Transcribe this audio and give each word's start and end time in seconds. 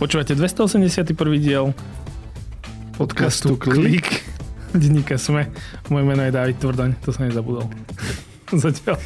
Počúvate 0.00 0.32
281. 0.32 1.12
diel 1.36 1.76
podcastu 2.96 3.60
Klik. 3.60 4.24
Denníka 4.72 5.20
Sme. 5.20 5.52
Moje 5.92 6.08
meno 6.08 6.24
je 6.24 6.32
David 6.32 6.56
Tvrdaň, 6.56 6.96
to 7.04 7.12
som 7.12 7.28
nezabudol. 7.28 7.68
Zatiaľ. 8.64 8.96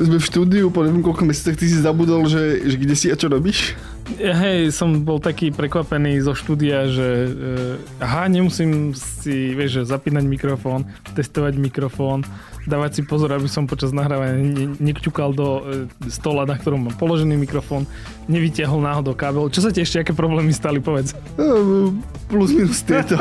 Sme 0.00 0.16
v 0.16 0.24
štúdiu, 0.24 0.72
po 0.72 0.80
neviem 0.80 1.04
koľko 1.04 1.28
mesiacoch 1.28 1.60
ty 1.60 1.68
si 1.68 1.76
zabudol, 1.76 2.24
že, 2.24 2.64
že 2.64 2.76
kde 2.80 2.94
si 2.96 3.12
a 3.12 3.20
čo 3.20 3.28
robíš? 3.28 3.76
Ja, 4.16 4.32
hej, 4.48 4.72
som 4.72 5.04
bol 5.04 5.20
taký 5.20 5.52
prekvapený 5.52 6.24
zo 6.24 6.32
štúdia, 6.32 6.88
že 6.88 7.08
uh, 7.28 8.00
aha, 8.00 8.32
nemusím 8.32 8.96
si, 8.96 9.52
vieš, 9.52 9.84
že 9.84 9.92
zapínať 9.92 10.24
mikrofón, 10.24 10.88
testovať 11.12 11.60
mikrofón, 11.60 12.24
dávať 12.66 13.00
si 13.00 13.02
pozor, 13.06 13.32
aby 13.32 13.46
som 13.46 13.64
počas 13.64 13.94
nahrávania 13.94 14.36
nekťukal 14.76 15.30
do 15.32 15.46
uh, 15.46 15.62
stola, 16.10 16.44
na 16.44 16.58
ktorom 16.58 16.90
mám 16.90 16.94
položený 16.98 17.38
mikrofón, 17.38 17.86
nevytiahol 18.26 18.82
náhodou 18.82 19.14
kábel. 19.14 19.48
Čo 19.48 19.66
sa 19.66 19.70
ti 19.70 19.80
ešte, 19.82 20.02
aké 20.02 20.12
problémy 20.12 20.50
stali, 20.50 20.82
povedz? 20.82 21.14
Uh, 21.38 21.94
plus 22.26 22.52
minus 22.52 22.82
tieto. 22.82 23.16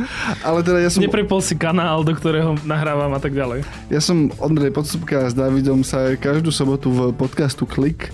Ale 0.48 0.60
teda 0.60 0.78
ja 0.84 0.88
som... 0.92 1.00
Neprepol 1.00 1.40
si 1.40 1.56
kanál, 1.56 2.04
do 2.04 2.12
ktorého 2.12 2.54
nahrávam 2.68 3.10
a 3.16 3.20
tak 3.20 3.32
ďalej. 3.32 3.64
Ja 3.88 3.98
som 3.98 4.30
Ondrej 4.38 4.70
Podsúbka 4.76 5.26
s 5.26 5.34
Davidom 5.34 5.82
sa 5.82 6.14
každú 6.14 6.52
sobotu 6.52 6.92
v 6.92 7.00
podcastu 7.16 7.64
Klik 7.64 8.12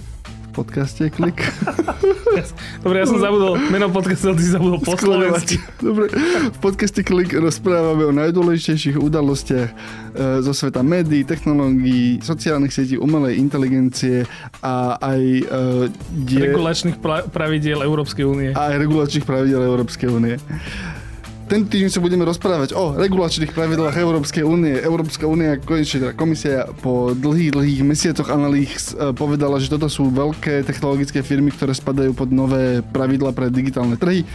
podcaste 0.56 1.12
Klik. 1.12 1.44
Dobre, 2.84 3.04
ja 3.04 3.06
som 3.06 3.20
zabudol 3.20 3.60
meno 3.68 3.92
podcastu, 3.92 4.32
ty 4.32 4.40
si 4.40 4.56
zabudol 4.56 4.80
po 4.80 4.96
slovensky. 4.96 5.60
Dobre, 5.84 6.08
v 6.48 6.58
podcaste 6.64 7.04
Klik 7.04 7.36
rozprávame 7.36 8.08
o 8.08 8.12
najdôležitejších 8.16 8.96
udalostiach 8.96 9.68
e, 9.68 9.74
zo 10.40 10.52
sveta 10.56 10.80
médií, 10.80 11.28
technológií, 11.28 12.24
sociálnych 12.24 12.72
sietí, 12.72 12.96
umelej 12.96 13.36
inteligencie 13.36 14.24
a 14.64 14.96
aj 14.96 15.20
e, 15.20 15.44
die... 16.24 16.40
regulačných 16.40 17.04
pravidiel 17.28 17.84
Európskej 17.84 18.24
únie. 18.24 18.50
A 18.56 18.72
aj 18.72 18.80
regulačných 18.80 19.28
pravidiel 19.28 19.60
Európskej 19.60 20.08
únie. 20.08 20.40
Tento 21.46 21.70
týždeň 21.70 21.90
sa 21.94 22.02
budeme 22.02 22.26
rozprávať 22.26 22.74
o 22.74 22.98
regulačných 22.98 23.54
pravidlách 23.54 23.94
Európskej 23.94 24.42
únie. 24.42 24.82
Európska 24.82 25.30
únia, 25.30 25.54
konečne 25.62 26.02
teda 26.02 26.12
komisia 26.18 26.66
po 26.82 27.14
dlhých, 27.14 27.54
dlhých 27.54 27.80
mesiacoch 27.86 28.34
analýz 28.34 28.90
e, 28.90 29.14
povedala, 29.14 29.62
že 29.62 29.70
toto 29.70 29.86
sú 29.86 30.10
veľké 30.10 30.66
technologické 30.66 31.22
firmy, 31.22 31.54
ktoré 31.54 31.70
spadajú 31.70 32.18
pod 32.18 32.34
nové 32.34 32.82
pravidla 32.90 33.30
pre 33.30 33.46
digitálne 33.46 33.94
trhy. 33.94 34.26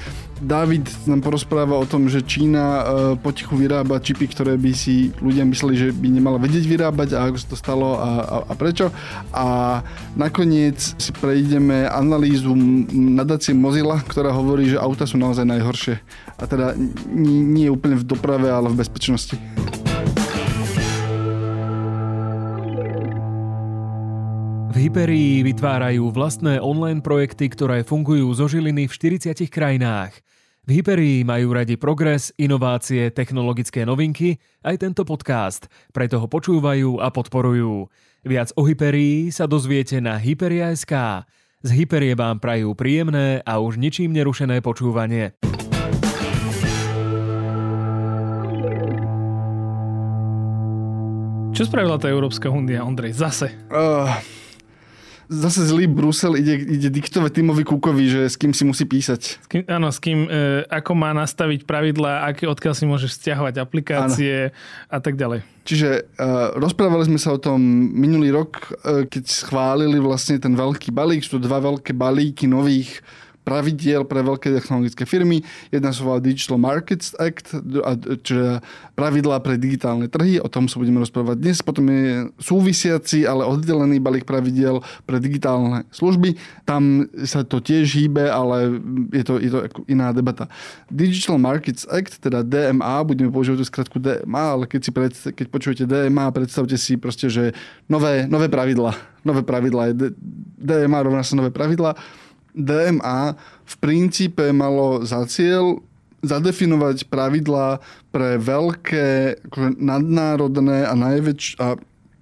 David 0.41 0.89
nám 1.05 1.21
porozpráva 1.21 1.77
o 1.77 1.85
tom, 1.85 2.09
že 2.09 2.25
Čína 2.25 2.65
e, 2.65 2.83
potichu 3.21 3.53
vyrába 3.53 4.01
čipy, 4.01 4.25
ktoré 4.25 4.57
by 4.57 4.73
si 4.73 5.13
ľudia 5.21 5.45
mysleli, 5.45 5.77
že 5.77 5.87
by 5.93 6.09
nemala 6.09 6.41
vedieť 6.41 6.65
vyrábať 6.65 7.13
a 7.13 7.29
ako 7.29 7.37
sa 7.37 7.47
to 7.53 7.57
stalo 7.61 7.87
a, 8.01 8.09
a, 8.25 8.35
a 8.49 8.53
prečo. 8.57 8.89
A 9.29 9.79
nakoniec 10.17 10.81
si 10.81 11.13
prejdeme 11.13 11.85
analýzu 11.85 12.57
nadácie 12.89 13.53
Mozilla, 13.53 14.01
ktorá 14.01 14.33
hovorí, 14.33 14.73
že 14.73 14.81
auta 14.81 15.05
sú 15.05 15.21
naozaj 15.21 15.45
najhoršie. 15.45 16.01
A 16.41 16.43
teda 16.49 16.73
nie 17.13 17.69
úplne 17.69 18.01
v 18.01 18.07
doprave, 18.09 18.49
ale 18.49 18.73
v 18.73 18.81
bezpečnosti. 18.81 19.37
V 24.73 24.75
Hyperii 24.89 25.45
vytvárajú 25.45 26.09
vlastné 26.09 26.57
online 26.57 27.05
projekty, 27.05 27.45
ktoré 27.53 27.85
fungujú 27.85 28.33
zo 28.33 28.49
žiliny 28.49 28.89
v 28.89 29.21
40 29.21 29.45
krajinách. 29.45 30.17
V 30.71 30.79
Hyperii 30.79 31.27
majú 31.27 31.51
radi 31.51 31.75
progres, 31.75 32.31
inovácie, 32.39 33.11
technologické 33.11 33.83
novinky, 33.83 34.39
aj 34.63 34.79
tento 34.79 35.03
podcast, 35.03 35.67
preto 35.91 36.15
ho 36.15 36.31
počúvajú 36.31 36.95
a 37.03 37.11
podporujú. 37.11 37.91
Viac 38.23 38.55
o 38.55 38.63
Hyperii 38.63 39.35
sa 39.35 39.51
dozviete 39.51 39.99
na 39.99 40.15
Hyperia.sk. 40.15 41.27
Z 41.59 41.69
Hyperie 41.75 42.15
vám 42.15 42.39
prajú 42.39 42.71
príjemné 42.71 43.43
a 43.43 43.59
už 43.59 43.83
ničím 43.83 44.15
nerušené 44.15 44.63
počúvanie. 44.63 45.35
Čo 51.51 51.67
spravila 51.67 51.99
tá 51.99 52.07
Európska 52.07 52.47
únia, 52.47 52.87
Ondrej? 52.87 53.19
Zase. 53.19 53.51
Uh, 53.67 54.07
zase 55.31 55.63
zlý 55.63 55.87
Brusel 55.87 56.35
ide, 56.35 56.59
ide 56.59 56.91
diktovať 56.91 57.31
Timovi 57.31 57.63
Kukovi, 57.63 58.05
že 58.11 58.21
s 58.27 58.35
kým 58.35 58.51
si 58.51 58.67
musí 58.67 58.83
písať. 58.83 59.21
S 59.39 59.47
kým, 59.47 59.63
áno, 59.71 59.87
s 59.87 60.03
kým, 60.03 60.27
e, 60.27 60.67
ako 60.67 60.91
má 60.91 61.15
nastaviť 61.15 61.63
pravidlá, 61.63 62.27
aké, 62.27 62.51
odkiaľ 62.51 62.75
si 62.75 62.83
môžeš 62.83 63.15
stiahovať 63.15 63.63
aplikácie 63.63 64.51
áno. 64.51 64.55
a 64.91 64.97
tak 64.99 65.15
ďalej. 65.15 65.47
Čiže 65.63 65.89
e, 65.89 66.27
rozprávali 66.59 67.07
sme 67.07 67.19
sa 67.21 67.31
o 67.31 67.39
tom 67.39 67.63
minulý 67.95 68.35
rok, 68.35 68.75
e, 68.83 69.07
keď 69.07 69.23
schválili 69.31 70.03
vlastne 70.03 70.35
ten 70.35 70.51
veľký 70.51 70.91
balík, 70.91 71.23
sú 71.23 71.39
to 71.39 71.47
dva 71.47 71.63
veľké 71.63 71.95
balíky 71.95 72.51
nových 72.51 72.99
pravidiel 73.41 74.05
pre 74.05 74.21
veľké 74.21 74.53
technologické 74.53 75.03
firmy. 75.09 75.41
Jedna 75.73 75.89
sa 75.89 76.05
volá 76.05 76.21
Digital 76.21 76.61
Markets 76.61 77.17
Act, 77.17 77.57
čiže 78.21 78.61
pravidlá 78.93 79.41
pre 79.41 79.57
digitálne 79.57 80.05
trhy, 80.05 80.37
o 80.37 80.49
tom 80.49 80.69
sa 80.69 80.77
budeme 80.77 81.01
rozprávať 81.01 81.37
dnes. 81.41 81.57
Potom 81.65 81.89
je 81.89 82.29
súvisiaci, 82.37 83.25
ale 83.25 83.49
oddelený 83.49 83.97
balík 83.97 84.29
pravidiel 84.29 84.85
pre 85.09 85.17
digitálne 85.17 85.89
služby. 85.89 86.37
Tam 86.69 87.09
sa 87.25 87.41
to 87.41 87.57
tiež 87.57 87.89
hýbe, 87.97 88.29
ale 88.29 88.77
je 89.09 89.23
to, 89.25 89.33
je 89.41 89.49
to 89.49 89.59
iná 89.89 90.13
debata. 90.13 90.45
Digital 90.93 91.41
Markets 91.41 91.89
Act, 91.89 92.21
teda 92.21 92.45
DMA, 92.45 93.01
budeme 93.03 93.33
používať 93.33 93.57
tú 93.57 93.65
skratku 93.65 93.97
DMA, 93.97 94.61
ale 94.61 94.63
keď, 94.69 94.81
si 94.85 94.91
pred, 94.93 95.13
keď 95.13 95.45
počujete 95.49 95.83
DMA, 95.89 96.29
predstavte 96.29 96.77
si 96.77 96.93
proste, 96.95 97.27
že 97.27 97.57
nové, 97.89 98.29
nové 98.29 98.47
pravidla. 98.47 98.93
Nové 99.25 99.41
pravidla. 99.45 99.93
DMA 100.61 100.99
rovná 101.01 101.21
sa 101.21 101.37
nové 101.37 101.49
pravidla 101.53 101.97
DMA 102.55 103.35
v 103.65 103.75
princípe 103.79 104.51
malo 104.51 105.03
za 105.07 105.23
cieľ 105.27 105.79
zadefinovať 106.21 107.09
pravidlá 107.09 107.81
pre 108.13 108.37
veľké 108.37 109.41
akože 109.49 109.69
nadnárodné 109.81 110.85
a 110.85 110.93
najväčšie 110.93 111.57
a 111.57 111.67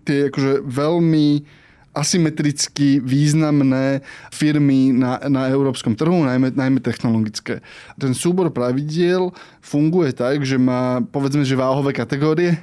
tie 0.07 0.31
akože 0.31 0.63
veľmi 0.63 1.43
asymetricky 1.89 3.01
významné 3.01 4.05
firmy 4.31 4.95
na, 4.95 5.19
na 5.27 5.49
európskom 5.51 5.97
trhu, 5.97 6.23
najmä, 6.23 6.53
najmä 6.55 6.79
technologické. 6.79 7.59
Ten 7.99 8.15
súbor 8.15 8.53
pravidiel 8.53 9.35
funguje 9.59 10.15
tak, 10.15 10.45
že 10.45 10.55
má 10.55 11.03
povedzme, 11.11 11.43
že 11.43 11.59
váhové 11.59 11.91
kategórie, 11.91 12.55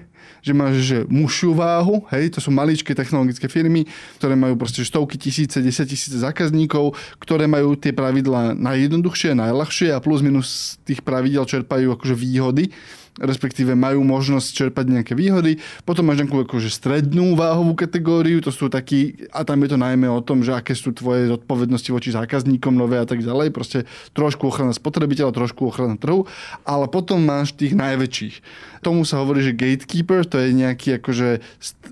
že 0.47 0.55
máš 0.55 0.75
že 0.87 0.99
mušiu 1.11 1.59
váhu, 1.59 2.07
hej, 2.15 2.31
to 2.31 2.39
sú 2.39 2.55
maličké 2.55 2.95
technologické 2.95 3.51
firmy, 3.51 3.83
ktoré 4.23 4.39
majú 4.39 4.55
proste 4.55 4.87
stovky 4.87 5.19
tisíce, 5.19 5.59
desať 5.59 5.99
tisíce 5.99 6.23
zákazníkov, 6.23 6.95
ktoré 7.19 7.51
majú 7.51 7.75
tie 7.75 7.91
pravidlá 7.91 8.55
najjednoduchšie, 8.55 9.35
najľahšie 9.35 9.91
a 9.91 9.99
plus 9.99 10.23
minus 10.23 10.79
tých 10.87 11.03
pravidel 11.03 11.43
čerpajú 11.43 11.99
akože 11.99 12.15
výhody 12.15 12.71
respektíve 13.21 13.73
majú 13.73 14.05
možnosť 14.05 14.49
čerpať 14.53 14.85
nejaké 14.93 15.13
výhody. 15.17 15.57
Potom 15.89 16.09
máš 16.09 16.25
nejakú 16.25 16.45
akože 16.45 16.69
strednú 16.69 17.33
váhovú 17.37 17.73
kategóriu, 17.73 18.45
to 18.45 18.53
sú 18.53 18.69
takí, 18.69 19.29
a 19.33 19.43
tam 19.43 19.65
je 19.65 19.73
to 19.73 19.79
najmä 19.81 20.09
o 20.09 20.21
tom, 20.21 20.45
že 20.45 20.53
aké 20.53 20.77
sú 20.77 20.93
tvoje 20.93 21.29
zodpovednosti 21.33 21.91
voči 21.93 22.13
zákazníkom 22.13 22.77
nové 22.77 23.01
a 23.01 23.09
tak 23.09 23.25
ďalej. 23.25 23.53
Proste 23.53 23.89
trošku 24.13 24.49
ochrana 24.49 24.77
spotrebiteľa, 24.77 25.33
trošku 25.33 25.69
ochrana 25.69 25.97
trhu, 25.97 26.29
ale 26.69 26.87
potom 26.93 27.23
máš 27.25 27.57
tých 27.57 27.73
najväčších. 27.73 28.35
Tomu 28.85 29.09
sa 29.09 29.25
hovorí, 29.25 29.41
že 29.41 29.57
gatekeeper, 29.57 30.29
to 30.29 30.37
je 30.37 30.53
nejaký 30.53 31.01
akože, 31.01 31.41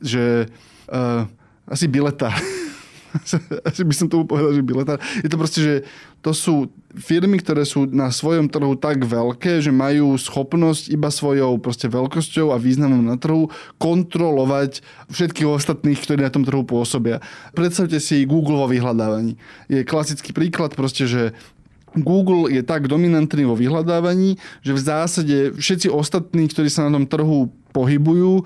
že 0.05 0.53
uh, 0.93 1.25
asi 1.65 1.89
biletár 1.89 2.37
asi 3.69 3.83
by 3.87 3.95
som 3.95 4.07
tomu 4.11 4.27
povedal, 4.27 4.55
že 4.55 4.63
biletár. 4.67 4.99
Je 5.23 5.31
to 5.31 5.39
proste, 5.39 5.61
že 5.63 5.75
to 6.25 6.33
sú 6.33 6.73
firmy, 6.97 7.39
ktoré 7.39 7.63
sú 7.69 7.87
na 7.87 8.09
svojom 8.09 8.49
trhu 8.49 8.75
tak 8.75 9.05
veľké, 9.05 9.61
že 9.61 9.71
majú 9.71 10.17
schopnosť 10.17 10.91
iba 10.91 11.13
svojou 11.13 11.61
proste 11.61 11.87
veľkosťou 11.87 12.51
a 12.51 12.61
významom 12.61 13.05
na 13.05 13.21
trhu 13.21 13.53
kontrolovať 13.79 14.81
všetkých 15.13 15.49
ostatných, 15.49 16.01
ktorí 16.01 16.25
na 16.25 16.33
tom 16.33 16.43
trhu 16.43 16.65
pôsobia. 16.65 17.21
Predstavte 17.53 18.01
si 18.01 18.25
Google 18.27 18.59
vo 18.65 18.67
vyhľadávaní. 18.71 19.37
Je 19.69 19.87
klasický 19.87 20.33
príklad 20.33 20.75
proste, 20.75 21.07
že 21.07 21.37
Google 21.95 22.51
je 22.51 22.67
tak 22.67 22.91
dominantný 22.91 23.47
vo 23.47 23.55
vyhľadávaní, 23.55 24.35
že 24.67 24.73
v 24.75 24.81
zásade 24.83 25.37
všetci 25.55 25.87
ostatní, 25.87 26.51
ktorí 26.51 26.67
sa 26.67 26.91
na 26.91 26.99
tom 26.99 27.07
trhu 27.07 27.55
pohybujú, 27.71 28.43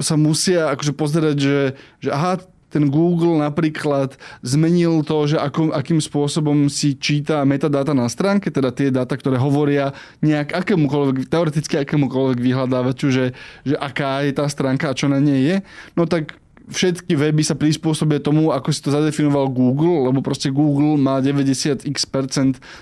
sa 0.00 0.14
musia 0.14 0.70
akože 0.72 0.92
pozerať, 0.94 1.36
že, 1.36 1.58
že 2.00 2.10
aha, 2.14 2.40
ten 2.70 2.86
Google 2.86 3.42
napríklad 3.42 4.14
zmenil 4.40 5.02
to, 5.02 5.26
že 5.26 5.36
ako, 5.36 5.74
akým 5.74 5.98
spôsobom 5.98 6.70
si 6.70 6.94
číta 6.94 7.42
metadata 7.42 7.90
na 7.90 8.06
stránke, 8.06 8.48
teda 8.48 8.70
tie 8.70 8.94
dáta, 8.94 9.18
ktoré 9.18 9.36
hovoria 9.36 9.90
nejak 10.22 10.54
akémukoľvek, 10.54 11.26
teoreticky 11.26 11.82
akémukoľvek 11.82 12.38
vyhľadávaču, 12.38 13.10
že, 13.10 13.34
že 13.66 13.74
aká 13.74 14.22
je 14.22 14.32
tá 14.32 14.46
stránka 14.46 14.88
a 14.88 14.96
čo 14.96 15.10
na 15.10 15.18
nej 15.18 15.42
je, 15.42 15.56
no 15.98 16.06
tak 16.06 16.38
všetky 16.70 17.18
weby 17.18 17.42
sa 17.42 17.58
prispôsobia 17.58 18.22
tomu, 18.22 18.54
ako 18.54 18.70
si 18.70 18.80
to 18.80 18.94
zadefinoval 18.94 19.50
Google, 19.50 20.06
lebo 20.06 20.22
proste 20.22 20.54
Google 20.54 20.94
má 20.94 21.18
90x 21.18 21.82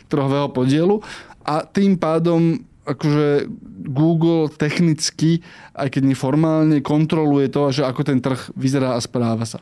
trhového 0.07 0.53
podielu 0.53 1.01
a 1.49 1.65
tým 1.65 1.97
pádom 1.97 2.61
akože 2.89 3.53
Google 3.93 4.49
technicky, 4.49 5.45
aj 5.77 5.93
keď 5.93 6.03
neformálne, 6.09 6.81
kontroluje 6.81 7.53
to, 7.53 7.69
že 7.71 7.83
ako 7.85 8.03
ten 8.09 8.19
trh 8.25 8.49
vyzerá 8.57 8.97
a 8.97 9.05
správa 9.05 9.45
sa. 9.45 9.61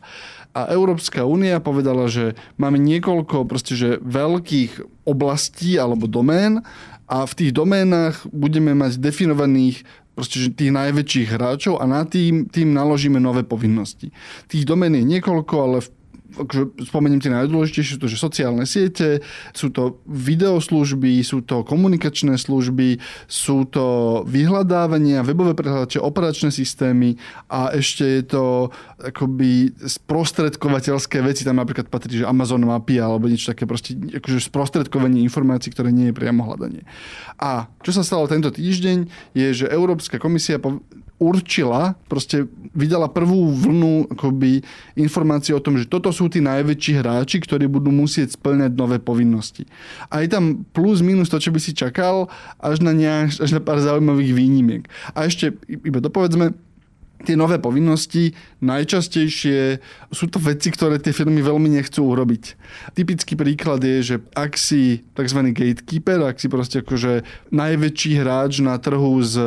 A 0.56 0.72
Európska 0.72 1.28
únia 1.28 1.60
povedala, 1.60 2.08
že 2.08 2.32
máme 2.56 2.80
niekoľko 2.80 3.44
proste, 3.44 3.76
že 3.76 4.00
veľkých 4.00 5.04
oblastí 5.04 5.76
alebo 5.76 6.08
domén 6.08 6.64
a 7.10 7.28
v 7.28 7.36
tých 7.36 7.52
doménach 7.52 8.24
budeme 8.32 8.72
mať 8.72 8.96
definovaných 8.96 9.84
proste, 10.16 10.48
tých 10.48 10.72
najväčších 10.72 11.28
hráčov 11.28 11.76
a 11.76 11.84
na 11.84 12.08
tým, 12.08 12.48
tým 12.48 12.72
naložíme 12.72 13.20
nové 13.20 13.44
povinnosti. 13.44 14.08
Tých 14.48 14.64
domén 14.64 14.96
je 14.96 15.04
niekoľko, 15.04 15.54
ale 15.60 15.78
v 15.84 15.92
akože 16.36 16.88
spomeniem 16.88 17.20
tie 17.20 17.32
najdôležitejšie, 17.32 17.96
sú 17.96 18.00
to, 18.00 18.12
že 18.12 18.20
sociálne 18.20 18.64
siete, 18.68 19.24
sú 19.56 19.72
to 19.72 20.04
videoslužby, 20.04 21.20
sú 21.24 21.42
to 21.42 21.64
komunikačné 21.64 22.36
služby, 22.36 23.00
sú 23.26 23.64
to 23.68 24.20
vyhľadávania, 24.28 25.24
webové 25.24 25.56
prehľadače, 25.56 25.98
operačné 26.00 26.52
systémy 26.52 27.16
a 27.48 27.72
ešte 27.72 28.04
je 28.04 28.22
to 28.28 28.44
akoby 29.00 29.72
sprostredkovateľské 29.76 31.24
veci, 31.24 31.44
tam 31.44 31.60
napríklad 31.60 31.88
patrí, 31.88 32.20
že 32.20 32.28
Amazon 32.28 32.64
mapy 32.64 33.00
alebo 33.00 33.28
niečo 33.28 33.52
také 33.56 33.64
proste, 33.64 33.96
akože 33.96 34.52
sprostredkovanie 34.52 35.24
informácií, 35.24 35.72
ktoré 35.72 35.92
nie 35.92 36.12
je 36.12 36.16
priamo 36.16 36.44
hľadanie. 36.44 36.84
A 37.40 37.68
čo 37.80 37.92
sa 37.92 38.04
stalo 38.04 38.28
tento 38.28 38.52
týždeň, 38.52 39.08
je, 39.32 39.48
že 39.64 39.66
Európska 39.72 40.20
komisia 40.20 40.60
určila, 41.16 41.96
proste 42.12 42.44
vydala 42.76 43.08
prvú 43.08 43.48
vlnu 43.56 44.12
akoby, 44.12 44.60
informácií 45.00 45.56
o 45.56 45.64
tom, 45.64 45.80
že 45.80 45.88
toto 45.88 46.12
sú 46.12 46.28
tí 46.28 46.44
najväčší 46.44 47.00
hráči, 47.00 47.40
ktorí 47.40 47.64
budú 47.68 47.88
musieť 47.88 48.36
splňať 48.36 48.76
nové 48.76 49.00
povinnosti. 49.00 49.64
A 50.12 50.20
je 50.20 50.28
tam 50.28 50.64
plus 50.76 51.00
minus 51.00 51.32
to, 51.32 51.40
čo 51.40 51.48
by 51.52 51.60
si 51.60 51.72
čakal, 51.72 52.28
až 52.60 52.84
na, 52.84 52.92
nejak, 52.92 53.32
až 53.40 53.50
na 53.56 53.60
pár 53.64 53.80
zaujímavých 53.80 54.32
výnimiek. 54.36 54.84
A 55.16 55.24
ešte 55.24 55.56
iba 55.68 56.04
dopovedzme, 56.04 56.52
tie 57.24 57.38
nové 57.38 57.56
povinnosti 57.56 58.36
najčastejšie 58.60 59.80
sú 60.12 60.26
to 60.28 60.36
veci, 60.42 60.68
ktoré 60.68 61.00
tie 61.00 61.16
firmy 61.16 61.40
veľmi 61.40 61.72
nechcú 61.80 62.12
urobiť. 62.12 62.44
Typický 62.92 63.38
príklad 63.38 63.80
je, 63.80 63.96
že 64.02 64.16
ak 64.36 64.58
si 64.58 65.06
tzv. 65.16 65.40
gatekeeper, 65.56 66.20
ak 66.26 66.36
si 66.36 66.52
proste 66.52 66.84
akože 66.84 67.24
najväčší 67.54 68.10
hráč 68.20 68.60
na 68.60 68.76
trhu 68.76 69.22
s, 69.24 69.38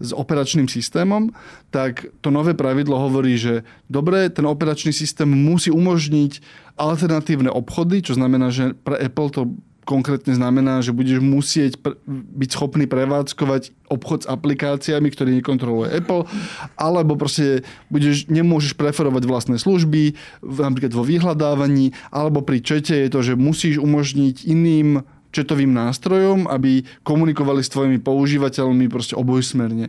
s 0.00 0.10
operačným 0.12 0.68
systémom, 0.68 1.32
tak 1.72 2.08
to 2.20 2.28
nové 2.28 2.52
pravidlo 2.52 2.96
hovorí, 2.96 3.36
že 3.36 3.64
dobre, 3.88 4.28
ten 4.28 4.44
operačný 4.44 4.92
systém 4.92 5.28
musí 5.28 5.68
umožniť 5.72 6.40
alternatívne 6.78 7.50
obchody, 7.50 8.00
čo 8.00 8.14
znamená, 8.14 8.54
že 8.54 8.72
pre 8.72 8.96
Apple 9.02 9.30
to 9.34 9.42
konkrétne 9.88 10.36
znamená, 10.36 10.84
že 10.84 10.92
budeš 10.92 11.24
musieť 11.24 11.80
pr- 11.80 11.96
byť 12.06 12.50
schopný 12.52 12.84
prevádzkovať 12.84 13.72
obchod 13.88 14.28
s 14.28 14.30
aplikáciami, 14.30 15.08
ktorý 15.08 15.40
nekontroluje 15.40 15.96
Apple, 15.96 16.28
alebo 16.76 17.16
proste 17.16 17.64
budeš, 17.88 18.28
nemôžeš 18.28 18.76
preferovať 18.76 19.24
vlastné 19.24 19.56
služby, 19.56 20.12
napríklad 20.44 20.92
vo 20.92 21.08
vyhľadávaní, 21.08 21.96
alebo 22.12 22.44
pri 22.44 22.60
čete 22.60 22.92
je 22.92 23.08
to, 23.08 23.20
že 23.24 23.40
musíš 23.40 23.80
umožniť 23.80 24.44
iným 24.44 25.00
četovým 25.32 25.72
nástrojom, 25.72 26.44
aby 26.44 26.84
komunikovali 27.04 27.64
s 27.64 27.72
tvojimi 27.72 27.96
používateľmi 28.04 28.92
proste 28.92 29.16
obojsmerne. 29.16 29.88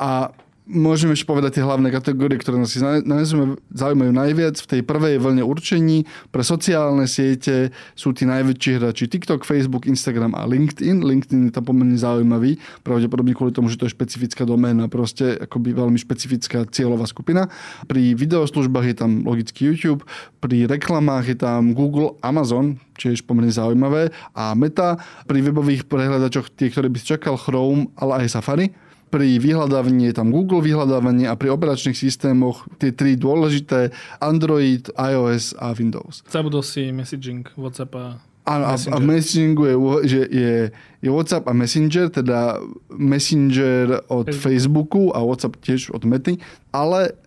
A 0.00 0.32
Môžeme 0.66 1.14
ešte 1.14 1.30
povedať 1.30 1.58
tie 1.58 1.62
hlavné 1.62 1.94
kategórie, 1.94 2.42
ktoré 2.42 2.58
nás 2.58 2.74
zaujímajú 3.70 4.10
najviac. 4.10 4.58
V 4.58 4.66
tej 4.66 4.82
prvej 4.82 5.22
vlne 5.22 5.46
určení 5.46 6.10
pre 6.34 6.42
sociálne 6.42 7.06
siete 7.06 7.70
sú 7.94 8.10
tí 8.10 8.26
najväčší 8.26 8.82
hráči 8.82 9.06
TikTok, 9.06 9.46
Facebook, 9.46 9.86
Instagram 9.86 10.34
a 10.34 10.42
LinkedIn. 10.42 11.06
LinkedIn 11.06 11.40
je 11.46 11.52
tam 11.54 11.70
pomerne 11.70 11.94
zaujímavý, 11.94 12.58
pravdepodobne 12.82 13.38
kvôli 13.38 13.54
tomu, 13.54 13.70
že 13.70 13.78
to 13.78 13.86
je 13.86 13.94
špecifická 13.94 14.42
doména, 14.42 14.90
proste 14.90 15.38
akoby 15.38 15.70
veľmi 15.70 16.02
špecifická 16.02 16.66
cieľová 16.66 17.06
skupina. 17.06 17.46
Pri 17.86 18.18
videoslužbách 18.18 18.90
je 18.90 18.96
tam 18.98 19.22
logicky 19.22 19.70
YouTube, 19.70 20.02
pri 20.42 20.66
reklamách 20.66 21.30
je 21.30 21.38
tam 21.46 21.78
Google, 21.78 22.18
Amazon, 22.26 22.82
čiže 22.98 23.22
pomerne 23.22 23.54
zaujímavé, 23.54 24.10
a 24.34 24.50
Meta. 24.58 24.98
Pri 25.30 25.46
webových 25.46 25.86
prehľadačoch 25.86 26.50
tie, 26.58 26.74
ktoré 26.74 26.90
by 26.90 26.98
si 26.98 27.14
čakal, 27.14 27.38
Chrome, 27.38 27.94
ale 27.94 28.26
aj 28.26 28.34
Safari 28.34 28.74
pri 29.10 29.38
vyhľadávaní 29.38 30.10
je 30.10 30.14
tam 30.14 30.34
Google 30.34 30.62
vyhľadávanie 30.62 31.30
a 31.30 31.38
pri 31.38 31.54
operačných 31.54 31.96
systémoch 31.96 32.66
tie 32.82 32.90
tri 32.90 33.14
dôležité 33.14 33.94
Android, 34.18 34.82
iOS 34.94 35.54
a 35.58 35.72
Windows. 35.72 36.26
Zabudol 36.26 36.66
si 36.66 36.90
messaging, 36.90 37.46
WhatsApp 37.54 37.92
a 37.96 38.06
Áno, 38.46 38.62
a, 38.62 38.78
a 38.78 38.96
v 39.02 39.06
je, 39.18 39.74
že 40.06 40.20
je, 40.30 40.54
je 41.02 41.10
WhatsApp 41.10 41.50
a 41.50 41.52
Messenger, 41.52 42.06
teda 42.14 42.62
Messenger 42.94 44.06
od 44.06 44.30
Facebooku 44.30 45.10
a 45.10 45.18
WhatsApp 45.18 45.58
tiež 45.66 45.90
od 45.90 46.06
Mety, 46.06 46.38
ale 46.70 47.18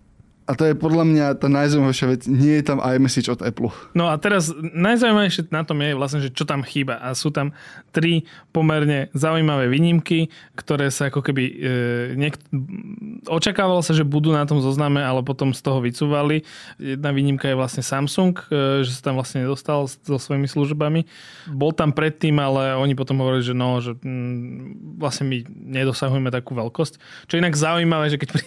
a 0.49 0.57
to 0.57 0.65
je 0.65 0.73
podľa 0.73 1.05
mňa 1.05 1.25
tá 1.37 1.45
najzaujímavejšia 1.45 2.07
vec. 2.09 2.21
Nie 2.25 2.57
je 2.57 2.65
tam 2.65 2.81
iMessage 2.81 3.29
od 3.29 3.45
Apple. 3.45 3.69
No 3.93 4.09
a 4.09 4.17
teraz 4.17 4.49
najzaujímavejšie 4.57 5.53
na 5.53 5.61
tom 5.61 5.77
je 5.77 5.93
vlastne, 5.93 6.25
že 6.25 6.33
čo 6.33 6.41
tam 6.49 6.65
chýba. 6.65 6.97
A 6.97 7.13
sú 7.13 7.29
tam 7.29 7.53
tri 7.93 8.25
pomerne 8.49 9.13
zaujímavé 9.13 9.69
výnimky, 9.69 10.33
ktoré 10.57 10.89
sa 10.89 11.13
ako 11.13 11.21
keby... 11.21 11.43
E, 11.45 11.77
niek- 12.17 12.41
očakávalo 13.29 13.85
sa, 13.85 13.93
že 13.93 14.01
budú 14.01 14.33
na 14.33 14.41
tom 14.49 14.57
zozname, 14.57 15.05
ale 15.05 15.21
potom 15.21 15.53
z 15.53 15.61
toho 15.61 15.85
vycúvali. 15.85 16.41
Jedna 16.81 17.13
výnimka 17.13 17.45
je 17.45 17.53
vlastne 17.53 17.85
Samsung, 17.85 18.33
e, 18.49 18.81
že 18.81 18.97
sa 18.97 19.13
tam 19.13 19.21
vlastne 19.21 19.45
nedostal 19.45 19.85
so 19.85 20.17
svojimi 20.17 20.49
službami. 20.49 21.05
Bol 21.53 21.77
tam 21.77 21.93
predtým, 21.93 22.41
ale 22.41 22.73
oni 22.73 22.97
potom 22.97 23.21
hovorili, 23.21 23.45
že 23.45 23.53
no, 23.53 23.77
že 23.85 23.93
mm, 24.01 24.97
vlastne 24.97 25.29
my 25.29 25.45
nedosahujeme 25.77 26.33
takú 26.33 26.57
veľkosť. 26.57 26.97
Čo 27.29 27.37
inak 27.37 27.53
zaujímavé, 27.53 28.09
že 28.09 28.17
keď 28.17 28.29
pri, 28.33 28.43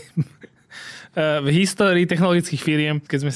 v 1.12 1.48
histórii 1.52 2.08
technologických 2.08 2.62
firiem, 2.64 2.96
keď 2.96 3.18
sme 3.20 3.32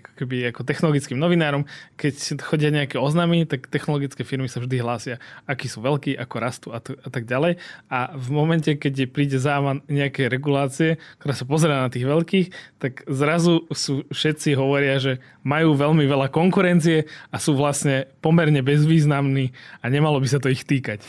ako, 0.00 0.10
keby, 0.16 0.36
ako 0.48 0.60
technologickým 0.64 1.20
novinárom, 1.20 1.68
keď 2.00 2.40
chodia 2.40 2.72
nejaké 2.72 2.96
oznamy, 2.96 3.44
tak 3.44 3.68
technologické 3.68 4.24
firmy 4.24 4.48
sa 4.48 4.64
vždy 4.64 4.76
hlásia, 4.80 5.16
akí 5.44 5.68
sú 5.68 5.84
veľkí, 5.84 6.16
ako 6.16 6.34
rastú 6.40 6.68
a, 6.72 6.80
t- 6.80 6.96
a 6.96 7.08
tak 7.12 7.28
ďalej. 7.28 7.60
A 7.92 8.16
v 8.16 8.28
momente, 8.32 8.72
keď 8.72 9.12
príde 9.12 9.36
závan 9.36 9.84
nejaké 9.84 10.32
regulácie, 10.32 10.96
ktorá 11.20 11.36
sa 11.36 11.44
pozera 11.44 11.84
na 11.84 11.92
tých 11.92 12.08
veľkých, 12.08 12.46
tak 12.80 13.04
zrazu 13.04 13.68
sú 13.68 14.08
všetci 14.08 14.56
hovoria, 14.56 14.96
že 14.96 15.20
majú 15.44 15.76
veľmi 15.76 16.08
veľa 16.08 16.32
konkurencie 16.32 17.04
a 17.28 17.36
sú 17.36 17.52
vlastne 17.52 18.08
pomerne 18.24 18.64
bezvýznamní 18.64 19.52
a 19.84 19.92
nemalo 19.92 20.16
by 20.24 20.28
sa 20.28 20.40
to 20.40 20.48
ich 20.48 20.64
týkať. 20.64 21.04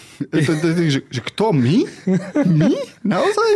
že 1.07 1.21
kto? 1.31 1.55
My? 1.55 1.87
My? 2.43 2.73
Naozaj? 3.07 3.51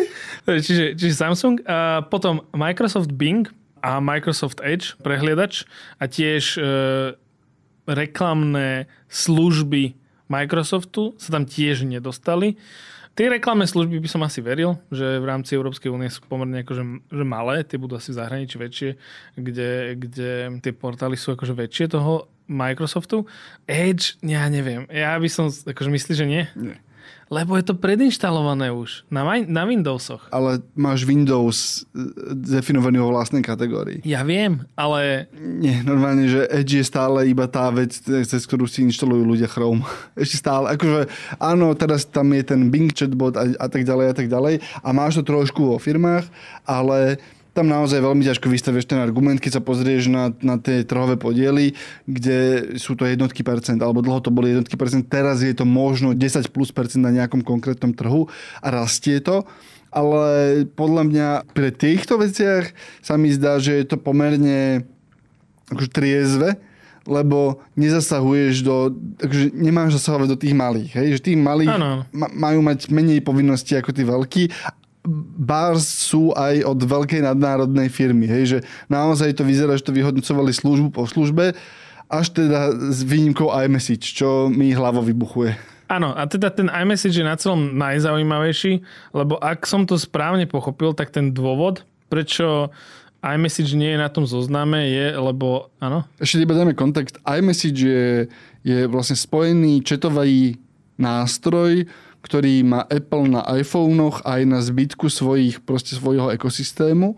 Čiže, 0.66 0.98
čiže 0.98 1.14
Samsung. 1.14 1.62
A 1.70 2.02
potom 2.08 2.29
Microsoft 2.54 3.14
Bing 3.16 3.50
a 3.80 4.04
Microsoft 4.04 4.60
Edge 4.60 4.96
prehliadač 5.00 5.64
a 5.98 6.06
tiež 6.06 6.60
e, 6.60 6.64
reklamné 7.88 8.92
služby 9.08 9.96
Microsoftu 10.30 11.18
sa 11.18 11.30
tam 11.34 11.50
tiež 11.50 11.88
nedostali. 11.88 12.60
Tie 13.18 13.28
reklamné 13.28 13.68
služby 13.68 14.00
by 14.00 14.08
som 14.08 14.24
asi 14.24 14.40
veril, 14.40 14.80
že 14.94 15.20
v 15.20 15.26
rámci 15.28 15.58
Európskej 15.58 15.92
únie 15.92 16.08
sú 16.08 16.24
pomerne 16.24 16.64
akože, 16.64 16.84
že 17.12 17.26
malé, 17.26 17.68
tie 17.68 17.82
budú 17.82 18.00
asi 18.00 18.16
v 18.16 18.20
zahraničí 18.22 18.56
väčšie, 18.56 18.90
kde, 19.36 20.00
kde 20.00 20.30
tie 20.64 20.72
portály 20.72 21.20
sú 21.20 21.36
akože 21.36 21.52
väčšie 21.52 21.92
toho 21.92 22.32
Microsoftu. 22.48 23.28
Edge, 23.68 24.16
ja 24.24 24.48
neviem. 24.48 24.88
Ja 24.88 25.20
by 25.20 25.28
som, 25.28 25.52
akože 25.52 25.90
myslíš, 25.92 26.16
že 26.16 26.28
nie? 26.30 26.44
Nie. 26.56 26.78
Lebo 27.30 27.54
je 27.62 27.66
to 27.70 27.78
predinštalované 27.78 28.74
už 28.74 29.06
na, 29.14 29.22
na 29.46 29.64
Windowsoch. 29.70 30.34
Ale 30.34 30.66
máš 30.74 31.06
Windows 31.06 31.86
e, 31.94 32.10
definovaný 32.34 33.06
vo 33.06 33.14
vlastnej 33.14 33.46
kategórii. 33.46 34.02
Ja 34.02 34.26
viem, 34.26 34.66
ale... 34.74 35.30
Nie, 35.38 35.86
normálne, 35.86 36.26
že 36.26 36.50
Edge 36.50 36.82
je 36.82 36.86
stále 36.90 37.30
iba 37.30 37.46
tá 37.46 37.70
vec, 37.70 37.94
cez 38.02 38.42
ktorú 38.50 38.66
si 38.66 38.82
inštalujú 38.90 39.30
ľudia 39.30 39.46
Chrome. 39.46 39.86
Ešte 40.18 40.42
stále. 40.42 40.74
Akože 40.74 41.06
áno, 41.38 41.78
teraz 41.78 42.10
tam 42.10 42.34
je 42.34 42.42
ten 42.42 42.74
Bing 42.74 42.90
chatbot 42.90 43.38
a, 43.38 43.46
a 43.62 43.68
tak 43.70 43.86
ďalej 43.86 44.06
a 44.10 44.16
tak 44.18 44.28
ďalej. 44.28 44.66
A 44.82 44.90
máš 44.90 45.22
to 45.22 45.24
trošku 45.30 45.70
vo 45.70 45.78
firmách, 45.78 46.26
ale 46.66 47.22
tam 47.54 47.66
naozaj 47.68 48.00
veľmi 48.00 48.24
ťažko 48.24 48.48
vystavieš 48.48 48.86
ten 48.88 49.02
argument, 49.02 49.42
keď 49.42 49.60
sa 49.60 49.62
pozrieš 49.64 50.08
na, 50.08 50.32
na 50.40 50.56
tie 50.62 50.86
trhové 50.86 51.18
podiely, 51.18 51.74
kde 52.06 52.72
sú 52.78 52.94
to 52.94 53.10
jednotky 53.10 53.42
percent, 53.42 53.82
alebo 53.82 54.06
dlho 54.06 54.22
to 54.22 54.32
boli 54.32 54.54
jednotky 54.54 54.78
percent, 54.78 55.10
teraz 55.10 55.42
je 55.42 55.52
to 55.52 55.66
možno 55.66 56.14
10 56.14 56.54
plus 56.54 56.70
percent 56.70 57.02
na 57.02 57.12
nejakom 57.12 57.42
konkrétnom 57.42 57.92
trhu 57.92 58.30
a 58.62 58.68
rastie 58.70 59.20
to 59.20 59.44
ale 59.90 60.64
podľa 60.78 61.04
mňa 61.10 61.28
pri 61.50 61.74
týchto 61.74 62.22
veciach 62.22 62.78
sa 63.02 63.18
mi 63.18 63.34
zdá, 63.34 63.58
že 63.58 63.74
je 63.82 63.86
to 63.90 63.98
pomerne 63.98 64.86
akože 65.74 65.90
triezve, 65.90 66.62
lebo 67.10 67.58
nezasahuješ 67.74 68.62
do, 68.62 68.94
akože 69.18 69.50
nemáš 69.58 69.98
zasahovať 69.98 70.28
do 70.30 70.38
tých 70.38 70.54
malých. 70.54 70.92
Hej? 70.94 71.08
Že 71.18 71.22
tí 71.26 71.32
malí 71.34 71.66
ma, 71.66 72.30
majú 72.30 72.62
mať 72.62 72.94
menej 72.94 73.26
povinností 73.26 73.74
ako 73.74 73.90
tí 73.90 74.06
veľkí 74.06 74.44
bars 75.36 75.84
sú 75.84 76.32
aj 76.38 76.62
od 76.64 76.80
veľkej 76.86 77.26
nadnárodnej 77.26 77.90
firmy. 77.90 78.30
Hej, 78.30 78.44
že 78.46 78.58
naozaj 78.88 79.36
to 79.36 79.44
vyzerá, 79.44 79.74
že 79.74 79.90
to 79.90 79.98
vyhodnocovali 79.98 80.54
službu 80.54 80.94
po 80.94 81.10
službe, 81.10 81.58
až 82.10 82.28
teda 82.34 82.74
s 82.90 83.02
výnimkou 83.06 83.50
iMessage, 83.50 84.14
čo 84.14 84.50
mi 84.50 84.74
hlavo 84.74 85.02
vybuchuje. 85.02 85.58
Áno, 85.90 86.14
a 86.14 86.30
teda 86.30 86.54
ten 86.54 86.70
iMessage 86.70 87.18
je 87.18 87.26
na 87.26 87.34
celom 87.34 87.74
najzaujímavejší, 87.74 88.86
lebo 89.18 89.42
ak 89.42 89.66
som 89.66 89.90
to 89.90 89.98
správne 89.98 90.46
pochopil, 90.46 90.94
tak 90.94 91.10
ten 91.10 91.34
dôvod, 91.34 91.82
prečo 92.14 92.70
iMessage 93.26 93.74
nie 93.74 93.98
je 93.98 94.00
na 94.00 94.10
tom 94.10 94.24
zozname, 94.24 94.86
je, 94.86 95.18
lebo, 95.18 95.74
áno? 95.82 96.06
Ešte 96.22 96.46
iba 96.46 96.54
dáme 96.54 96.78
kontakt. 96.78 97.18
iMessage 97.26 97.82
je, 97.82 98.06
je 98.62 98.80
vlastne 98.86 99.18
spojený 99.18 99.82
četový 99.82 100.62
nástroj, 101.00 101.90
ktorý 102.22 102.64
má 102.68 102.84
Apple 102.88 103.32
na 103.32 103.42
iPhonech 103.48 104.22
aj 104.28 104.42
na 104.44 104.60
zbytku 104.60 105.08
svojich, 105.08 105.64
proste 105.64 105.96
svojho 105.96 106.32
ekosystému, 106.36 107.16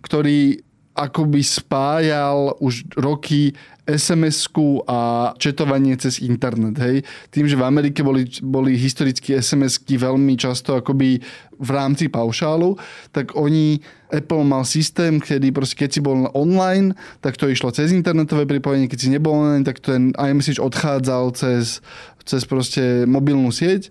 ktorý 0.00 0.64
akoby 0.98 1.40
spájal 1.46 2.58
už 2.58 2.82
roky 2.98 3.54
SMS-ku 3.86 4.82
a 4.84 5.30
četovanie 5.38 5.94
cez 5.96 6.18
internet. 6.18 6.76
Hej. 6.82 7.06
Tým, 7.30 7.46
že 7.46 7.56
v 7.56 7.64
Amerike 7.64 8.02
boli, 8.02 8.26
boli 8.42 8.74
historicky 8.74 9.38
SMS-ky 9.38 9.94
veľmi 9.94 10.34
často 10.34 10.74
akoby 10.74 11.22
v 11.56 11.70
rámci 11.70 12.10
paušálu, 12.10 12.74
tak 13.14 13.38
oni, 13.38 13.78
Apple 14.10 14.44
mal 14.44 14.66
systém, 14.66 15.22
kedy 15.22 15.54
proste, 15.54 15.78
keď 15.78 15.90
si 15.94 16.00
bol 16.02 16.28
online, 16.34 16.92
tak 17.22 17.38
to 17.38 17.48
išlo 17.48 17.70
cez 17.70 17.94
internetové 17.94 18.44
pripojenie, 18.44 18.90
keď 18.90 18.98
si 18.98 19.08
nebol 19.08 19.38
online, 19.38 19.64
tak 19.64 19.80
ten 19.80 20.12
iMessage 20.18 20.60
odchádzal 20.60 21.32
cez, 21.38 21.80
cez 22.26 22.42
proste 22.44 23.06
mobilnú 23.08 23.54
sieť, 23.54 23.88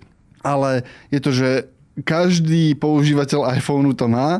ale 0.47 0.87
je 1.11 1.19
to, 1.19 1.31
že 1.35 1.49
každý 2.07 2.77
používateľ 2.79 3.59
iPhoneu 3.59 3.91
to 3.91 4.07
má 4.07 4.39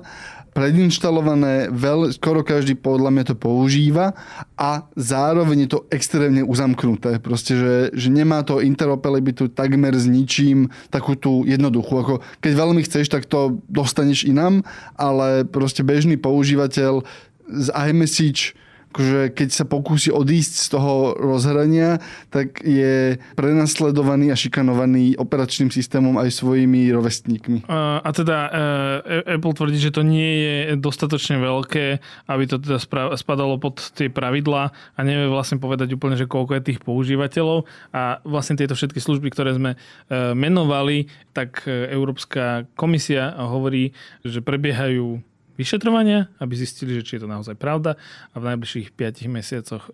predinštalované, 0.57 1.69
veľ, 1.69 2.17
skoro 2.17 2.41
každý 2.41 2.73
podľa 2.73 3.13
mňa 3.13 3.23
to 3.29 3.35
používa 3.37 4.17
a 4.57 4.89
zároveň 4.97 5.69
je 5.69 5.69
to 5.77 5.85
extrémne 5.93 6.41
uzamknuté. 6.41 7.21
Proste, 7.21 7.53
že, 7.53 7.75
že 7.93 8.09
nemá 8.09 8.41
to 8.41 8.65
interoperabilitu 8.65 9.53
takmer 9.53 9.93
s 9.93 10.09
ničím 10.09 10.73
takú 10.89 11.13
tú 11.13 11.45
jednoduchú. 11.45 11.93
Ako 12.01 12.13
keď 12.41 12.51
veľmi 12.57 12.81
chceš, 12.89 13.05
tak 13.05 13.29
to 13.29 13.61
dostaneš 13.69 14.25
inám, 14.25 14.65
ale 14.97 15.45
proste 15.45 15.85
bežný 15.85 16.17
používateľ 16.17 17.05
z 17.45 17.67
iMessage 17.77 18.57
akože 18.97 19.37
keď 19.37 19.49
sa 19.53 19.69
pokúsi 19.69 20.09
odísť 20.09 20.53
z 20.57 20.67
toho 20.73 21.13
rozhrania, 21.13 22.01
tak 22.33 22.65
je 22.65 23.21
prenasledovaný 23.37 24.33
a 24.33 24.35
šikanovaný 24.35 25.13
operačným 25.21 25.69
systémom 25.69 26.17
aj 26.17 26.33
svojimi 26.33 26.89
rovestníkmi. 26.89 27.69
A, 27.69 28.09
teda 28.09 28.49
e, 28.49 29.37
Apple 29.37 29.53
tvrdí, 29.53 29.77
že 29.77 29.93
to 29.93 30.01
nie 30.01 30.31
je 30.41 30.53
dostatočne 30.81 31.37
veľké, 31.37 32.01
aby 32.25 32.43
to 32.49 32.57
teda 32.57 32.81
spadalo 33.13 33.61
pod 33.61 33.93
tie 33.93 34.09
pravidlá 34.09 34.73
a 34.73 34.99
nevie 35.05 35.29
vlastne 35.29 35.61
povedať 35.61 35.93
úplne, 35.93 36.17
že 36.17 36.25
koľko 36.25 36.57
je 36.57 36.73
tých 36.73 36.81
používateľov 36.81 37.69
a 37.93 38.17
vlastne 38.25 38.57
tieto 38.57 38.73
všetky 38.73 38.97
služby, 38.97 39.29
ktoré 39.29 39.53
sme 39.53 39.77
e, 39.77 40.33
menovali, 40.33 41.05
tak 41.37 41.69
e, 41.69 41.93
Európska 41.93 42.65
komisia 42.73 43.29
hovorí, 43.37 43.93
že 44.25 44.41
prebiehajú 44.41 45.21
vyšetrovania, 45.57 46.29
aby 46.37 46.53
zistili, 46.53 46.93
že 46.95 47.03
či 47.03 47.11
je 47.17 47.25
to 47.25 47.29
naozaj 47.29 47.57
pravda 47.57 47.97
a 48.31 48.35
v 48.37 48.47
najbližších 48.53 48.93
5 48.93 49.27
mesiacoch 49.33 49.83
e, 49.89 49.91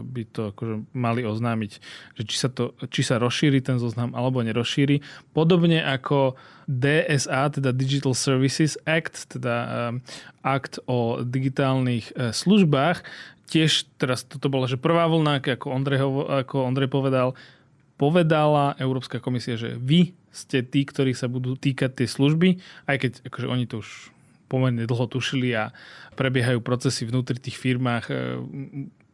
by 0.00 0.22
to 0.32 0.56
akože 0.56 0.74
mali 0.96 1.22
oznámiť, 1.22 1.72
že 2.16 2.22
či 2.24 2.36
sa, 2.40 2.48
to, 2.48 2.72
či 2.88 3.04
sa 3.04 3.20
rozšíri 3.20 3.60
ten 3.60 3.76
zoznam 3.76 4.16
alebo 4.16 4.40
nerozšíri. 4.40 5.04
Podobne 5.36 5.84
ako 5.84 6.34
DSA, 6.64 7.52
teda 7.60 7.76
Digital 7.76 8.16
Services 8.16 8.80
Act, 8.88 9.36
teda 9.36 9.54
e, 9.54 9.68
akt 10.40 10.80
o 10.88 11.20
digitálnych 11.20 12.16
e, 12.16 12.32
službách, 12.32 13.04
tiež 13.52 13.84
teraz 14.00 14.24
toto 14.24 14.48
bola, 14.48 14.64
že 14.64 14.80
prvá 14.80 15.04
vlna, 15.12 15.44
ako 15.44 15.68
Ondrej, 15.68 16.00
ako 16.40 16.56
Ondrej 16.64 16.88
povedal, 16.88 17.36
povedala 18.00 18.72
Európska 18.80 19.20
komisia, 19.20 19.60
že 19.60 19.76
vy 19.76 20.16
ste 20.32 20.64
tí, 20.64 20.88
ktorých 20.88 21.20
sa 21.20 21.28
budú 21.28 21.54
týkať 21.60 22.02
tie 22.02 22.08
služby, 22.08 22.56
aj 22.88 22.96
keď 22.96 23.12
akože 23.28 23.46
oni 23.46 23.64
to 23.68 23.84
už 23.84 24.08
pomerne 24.52 24.84
dlho 24.84 25.08
tušili 25.08 25.56
a 25.56 25.72
prebiehajú 26.12 26.60
procesy 26.60 27.08
vnútri 27.08 27.40
tých 27.40 27.56
firmách. 27.56 28.04
E, 28.12 28.16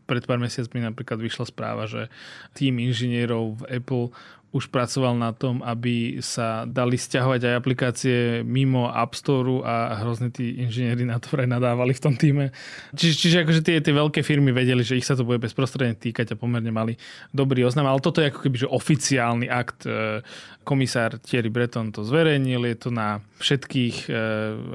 pred 0.08 0.24
pár 0.24 0.40
mesiacmi 0.40 0.80
napríklad 0.82 1.20
vyšla 1.20 1.46
správa, 1.46 1.84
že 1.84 2.08
tým 2.56 2.80
inžinierov 2.80 3.62
v 3.62 3.78
Apple 3.78 4.06
už 4.48 4.72
pracoval 4.72 5.12
na 5.12 5.36
tom, 5.36 5.60
aby 5.60 6.24
sa 6.24 6.64
dali 6.64 6.96
stiahovať 6.96 7.40
aj 7.44 7.54
aplikácie 7.54 8.16
mimo 8.40 8.88
App 8.88 9.12
Store 9.12 9.60
a 9.60 10.00
hrozne 10.00 10.32
tí 10.32 10.56
inžinieri 10.64 11.04
na 11.04 11.20
to 11.20 11.36
nadávali 11.36 11.92
v 11.92 12.00
tom 12.00 12.16
týme. 12.16 12.48
Čiže, 12.96 13.14
čiže 13.20 13.36
akože 13.44 13.60
tie, 13.60 13.76
tie 13.84 13.92
veľké 13.92 14.24
firmy 14.24 14.48
vedeli, 14.56 14.80
že 14.80 14.96
ich 14.96 15.04
sa 15.04 15.12
to 15.12 15.28
bude 15.28 15.44
bezprostredne 15.44 16.00
týkať 16.00 16.32
a 16.32 16.40
pomerne 16.40 16.72
mali 16.72 16.96
dobrý 17.28 17.60
oznam. 17.68 17.92
Ale 17.92 18.00
toto 18.00 18.24
je 18.24 18.32
ako 18.32 18.40
keby 18.48 18.56
že 18.56 18.72
oficiálny 18.72 19.46
akt. 19.52 19.84
E, 19.84 20.24
komisár 20.64 21.20
Thierry 21.20 21.52
Breton 21.52 21.92
to 21.92 22.00
zverejnil, 22.00 22.64
je 22.72 22.76
to 22.76 22.90
na 22.92 23.20
všetkých, 23.44 24.08
e, 24.08 24.22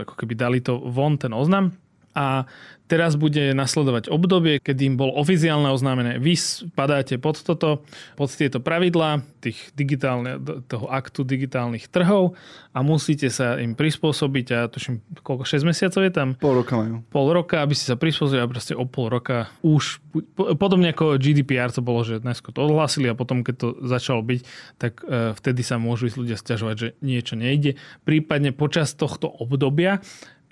ako 0.05 0.13
keby 0.21 0.33
dali 0.37 0.61
to 0.61 0.77
von 0.85 1.17
ten 1.17 1.33
oznam. 1.33 1.73
A 2.13 2.45
Teraz 2.93 3.17
bude 3.17 3.57
nasledovať 3.57 4.05
obdobie, 4.13 4.61
kedy 4.61 4.93
im 4.93 4.95
bol 5.01 5.09
oficiálne 5.17 5.73
oznámené, 5.73 6.21
vy 6.21 6.37
spadáte 6.37 7.17
pod 7.17 7.41
toto, 7.41 7.81
pod 8.13 8.29
tieto 8.29 8.61
pravidlá 8.61 9.25
tých 9.41 9.73
digitálne, 9.73 10.37
toho 10.69 10.85
aktu 10.93 11.25
digitálnych 11.25 11.89
trhov 11.89 12.37
a 12.69 12.85
musíte 12.85 13.33
sa 13.33 13.57
im 13.57 13.73
prispôsobiť 13.73 14.47
a 14.53 14.59
tuším, 14.69 15.01
koľko, 15.25 15.41
6 15.41 15.65
mesiacov 15.65 16.05
je 16.05 16.13
tam? 16.13 16.37
Pol 16.37 16.53
roka 16.61 16.77
majú. 16.77 17.01
Pol 17.09 17.33
roka, 17.33 17.65
aby 17.65 17.73
si 17.73 17.89
sa 17.89 17.97
prispôsobili 17.97 18.45
a 18.45 18.51
proste 18.53 18.77
o 18.77 18.85
pol 18.85 19.09
roka 19.09 19.49
už, 19.65 19.97
podobne 20.37 20.93
ako 20.93 21.17
GDPR 21.17 21.73
to 21.73 21.81
bolo, 21.81 22.05
že 22.05 22.21
najskôr 22.21 22.53
to 22.53 22.61
odhlásili 22.61 23.09
a 23.09 23.17
potom, 23.17 23.41
keď 23.41 23.55
to 23.57 23.67
začalo 23.89 24.21
byť, 24.21 24.41
tak 24.77 25.01
e, 25.01 25.33
vtedy 25.33 25.65
sa 25.65 25.81
môžu 25.81 26.13
ísť 26.13 26.17
ľudia 26.21 26.37
stiažovať, 26.37 26.75
že 26.77 26.87
niečo 27.01 27.33
nejde. 27.33 27.73
Prípadne 28.05 28.53
počas 28.53 28.93
tohto 28.93 29.33
obdobia 29.33 29.97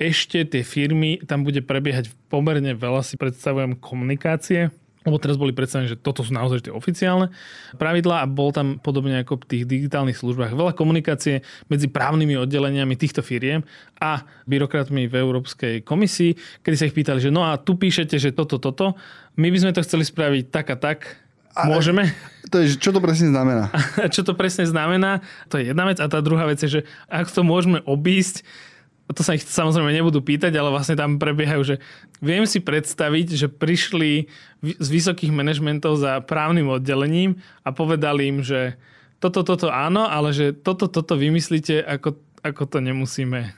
ešte 0.01 0.41
tie 0.49 0.65
firmy, 0.65 1.21
tam 1.21 1.45
bude 1.45 1.61
prebiehať 1.61 2.09
pomerne 2.33 2.73
veľa, 2.73 3.05
si 3.05 3.21
predstavujem, 3.21 3.77
komunikácie, 3.77 4.73
lebo 5.01 5.17
teraz 5.17 5.37
boli 5.37 5.49
predstavené, 5.53 5.89
že 5.89 5.97
toto 5.97 6.21
sú 6.21 6.29
naozaj 6.33 6.69
tie 6.69 6.73
oficiálne 6.73 7.33
pravidlá 7.77 8.21
a 8.21 8.29
bol 8.29 8.53
tam 8.53 8.77
podobne 8.77 9.21
ako 9.25 9.41
v 9.41 9.47
tých 9.49 9.63
digitálnych 9.65 10.17
službách 10.17 10.53
veľa 10.53 10.77
komunikácie 10.77 11.41
medzi 11.69 11.89
právnymi 11.89 12.37
oddeleniami 12.37 12.93
týchto 12.93 13.25
firiem 13.25 13.65
a 13.97 14.25
byrokratmi 14.45 15.09
v 15.09 15.15
Európskej 15.17 15.81
komisii, 15.81 16.61
kedy 16.61 16.75
sa 16.77 16.85
ich 16.85 16.97
pýtali, 16.97 17.17
že 17.17 17.33
no 17.33 17.45
a 17.45 17.57
tu 17.57 17.77
píšete, 17.77 18.17
že 18.21 18.29
toto, 18.33 18.61
toto, 18.61 18.93
my 19.41 19.49
by 19.49 19.57
sme 19.57 19.71
to 19.73 19.85
chceli 19.85 20.05
spraviť 20.05 20.43
tak 20.53 20.69
a 20.73 20.77
tak, 20.77 20.99
a 21.51 21.67
Môžeme? 21.67 22.07
To 22.47 22.63
je, 22.63 22.79
čo 22.79 22.95
to 22.95 23.03
presne 23.03 23.27
znamená? 23.27 23.67
čo 24.15 24.23
to 24.23 24.31
presne 24.39 24.63
znamená, 24.63 25.19
to 25.51 25.59
je 25.59 25.75
jedna 25.75 25.83
vec. 25.83 25.99
A 25.99 26.07
tá 26.07 26.23
druhá 26.23 26.47
vec 26.47 26.63
je, 26.63 26.79
že 26.79 26.81
ak 27.11 27.27
to 27.27 27.43
môžeme 27.43 27.83
obísť, 27.83 28.47
to 29.13 29.21
sa 29.25 29.35
ich 29.35 29.43
samozrejme 29.43 29.91
nebudú 29.91 30.23
pýtať, 30.23 30.55
ale 30.55 30.71
vlastne 30.71 30.95
tam 30.95 31.19
prebiehajú, 31.19 31.61
že 31.63 31.75
viem 32.23 32.47
si 32.47 32.63
predstaviť, 32.63 33.27
že 33.35 33.47
prišli 33.51 34.29
z 34.61 34.87
vysokých 34.87 35.33
manažmentov 35.33 35.99
za 35.99 36.21
právnym 36.23 36.69
oddelením 36.69 37.41
a 37.65 37.73
povedali 37.73 38.29
im, 38.31 38.39
že 38.45 38.79
toto, 39.21 39.45
toto 39.45 39.69
áno, 39.69 40.09
ale 40.09 40.33
že 40.33 40.53
toto, 40.53 40.89
toto 40.89 41.13
vymyslíte, 41.17 41.81
ako, 41.85 42.17
ako 42.41 42.63
to 42.65 42.77
nemusíme 42.81 43.53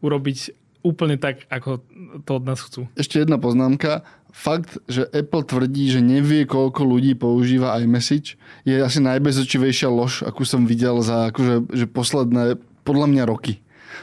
urobiť 0.00 0.56
úplne 0.86 1.18
tak, 1.18 1.44
ako 1.50 1.82
to 2.24 2.30
od 2.38 2.44
nás 2.46 2.62
chcú. 2.62 2.86
Ešte 2.94 3.20
jedna 3.20 3.36
poznámka. 3.36 4.06
Fakt, 4.30 4.78
že 4.86 5.08
Apple 5.10 5.42
tvrdí, 5.42 5.90
že 5.90 5.98
nevie, 5.98 6.46
koľko 6.46 6.86
ľudí 6.86 7.18
používa 7.18 7.76
iMessage, 7.82 8.38
je 8.62 8.78
asi 8.78 9.02
najbezočivejšia 9.02 9.90
lož, 9.90 10.22
akú 10.22 10.46
som 10.46 10.64
videl 10.68 11.02
za 11.02 11.34
akože, 11.34 11.74
že 11.74 11.86
posledné, 11.90 12.60
podľa 12.86 13.06
mňa 13.10 13.24
roky 13.26 13.58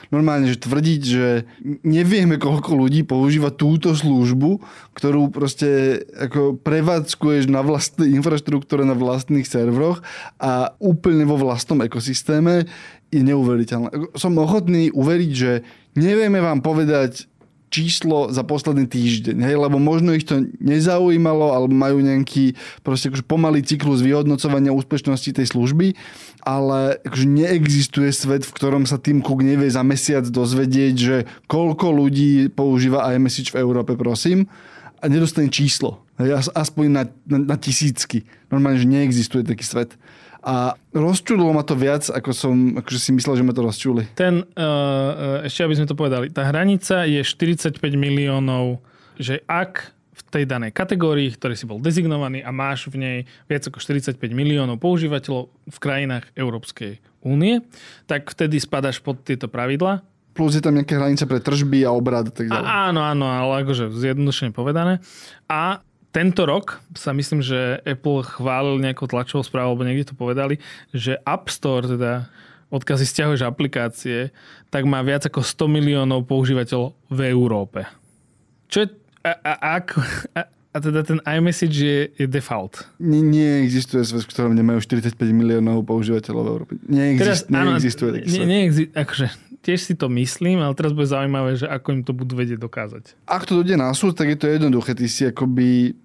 normálne, 0.10 0.50
že 0.50 0.62
tvrdiť, 0.62 1.02
že 1.02 1.46
nevieme, 1.84 2.40
koľko 2.40 2.76
ľudí 2.76 3.04
používa 3.06 3.54
túto 3.54 3.94
službu, 3.94 4.60
ktorú 4.96 5.30
proste 5.30 6.02
ako 6.16 6.58
prevádzkuješ 6.60 7.52
na 7.52 7.62
vlastnej 7.62 8.16
infraštruktúre, 8.16 8.88
na 8.88 8.98
vlastných 8.98 9.46
serveroch 9.46 10.02
a 10.42 10.74
úplne 10.82 11.28
vo 11.28 11.38
vlastnom 11.38 11.82
ekosystéme 11.84 12.66
je 13.14 13.22
neuveriteľné. 13.22 14.18
Som 14.18 14.42
ochotný 14.42 14.90
uveriť, 14.92 15.32
že 15.32 15.64
nevieme 15.96 16.42
vám 16.42 16.60
povedať 16.60 17.30
číslo 17.76 18.32
za 18.32 18.48
posledný 18.48 18.88
týždeň, 18.88 19.36
hej, 19.44 19.56
lebo 19.60 19.76
možno 19.76 20.16
ich 20.16 20.24
to 20.24 20.40
nezaujímalo, 20.64 21.52
alebo 21.52 21.76
majú 21.76 22.00
nejaký 22.00 22.56
proste 22.88 23.12
akože 23.12 23.28
pomalý 23.28 23.60
cyklus 23.68 24.00
vyhodnocovania 24.00 24.72
úspešnosti 24.72 25.36
tej 25.36 25.48
služby, 25.52 25.92
ale 26.48 27.04
akože 27.04 27.28
neexistuje 27.28 28.16
svet, 28.16 28.48
v 28.48 28.56
ktorom 28.56 28.88
sa 28.88 28.96
Tim 28.96 29.20
Cook 29.20 29.44
nevie 29.44 29.68
za 29.68 29.84
mesiac 29.84 30.24
dozvedieť, 30.24 30.96
že 30.96 31.18
koľko 31.52 31.92
ľudí 31.92 32.48
používa 32.48 33.12
iMessage 33.12 33.52
v 33.52 33.60
Európe, 33.60 34.00
prosím, 34.00 34.48
a 35.04 35.12
nedostane 35.12 35.52
číslo. 35.52 36.08
Hej, 36.16 36.48
aspoň 36.56 36.86
na, 36.88 37.04
na, 37.28 37.38
na 37.54 37.56
tisícky. 37.60 38.24
Normálne, 38.48 38.80
že 38.80 38.88
neexistuje 38.88 39.44
taký 39.44 39.68
svet. 39.68 40.00
A 40.46 40.78
rozčulilo 40.94 41.50
ma 41.58 41.66
to 41.66 41.74
viac, 41.74 42.06
ako 42.06 42.30
som 42.30 42.78
akože 42.78 43.00
si 43.02 43.10
myslel, 43.18 43.42
že 43.42 43.46
ma 43.50 43.50
to 43.50 43.66
rozčuli. 43.66 44.06
Ten, 44.14 44.46
uh, 44.46 45.42
ešte 45.42 45.66
aby 45.66 45.74
sme 45.74 45.90
to 45.90 45.98
povedali, 45.98 46.30
tá 46.30 46.46
hranica 46.46 47.02
je 47.10 47.26
45 47.26 47.82
miliónov, 47.98 48.78
že 49.18 49.42
ak 49.50 49.90
v 50.16 50.22
tej 50.30 50.44
danej 50.46 50.72
kategórii, 50.72 51.34
ktorý 51.34 51.58
si 51.58 51.66
bol 51.66 51.82
dezignovaný 51.82 52.46
a 52.46 52.54
máš 52.54 52.94
v 52.94 52.96
nej 53.02 53.18
viac 53.50 53.66
ako 53.66 53.82
45 53.82 54.22
miliónov 54.32 54.78
používateľov 54.78 55.50
v 55.50 55.78
krajinách 55.82 56.30
Európskej 56.38 57.02
únie, 57.26 57.66
tak 58.06 58.30
vtedy 58.30 58.62
spadaš 58.62 59.02
pod 59.02 59.26
tieto 59.26 59.50
pravidla. 59.50 60.06
Plus 60.38 60.54
je 60.54 60.62
tam 60.62 60.78
nejaké 60.78 60.94
hranice 61.00 61.26
pre 61.26 61.42
tržby 61.42 61.88
a 61.88 61.96
obrad 61.96 62.30
a 62.30 62.34
tak 62.34 62.54
ďalej. 62.54 62.68
A, 62.70 62.94
áno, 62.94 63.02
áno, 63.02 63.26
ale 63.26 63.66
akože 63.66 63.90
zjednodušene 63.90 64.54
povedané. 64.54 65.02
A 65.50 65.82
tento 66.16 66.48
rok 66.48 66.80
sa 66.96 67.12
myslím, 67.12 67.44
že 67.44 67.84
Apple 67.84 68.24
chválil 68.24 68.80
nejakou 68.80 69.04
tlačovou 69.04 69.44
správou, 69.44 69.76
alebo 69.76 69.84
niekde 69.84 70.08
to 70.08 70.16
povedali, 70.16 70.64
že 70.96 71.20
App 71.28 71.52
Store, 71.52 71.84
teda 71.84 72.32
odkiaľ 72.72 72.98
si 73.04 73.08
stiahuješ 73.12 73.44
aplikácie, 73.44 74.32
tak 74.72 74.88
má 74.88 75.04
viac 75.04 75.28
ako 75.28 75.44
100 75.44 75.68
miliónov 75.68 76.24
používateľov 76.24 76.96
v 77.12 77.20
Európe. 77.28 77.84
Čo 78.72 78.88
je... 78.88 78.96
A, 79.28 79.32
a, 79.44 79.52
a, 79.60 79.74
a, 80.40 80.42
a 80.48 80.78
teda 80.80 81.04
ten 81.04 81.20
iMessage 81.28 81.76
je, 81.84 82.00
je 82.16 82.26
default. 82.32 82.88
Nie, 82.96 83.20
neexistuje 83.20 84.08
svet, 84.08 84.24
v 84.24 84.32
ktorom 84.32 84.56
nemajú 84.56 84.80
45 84.88 85.20
miliónov 85.36 85.84
používateľov 85.84 86.42
v 86.42 86.48
Európe. 86.48 86.72
Neexist, 86.88 87.52
teraz, 87.52 87.52
neexistuje 87.52 88.10
áno, 88.24 88.24
ne, 88.24 88.46
neexi- 88.48 88.92
akože, 88.94 89.26
tiež 89.66 89.80
si 89.82 89.94
to 89.98 90.08
myslím, 90.14 90.62
ale 90.62 90.78
teraz 90.78 90.94
bude 90.94 91.10
zaujímavé, 91.10 91.58
že 91.58 91.66
ako 91.66 91.88
im 91.90 92.02
to 92.06 92.14
budú 92.14 92.38
vedieť 92.38 92.62
dokázať. 92.62 93.18
Ak 93.26 93.50
to 93.50 93.66
dojde 93.66 93.82
na 93.82 93.90
súd, 93.98 94.14
tak 94.14 94.30
je 94.30 94.38
to 94.38 94.46
jednoduché. 94.46 94.94
Ty 94.94 95.06
si 95.10 95.26
akoby 95.26 96.05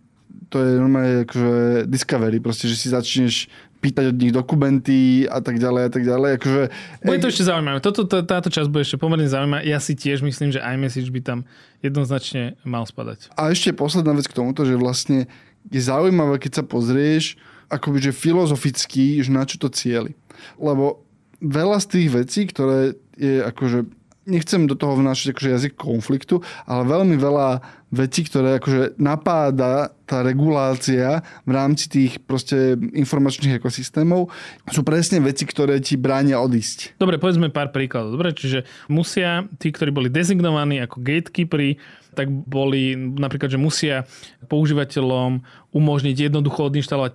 to 0.50 0.56
je 0.58 0.70
normálne 0.78 1.24
akože 1.24 1.86
discovery, 1.86 2.42
proste, 2.42 2.66
že 2.66 2.76
si 2.76 2.90
začneš 2.90 3.46
pýtať 3.80 4.12
od 4.12 4.16
nich 4.20 4.34
dokumenty 4.34 5.24
a 5.24 5.40
tak 5.40 5.56
ďalej 5.56 5.82
a 5.88 5.90
tak 5.90 6.02
ďalej. 6.04 6.30
Akože, 6.36 6.62
bude 7.00 7.22
to 7.24 7.32
ešte 7.32 7.48
zaujímavé. 7.48 7.78
Toto, 7.80 8.04
to, 8.04 8.20
táto 8.20 8.52
časť 8.52 8.68
bude 8.68 8.84
ešte 8.84 9.00
pomerne 9.00 9.24
zaujímavá. 9.24 9.64
Ja 9.64 9.80
si 9.80 9.96
tiež 9.96 10.20
myslím, 10.20 10.52
že 10.52 10.60
iMessage 10.60 11.08
by 11.08 11.20
tam 11.24 11.38
jednoznačne 11.80 12.60
mal 12.62 12.84
spadať. 12.84 13.32
A 13.40 13.48
ešte 13.48 13.72
posledná 13.72 14.12
vec 14.12 14.28
k 14.28 14.36
tomuto, 14.36 14.68
že 14.68 14.76
vlastne 14.76 15.24
je 15.72 15.80
zaujímavé, 15.80 16.36
keď 16.36 16.60
sa 16.60 16.64
pozrieš, 16.64 17.40
akoby, 17.72 18.10
že 18.10 18.12
filozoficky, 18.12 19.24
že 19.24 19.32
na 19.32 19.48
čo 19.48 19.56
to 19.56 19.72
cieli. 19.72 20.12
Lebo 20.60 21.06
veľa 21.40 21.80
z 21.80 21.86
tých 21.88 22.08
vecí, 22.12 22.40
ktoré 22.44 22.98
je 23.16 23.40
akože 23.48 23.88
nechcem 24.28 24.68
do 24.68 24.76
toho 24.76 25.00
vnášať 25.00 25.32
akože 25.32 25.48
jazyk 25.56 25.74
konfliktu, 25.80 26.44
ale 26.68 26.84
veľmi 26.84 27.16
veľa 27.16 27.79
vecí, 27.90 28.26
ktoré 28.26 28.62
akože 28.62 28.98
napáda 28.98 29.90
tá 30.06 30.22
regulácia 30.22 31.22
v 31.46 31.52
rámci 31.54 31.86
tých 31.90 32.12
proste 32.22 32.74
informačných 32.78 33.58
ekosystémov, 33.58 34.30
sú 34.70 34.80
presne 34.82 35.22
veci, 35.22 35.46
ktoré 35.46 35.78
ti 35.82 35.94
bránia 35.98 36.38
odísť. 36.42 36.98
Dobre, 36.98 37.18
povedzme 37.18 37.50
pár 37.50 37.70
príkladov. 37.70 38.18
Dobre, 38.18 38.34
čiže 38.34 38.66
musia 38.90 39.46
tí, 39.58 39.70
ktorí 39.70 39.90
boli 39.90 40.08
dezignovaní 40.10 40.82
ako 40.82 41.02
gatekeepery, 41.02 41.78
tak 42.14 42.26
boli 42.26 42.98
napríklad, 42.98 43.54
že 43.54 43.58
musia 43.58 44.02
používateľom 44.50 45.46
umožniť 45.70 46.30
jednoducho 46.30 46.66
odinštalovať 46.66 47.14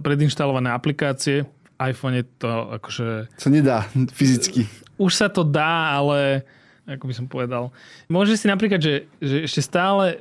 predinštalované 0.00 0.72
aplikácie, 0.72 1.44
iPhone 1.76 2.16
je 2.16 2.24
to 2.40 2.48
akože... 2.80 3.32
Sa 3.36 3.50
nedá 3.50 3.90
fyzicky 4.14 4.70
už 5.02 5.12
sa 5.18 5.26
to 5.26 5.42
dá, 5.42 5.98
ale 5.98 6.46
ako 6.86 7.04
by 7.06 7.14
som 7.14 7.26
povedal. 7.30 7.70
Môže 8.10 8.34
si 8.34 8.50
napríklad, 8.50 8.82
že, 8.82 9.06
že 9.22 9.46
ešte 9.46 9.62
stále, 9.62 10.18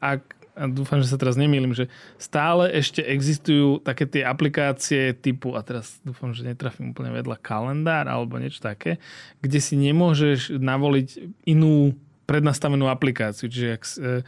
ak, 0.00 0.24
a 0.58 0.66
dúfam, 0.66 0.98
že 0.98 1.06
sa 1.06 1.20
teraz 1.20 1.38
nemýlim, 1.38 1.70
že 1.70 1.86
stále 2.18 2.66
ešte 2.74 2.98
existujú 2.98 3.78
také 3.78 4.10
tie 4.10 4.26
aplikácie 4.26 5.14
typu, 5.14 5.54
a 5.54 5.62
teraz 5.62 6.02
dúfam, 6.02 6.34
že 6.34 6.42
netrafím 6.42 6.90
úplne 6.90 7.14
vedľa 7.14 7.38
kalendár 7.38 8.10
alebo 8.10 8.42
niečo 8.42 8.58
také, 8.58 8.98
kde 9.38 9.58
si 9.62 9.78
nemôžeš 9.78 10.58
navoliť 10.58 11.08
inú 11.46 11.94
prednastavenú 12.28 12.92
aplikáciu. 12.92 13.48
Čiže 13.48 13.68
ak, 13.72 13.82
e, 13.96 14.20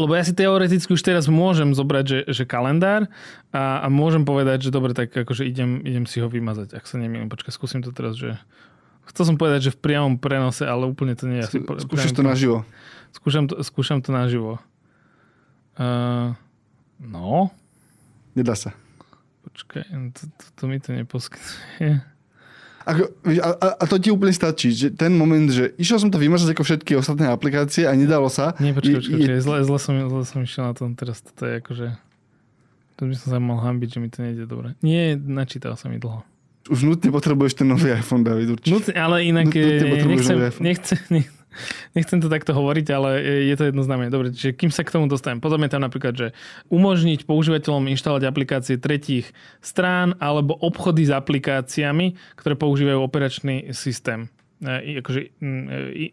lebo 0.00 0.16
ja 0.16 0.24
si 0.24 0.32
teoreticky 0.32 0.88
už 0.88 1.04
teraz 1.04 1.28
môžem 1.28 1.76
zobrať, 1.76 2.04
že, 2.08 2.18
že 2.32 2.44
kalendár 2.48 3.12
a, 3.52 3.84
a 3.84 3.86
môžem 3.92 4.24
povedať, 4.24 4.70
že 4.70 4.70
dobre, 4.72 4.96
tak 4.96 5.12
akože 5.12 5.44
idem, 5.44 5.84
idem 5.84 6.08
si 6.08 6.24
ho 6.24 6.32
vymazať, 6.32 6.72
ak 6.72 6.88
sa 6.88 6.96
nemýlim. 6.96 7.28
Počkaj, 7.28 7.52
skúsim 7.52 7.84
to 7.84 7.92
teraz, 7.92 8.16
že 8.16 8.40
Chcel 9.10 9.34
som 9.34 9.36
povedať, 9.36 9.70
že 9.70 9.74
v 9.74 9.82
priamom 9.82 10.14
prenose, 10.16 10.62
ale 10.62 10.86
úplne 10.86 11.18
to 11.18 11.26
nie 11.26 11.42
je. 11.42 11.62
Skúšaš 11.84 12.14
to 12.14 12.22
naživo? 12.22 12.62
Skúšam 13.12 13.44
to, 13.50 13.60
skúšam 13.60 13.98
to 14.00 14.14
naživo. 14.14 14.62
Uh, 15.76 16.32
no. 17.02 17.52
Nedá 18.32 18.56
sa. 18.56 18.72
Počkaj, 19.44 19.84
to, 20.16 20.22
to, 20.32 20.44
to 20.56 20.62
mi 20.64 20.80
to 20.80 20.96
neposkytuje. 20.96 22.00
Ako, 22.82 23.14
a, 23.38 23.78
a, 23.78 23.84
to 23.86 23.94
ti 24.02 24.10
úplne 24.10 24.34
stačí, 24.34 24.74
že 24.74 24.90
ten 24.90 25.14
moment, 25.14 25.46
že 25.46 25.70
išiel 25.78 26.02
som 26.02 26.10
to 26.10 26.18
vymazať 26.18 26.50
ako 26.50 26.62
všetky 26.66 26.98
ostatné 26.98 27.30
aplikácie 27.30 27.86
a 27.86 27.94
nedalo 27.94 28.26
sa. 28.26 28.58
Nie, 28.58 28.74
počkaj, 28.74 28.98
počkaj, 28.98 29.18
je, 29.22 29.38
zle, 29.38 29.56
zle, 29.62 29.78
som, 29.78 29.94
zle 29.94 30.22
som 30.26 30.38
išiel 30.42 30.64
na 30.66 30.74
tom, 30.74 30.98
teraz 30.98 31.22
toto 31.22 31.46
je 31.46 31.62
akože... 31.62 31.88
To 32.98 33.02
by 33.06 33.14
som 33.14 33.28
sa 33.34 33.38
mal 33.38 33.62
hambiť, 33.62 33.88
že 33.94 33.98
mi 34.02 34.08
to 34.10 34.18
nejde 34.26 34.50
dobre. 34.50 34.74
Nie, 34.82 35.14
načítal 35.14 35.78
sa 35.78 35.86
mi 35.86 36.02
dlho. 36.02 36.26
Už 36.70 36.86
nutne 36.86 37.10
potrebuješ 37.10 37.62
ten 37.62 37.66
nový 37.66 37.90
iPhone, 37.94 38.22
David, 38.22 38.58
určite. 38.58 38.70
Nutne, 38.70 38.94
ale 38.94 39.26
inak 39.26 39.50
nutne 39.50 40.06
nechcem, 40.06 40.36
nechcem, 40.62 40.98
nechcem 41.96 42.18
to 42.22 42.28
takto 42.30 42.54
hovoriť, 42.54 42.86
ale 42.94 43.10
je 43.50 43.54
to 43.58 43.64
jednoznačné. 43.70 44.12
Dobre, 44.12 44.30
čiže 44.30 44.54
kým 44.54 44.70
sa 44.70 44.86
k 44.86 44.94
tomu 44.94 45.10
dostanem, 45.10 45.42
potom 45.42 45.58
je 45.62 45.70
tam 45.72 45.82
napríklad, 45.82 46.14
že 46.14 46.28
umožniť 46.70 47.26
používateľom 47.26 47.90
inštalovať 47.90 48.22
aplikácie 48.28 48.76
tretích 48.78 49.30
strán 49.58 50.14
alebo 50.22 50.54
obchody 50.54 51.08
s 51.08 51.12
aplikáciami, 51.12 52.14
ktoré 52.38 52.54
používajú 52.54 52.98
operačný 53.02 53.74
systém 53.74 54.30
akože 54.62 55.42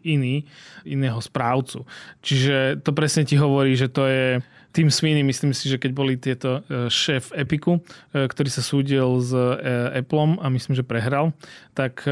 iný, 0.02 0.44
iného 0.82 1.20
správcu. 1.22 1.86
Čiže 2.20 2.82
to 2.82 2.90
presne 2.90 3.22
ti 3.22 3.38
hovorí, 3.38 3.78
že 3.78 3.86
to 3.86 4.04
je 4.10 4.26
tým 4.70 4.86
Sweeney, 4.86 5.26
myslím 5.26 5.50
si, 5.50 5.66
že 5.66 5.82
keď 5.82 5.90
boli 5.90 6.14
tieto 6.14 6.62
e, 6.70 6.86
šéf 6.86 7.34
Epiku, 7.34 7.82
e, 8.14 8.26
ktorý 8.30 8.50
sa 8.50 8.62
súdil 8.62 9.18
s 9.18 9.34
e, 9.34 9.98
Appleom 9.98 10.38
a 10.38 10.46
myslím, 10.46 10.78
že 10.78 10.86
prehral, 10.86 11.34
tak 11.74 12.06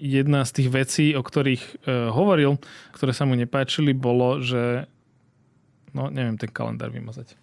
jedna 0.00 0.44
z 0.44 0.50
tých 0.52 0.68
vecí, 0.72 1.06
o 1.14 1.22
ktorých 1.22 1.86
hovoril, 2.10 2.58
ktoré 2.92 3.12
sa 3.14 3.28
mu 3.28 3.38
nepáčili, 3.38 3.94
bolo, 3.94 4.42
že 4.42 4.90
no 5.94 6.10
neviem 6.10 6.34
ten 6.34 6.50
kalendár 6.50 6.90
vymazať. 6.90 7.38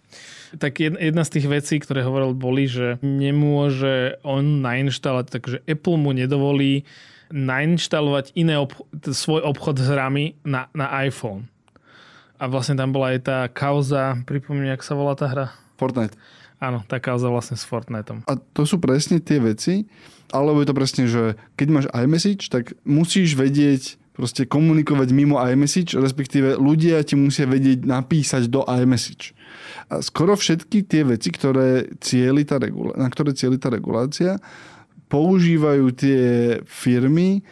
Tak 0.60 0.78
jedna 0.78 1.24
z 1.24 1.32
tých 1.32 1.46
vecí, 1.48 1.80
ktoré 1.80 2.04
hovoril, 2.04 2.36
boli, 2.36 2.68
že 2.68 3.00
nemôže 3.00 4.20
on 4.20 4.60
nainštalovať, 4.60 5.26
takže 5.32 5.56
Apple 5.64 5.96
mu 5.96 6.12
nedovolí 6.12 6.84
nainštalovať 7.32 8.36
iné 8.36 8.60
obch- 8.60 8.84
svoj 9.08 9.42
obchod 9.42 9.80
s 9.80 9.88
hrami 9.88 10.36
na, 10.44 10.68
na 10.76 10.92
iPhone. 11.02 11.48
A 12.36 12.46
vlastne 12.46 12.76
tam 12.76 12.92
bola 12.92 13.16
aj 13.16 13.20
tá 13.24 13.38
kauza, 13.48 14.20
pripomínam, 14.28 14.76
jak 14.76 14.84
sa 14.84 14.92
volá 14.92 15.16
tá 15.16 15.26
hra? 15.26 15.46
Fortnite. 15.80 16.14
Áno, 16.62 16.86
tá 16.86 17.02
kauza 17.02 17.26
vlastne 17.26 17.58
s 17.58 17.66
Fortniteom. 17.66 18.22
A 18.30 18.38
to 18.38 18.62
sú 18.62 18.78
presne 18.78 19.18
tie 19.18 19.42
veci, 19.42 19.90
alebo 20.30 20.62
je 20.62 20.68
to 20.70 20.78
presne, 20.78 21.04
že 21.10 21.34
keď 21.58 21.68
máš 21.74 21.86
iMessage, 21.90 22.46
tak 22.54 22.78
musíš 22.86 23.34
vedieť 23.34 23.98
proste 24.14 24.46
komunikovať 24.46 25.08
mimo 25.10 25.40
iMessage, 25.40 25.98
respektíve 25.98 26.54
ľudia 26.60 27.02
ti 27.02 27.18
musia 27.18 27.48
vedieť 27.48 27.82
napísať 27.82 28.46
do 28.46 28.62
iMessage. 28.68 29.34
A 29.90 30.04
skoro 30.04 30.36
všetky 30.38 30.84
tie 30.84 31.02
veci, 31.02 31.32
ktoré 31.32 31.90
cieli 31.98 32.44
tá 32.44 32.60
regula- 32.60 32.94
na 32.94 33.08
ktoré 33.08 33.34
cieli 33.34 33.58
tá 33.58 33.72
regulácia, 33.72 34.38
používajú 35.12 35.92
tie 35.92 36.20
firmy 36.64 37.44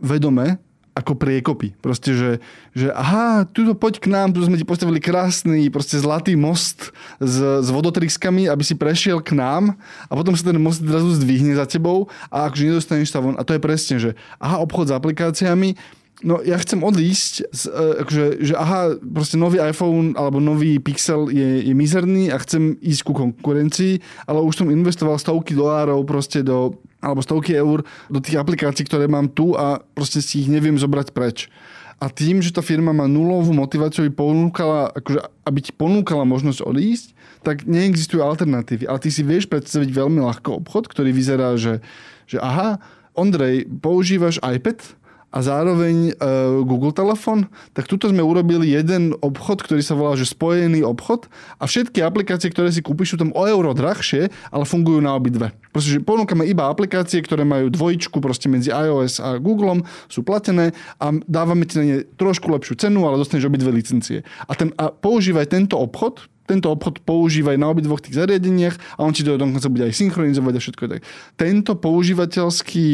vedome 0.00 0.56
ako 0.96 1.12
priekopy. 1.12 1.76
Proste, 1.84 2.16
že, 2.16 2.30
že 2.72 2.88
aha, 2.88 3.44
tuto 3.44 3.76
poď 3.76 4.00
k 4.00 4.08
nám, 4.08 4.32
tu 4.32 4.40
sme 4.40 4.56
ti 4.56 4.64
postavili 4.64 4.96
krásny, 4.96 5.68
proste 5.68 6.00
zlatý 6.00 6.40
most 6.40 6.88
s, 7.20 7.36
s 7.36 7.68
vodotryskami, 7.68 8.48
aby 8.48 8.64
si 8.64 8.72
prešiel 8.72 9.20
k 9.20 9.36
nám 9.36 9.76
a 10.08 10.12
potom 10.16 10.32
sa 10.32 10.48
ten 10.48 10.56
most 10.56 10.80
zrazu 10.80 11.12
zdvihne 11.20 11.52
za 11.52 11.68
tebou 11.68 12.08
a 12.32 12.48
akože 12.48 12.72
nedostaneš 12.72 13.12
sa 13.12 13.20
von. 13.20 13.36
A 13.36 13.44
to 13.44 13.52
je 13.52 13.60
presne, 13.60 14.00
že 14.00 14.16
aha, 14.40 14.56
obchod 14.64 14.88
s 14.88 14.96
aplikáciami, 14.96 15.76
no 16.24 16.40
ja 16.40 16.56
chcem 16.56 16.80
odísť, 16.80 17.48
z, 17.52 17.62
uh, 17.68 18.00
akože, 18.06 18.24
že 18.40 18.54
aha, 18.56 18.96
proste 19.00 19.36
nový 19.36 19.60
iPhone 19.60 20.16
alebo 20.16 20.40
nový 20.40 20.80
Pixel 20.80 21.28
je, 21.28 21.66
je 21.66 21.74
mizerný 21.76 22.32
a 22.32 22.40
chcem 22.40 22.76
ísť 22.80 23.02
ku 23.04 23.12
konkurencii, 23.12 24.00
ale 24.24 24.40
už 24.40 24.64
som 24.64 24.72
investoval 24.72 25.20
stovky 25.20 25.52
dolárov 25.52 26.00
proste 26.08 26.40
do 26.40 26.80
alebo 27.04 27.20
stovky 27.20 27.54
eur 27.54 27.84
do 28.08 28.18
tých 28.18 28.40
aplikácií, 28.40 28.88
ktoré 28.88 29.06
mám 29.06 29.28
tu 29.30 29.54
a 29.54 29.78
proste 29.94 30.24
si 30.24 30.42
ich 30.42 30.48
neviem 30.50 30.74
zobrať 30.74 31.12
preč. 31.12 31.46
A 31.96 32.12
tým, 32.12 32.44
že 32.44 32.52
tá 32.52 32.60
firma 32.60 32.92
má 32.92 33.08
nulovú 33.08 33.56
motiváciu, 33.56 34.04
aby, 34.04 34.12
ponúkala, 34.12 34.92
akože, 34.92 35.20
aby 35.48 35.58
ti 35.64 35.72
ponúkala 35.72 36.28
možnosť 36.28 36.60
odísť, 36.60 37.06
tak 37.40 37.64
neexistujú 37.64 38.20
alternatívy. 38.20 38.84
Ale 38.84 39.00
ty 39.00 39.08
si 39.08 39.24
vieš 39.24 39.48
predstaviť 39.48 39.96
veľmi 39.96 40.20
ľahko 40.20 40.60
obchod, 40.60 40.92
ktorý 40.92 41.16
vyzerá, 41.16 41.56
že, 41.56 41.80
že 42.28 42.36
aha, 42.36 42.76
Ondrej, 43.16 43.64
používaš 43.80 44.36
iPad 44.44 44.76
a 45.36 45.44
zároveň 45.44 46.16
uh, 46.16 46.64
Google 46.64 46.96
telefón, 46.96 47.52
tak 47.76 47.84
tuto 47.84 48.08
sme 48.08 48.24
urobili 48.24 48.72
jeden 48.72 49.12
obchod, 49.20 49.60
ktorý 49.60 49.84
sa 49.84 49.92
volá, 49.92 50.16
že 50.16 50.24
spojený 50.24 50.80
obchod 50.80 51.28
a 51.60 51.68
všetky 51.68 52.00
aplikácie, 52.00 52.48
ktoré 52.48 52.72
si 52.72 52.80
kúpiš, 52.80 53.12
sú 53.12 53.16
tam 53.20 53.36
o 53.36 53.44
euro 53.44 53.76
drahšie, 53.76 54.32
ale 54.48 54.64
fungujú 54.64 55.04
na 55.04 55.12
obidve. 55.12 55.52
Proste, 55.76 55.92
že 55.92 56.00
ponúkame 56.00 56.48
iba 56.48 56.72
aplikácie, 56.72 57.20
ktoré 57.20 57.44
majú 57.44 57.68
dvojičku 57.68 58.16
proste 58.24 58.48
medzi 58.48 58.72
iOS 58.72 59.20
a 59.20 59.36
Googlem, 59.36 59.84
sú 60.08 60.24
platené 60.24 60.72
a 60.96 61.12
dávame 61.28 61.68
ti 61.68 61.76
na 61.76 61.84
ne 61.84 61.98
trošku 62.16 62.48
lepšiu 62.48 62.80
cenu, 62.80 63.04
ale 63.04 63.20
dostaneš 63.20 63.52
obidve 63.52 63.76
licencie. 63.76 64.24
A, 64.48 64.56
ten, 64.56 64.72
a 64.80 64.88
používaj 64.88 65.52
tento 65.52 65.76
obchod, 65.76 66.32
tento 66.48 66.72
obchod 66.72 67.04
používaj 67.04 67.60
na 67.60 67.68
obidvoch 67.68 68.00
tých 68.00 68.16
zariadeniach 68.16 68.96
a 68.96 69.04
on 69.04 69.12
ti 69.12 69.20
to 69.20 69.36
dokonca 69.36 69.68
bude 69.68 69.84
aj 69.84 70.00
synchronizovať 70.00 70.54
a 70.56 70.60
všetko 70.64 70.84
tak. 70.88 71.00
Tento 71.36 71.76
používateľský, 71.76 72.88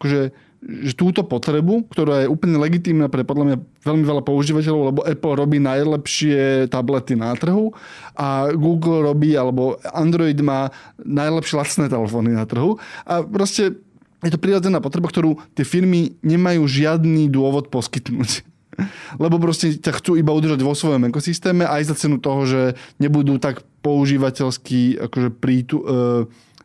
akože, 0.00 0.45
že 0.66 0.98
túto 0.98 1.22
potrebu, 1.22 1.86
ktorá 1.94 2.26
je 2.26 2.32
úplne 2.32 2.58
legitímna 2.58 3.06
pre 3.06 3.22
podľa 3.22 3.44
mňa 3.46 3.56
veľmi 3.86 4.04
veľa 4.04 4.22
používateľov, 4.26 4.82
lebo 4.90 5.00
Apple 5.06 5.38
robí 5.38 5.62
najlepšie 5.62 6.66
tablety 6.66 7.14
na 7.14 7.30
trhu 7.38 7.70
a 8.18 8.50
Google 8.50 9.06
robí, 9.06 9.38
alebo 9.38 9.78
Android 9.94 10.34
má 10.42 10.74
najlepšie 10.98 11.54
lacné 11.54 11.86
telefóny 11.86 12.34
na 12.34 12.42
trhu 12.50 12.82
a 13.06 13.22
proste 13.22 13.78
je 14.26 14.34
to 14.34 14.42
prirodzená 14.42 14.82
potreba, 14.82 15.06
ktorú 15.06 15.38
tie 15.54 15.62
firmy 15.62 16.18
nemajú 16.26 16.66
žiadny 16.66 17.30
dôvod 17.30 17.70
poskytnúť. 17.70 18.42
Lebo 19.22 19.38
proste 19.38 19.78
ťa 19.78 20.02
chcú 20.02 20.18
iba 20.18 20.34
udržať 20.34 20.60
vo 20.66 20.74
svojom 20.74 21.06
ekosystéme 21.08 21.62
aj 21.62 21.92
za 21.92 21.94
cenu 21.94 22.18
toho, 22.18 22.42
že 22.42 22.60
nebudú 22.98 23.38
tak 23.38 23.62
používateľsky 23.86 24.98
akože 24.98 25.30
prítu, 25.38 25.78
e, 25.80 25.86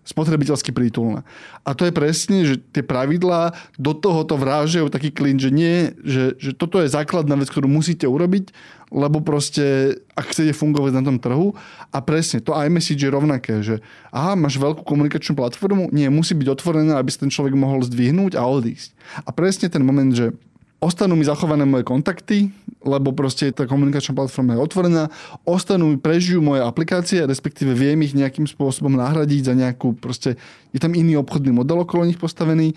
spotrebiteľsky 0.02 0.74
prítulné. 0.74 1.22
A 1.62 1.78
to 1.78 1.86
je 1.86 1.94
presne, 1.94 2.42
že 2.42 2.58
tie 2.74 2.82
pravidlá 2.82 3.54
do 3.78 3.94
tohoto 3.94 4.34
vrážajú 4.34 4.90
taký 4.90 5.14
klin, 5.14 5.38
že 5.38 5.54
nie, 5.54 5.94
že, 6.02 6.34
že 6.42 6.52
toto 6.58 6.82
je 6.82 6.90
základná 6.90 7.38
vec, 7.38 7.54
ktorú 7.54 7.70
musíte 7.70 8.10
urobiť, 8.10 8.50
lebo 8.92 9.24
proste, 9.24 9.98
ak 10.20 10.36
chcete 10.36 10.52
fungovať 10.52 10.92
na 11.00 11.04
tom 11.06 11.18
trhu 11.22 11.56
a 11.96 11.98
presne, 12.04 12.44
to 12.44 12.52
iMessage 12.52 13.00
je 13.00 13.14
rovnaké, 13.14 13.64
že 13.64 13.80
aha, 14.12 14.36
máš 14.36 14.60
veľkú 14.60 14.84
komunikačnú 14.84 15.40
platformu, 15.40 15.88
nie, 15.96 16.12
musí 16.12 16.36
byť 16.36 16.48
otvorená, 16.52 17.00
aby 17.00 17.08
sa 17.08 17.24
ten 17.24 17.32
človek 17.32 17.56
mohol 17.56 17.86
zdvihnúť 17.88 18.36
a 18.36 18.44
odísť. 18.44 18.92
A 19.24 19.32
presne 19.32 19.72
ten 19.72 19.86
moment, 19.86 20.12
že 20.12 20.36
ostanú 20.82 21.14
mi 21.14 21.22
zachované 21.22 21.64
moje 21.64 21.86
kontakty, 21.86 22.50
lebo 22.82 23.14
proste 23.14 23.54
tá 23.54 23.70
komunikačná 23.70 24.18
platforma 24.18 24.58
je 24.58 24.66
otvorená, 24.66 25.04
ostanú 25.46 25.94
mi, 25.94 25.98
prežijú 26.02 26.42
moje 26.42 26.66
aplikácie, 26.66 27.22
respektíve 27.22 27.78
viem 27.78 28.02
ich 28.02 28.18
nejakým 28.18 28.50
spôsobom 28.50 28.98
nahradiť 28.98 29.42
za 29.46 29.54
nejakú, 29.54 29.94
proste 29.94 30.42
je 30.74 30.80
tam 30.82 30.98
iný 30.98 31.22
obchodný 31.22 31.54
model 31.54 31.86
okolo 31.86 32.10
nich 32.10 32.18
postavený. 32.18 32.74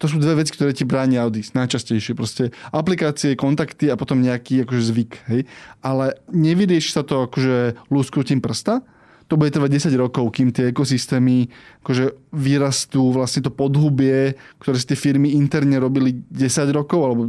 To 0.00 0.10
sú 0.10 0.18
dve 0.18 0.42
veci, 0.42 0.50
ktoré 0.50 0.74
ti 0.74 0.82
bránia 0.82 1.22
odísť 1.22 1.54
najčastejšie. 1.54 2.18
Proste 2.18 2.50
aplikácie, 2.74 3.38
kontakty 3.38 3.86
a 3.86 3.94
potom 3.94 4.18
nejaký 4.18 4.66
akože 4.66 4.82
zvyk. 4.90 5.12
Hej? 5.30 5.46
Ale 5.86 6.18
nevyrieši 6.34 6.90
sa 6.90 7.06
to 7.06 7.30
akože 7.30 7.78
lúsknutím 7.94 8.42
prsta, 8.42 8.82
to 9.28 9.40
bude 9.40 9.52
trvať 9.52 9.90
10 9.90 9.96
rokov, 9.96 10.36
kým 10.36 10.52
tie 10.52 10.70
ekosystémy 10.70 11.48
akože 11.80 12.12
vyrastú, 12.32 13.12
vlastne 13.12 13.44
to 13.44 13.52
podhubie, 13.52 14.36
ktoré 14.60 14.76
si 14.76 14.88
tie 14.92 14.98
firmy 14.98 15.32
interne 15.36 15.80
robili 15.80 16.20
10 16.28 16.68
rokov, 16.76 17.00
alebo 17.00 17.22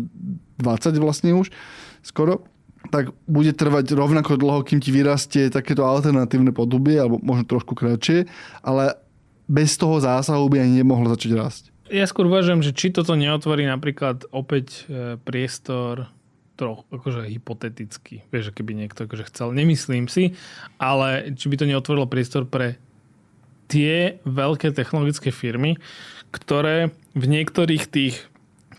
20 0.60 0.96
vlastne 1.00 1.32
už 1.36 1.52
skoro, 2.04 2.44
tak 2.92 3.16
bude 3.26 3.56
trvať 3.56 3.98
rovnako 3.98 4.38
dlho, 4.38 4.62
kým 4.62 4.84
ti 4.84 4.94
vyrastie 4.94 5.50
takéto 5.50 5.88
alternatívne 5.88 6.54
podhubie, 6.54 7.00
alebo 7.00 7.18
možno 7.24 7.48
trošku 7.48 7.74
kratšie, 7.74 8.30
ale 8.62 9.00
bez 9.46 9.78
toho 9.78 9.98
zásahu 10.02 10.46
by 10.50 10.62
ani 10.62 10.82
nemohlo 10.82 11.10
začať 11.14 11.32
rásť. 11.34 11.64
Ja 11.94 12.10
skôr 12.10 12.26
uvažujem, 12.26 12.66
že 12.66 12.74
či 12.74 12.90
toto 12.90 13.14
neotvorí 13.14 13.70
napríklad 13.70 14.26
opäť 14.34 14.90
e, 14.90 15.22
priestor 15.22 16.10
troch, 16.56 16.88
akože 16.90 17.28
hypoteticky, 17.28 18.24
vieš, 18.32 18.56
keby 18.56 18.76
niekto 18.76 19.06
akože 19.06 19.28
chcel, 19.28 19.52
nemyslím 19.52 20.08
si, 20.08 20.40
ale 20.80 21.36
či 21.36 21.52
by 21.52 21.56
to 21.60 21.70
neotvorilo 21.70 22.08
priestor 22.08 22.48
pre 22.48 22.80
tie 23.68 24.24
veľké 24.24 24.72
technologické 24.72 25.36
firmy, 25.36 25.76
ktoré 26.32 26.96
v 27.16 27.26
niektorých 27.28 27.84
tých 27.92 28.16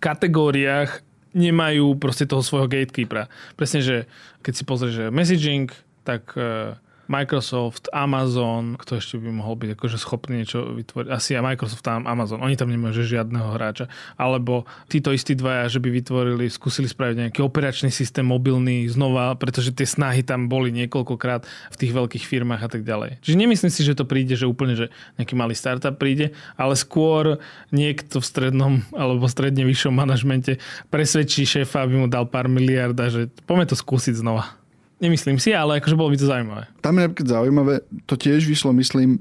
kategóriách 0.01 1.05
nemajú 1.37 2.01
proste 2.01 2.25
toho 2.25 2.41
svojho 2.41 2.71
gatekeepera. 2.71 3.29
Presne, 3.61 3.85
že 3.85 3.97
keď 4.41 4.53
si 4.57 4.63
pozrieš, 4.65 4.95
že 4.97 5.07
messaging, 5.13 5.69
tak 6.07 6.33
uh, 6.39 6.81
Microsoft, 7.07 7.87
Amazon, 7.95 8.75
kto 8.75 8.99
ešte 8.99 9.17
by 9.23 9.31
mohol 9.31 9.55
byť 9.55 9.79
akože 9.79 9.97
schopný 9.99 10.43
niečo 10.43 10.75
vytvoriť. 10.75 11.09
Asi 11.11 11.39
aj 11.39 11.55
Microsoft 11.55 11.87
a 11.87 12.03
Amazon. 12.03 12.43
Oni 12.43 12.59
tam 12.59 12.71
nemajú 12.71 13.07
žiadneho 13.07 13.55
hráča. 13.55 13.87
Alebo 14.19 14.67
títo 14.91 15.15
istí 15.15 15.39
dvaja, 15.39 15.71
že 15.71 15.79
by 15.79 15.89
vytvorili, 15.91 16.51
skúsili 16.51 16.91
spraviť 16.91 17.31
nejaký 17.31 17.41
operačný 17.47 17.95
systém 17.95 18.27
mobilný 18.27 18.91
znova, 18.91 19.39
pretože 19.39 19.71
tie 19.71 19.87
snahy 19.87 20.27
tam 20.27 20.51
boli 20.51 20.75
niekoľkokrát 20.75 21.47
v 21.47 21.77
tých 21.79 21.95
veľkých 21.95 22.25
firmách 22.27 22.63
a 22.67 22.69
tak 22.69 22.83
ďalej. 22.83 23.23
Čiže 23.23 23.37
nemyslím 23.39 23.71
si, 23.71 23.87
že 23.87 23.95
to 23.95 24.03
príde, 24.03 24.35
že 24.35 24.51
úplne, 24.51 24.75
že 24.75 24.91
nejaký 25.17 25.39
malý 25.39 25.55
startup 25.55 25.95
príde, 25.95 26.35
ale 26.59 26.75
skôr 26.75 27.39
niekto 27.71 28.19
v 28.19 28.27
strednom 28.27 28.73
alebo 28.91 29.31
stredne 29.31 29.63
vyššom 29.63 29.95
manažmente 29.95 30.59
presvedčí 30.91 31.47
šéfa, 31.47 31.87
aby 31.87 31.95
mu 32.03 32.07
dal 32.11 32.27
pár 32.27 32.51
miliard 32.51 32.99
a 32.99 33.07
že 33.07 33.31
poďme 33.47 33.71
to 33.71 33.79
skúsiť 33.79 34.19
znova. 34.19 34.66
Nemyslím 34.97 35.37
si, 35.37 35.53
ale 35.53 35.77
akože 35.77 35.99
bolo 35.99 36.13
by 36.13 36.17
to 36.17 36.27
zaujímavé. 36.29 36.65
Tam 36.81 36.97
je 36.97 37.05
napríklad 37.05 37.29
zaujímavé, 37.29 37.75
to 38.09 38.17
tiež 38.17 38.49
vyšlo, 38.49 38.73
myslím, 38.81 39.21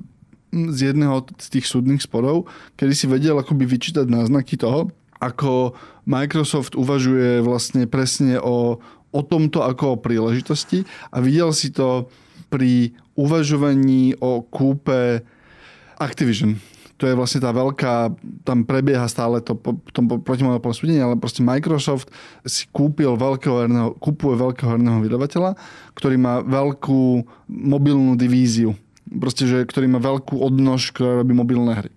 z 0.56 0.96
jedného 0.96 1.28
z 1.36 1.48
tých 1.52 1.68
súdnych 1.68 2.00
sporov, 2.00 2.48
kedy 2.80 2.94
si 2.96 3.06
vedel 3.12 3.36
akoby 3.36 3.68
vyčítať 3.68 4.08
náznaky 4.08 4.56
toho, 4.56 4.88
ako 5.20 5.76
Microsoft 6.08 6.80
uvažuje 6.80 7.44
vlastne 7.44 7.88
presne 7.92 8.40
o, 8.40 8.80
o 9.12 9.22
tomto 9.26 9.68
ako 9.68 10.00
o 10.00 10.02
príležitosti 10.02 10.88
a 11.12 11.20
videl 11.20 11.52
si 11.52 11.76
to 11.76 12.08
pri 12.48 12.96
uvažovaní 13.20 14.16
o 14.20 14.44
kúpe 14.48 15.24
Activision 16.00 16.56
to 16.95 17.12
je 17.12 17.17
vlastne 17.17 17.43
tá 17.43 17.51
veľká, 17.51 18.15
tam 18.47 18.63
prebieha 18.63 19.03
stále 19.12 19.43
to 19.43 19.51
po 19.51 19.75
tom 19.91 20.08
protimonopolnom 20.08 20.75
súdení, 20.75 21.03
ale 21.03 21.19
proste 21.19 21.43
Microsoft 21.43 22.08
si 22.47 22.71
kúpil 22.71 23.19
veľkého 23.19 23.67
herného, 23.67 23.89
kúpuje 23.99 24.39
veľkého 24.39 24.79
herného 24.79 25.03
vydavateľa, 25.03 25.60
ktorý 25.91 26.15
má 26.15 26.39
veľkú 26.39 27.27
mobilnú 27.51 28.15
divíziu. 28.15 28.79
Proste, 29.05 29.43
že, 29.43 29.67
ktorý 29.67 29.91
má 29.91 29.99
veľkú 29.99 30.39
odnož, 30.39 30.95
ktorá 30.95 31.21
robí 31.21 31.36
mobilné 31.36 31.73
hry. 31.77 31.91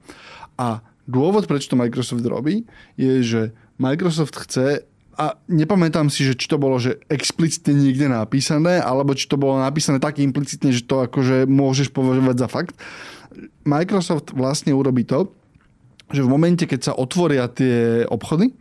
A 0.58 0.82
dôvod, 1.06 1.46
prečo 1.46 1.70
to 1.70 1.78
Microsoft 1.78 2.26
robí, 2.26 2.66
je, 2.98 3.22
že 3.22 3.42
Microsoft 3.78 4.34
chce 4.34 4.82
a 5.18 5.34
nepamätám 5.50 6.06
si, 6.14 6.22
že 6.22 6.38
či 6.38 6.46
to 6.46 6.62
bolo 6.62 6.78
že 6.78 7.02
explicitne 7.11 7.74
niekde 7.74 8.06
napísané, 8.06 8.78
alebo 8.78 9.18
či 9.18 9.26
to 9.26 9.34
bolo 9.34 9.58
napísané 9.58 9.98
tak 9.98 10.22
implicitne, 10.22 10.70
že 10.70 10.87
to 10.87 11.06
akože 11.11 11.50
môžeš 11.50 11.90
považovať 11.90 12.37
za 12.38 12.46
fakt, 12.46 12.78
Microsoft 13.62 14.35
vlastne 14.35 14.74
urobí 14.74 15.07
to, 15.07 15.31
že 16.12 16.24
v 16.24 16.33
momente, 16.33 16.64
keď 16.64 16.81
sa 16.81 16.92
otvoria 16.96 17.46
tie 17.53 18.09
obchody 18.09 18.57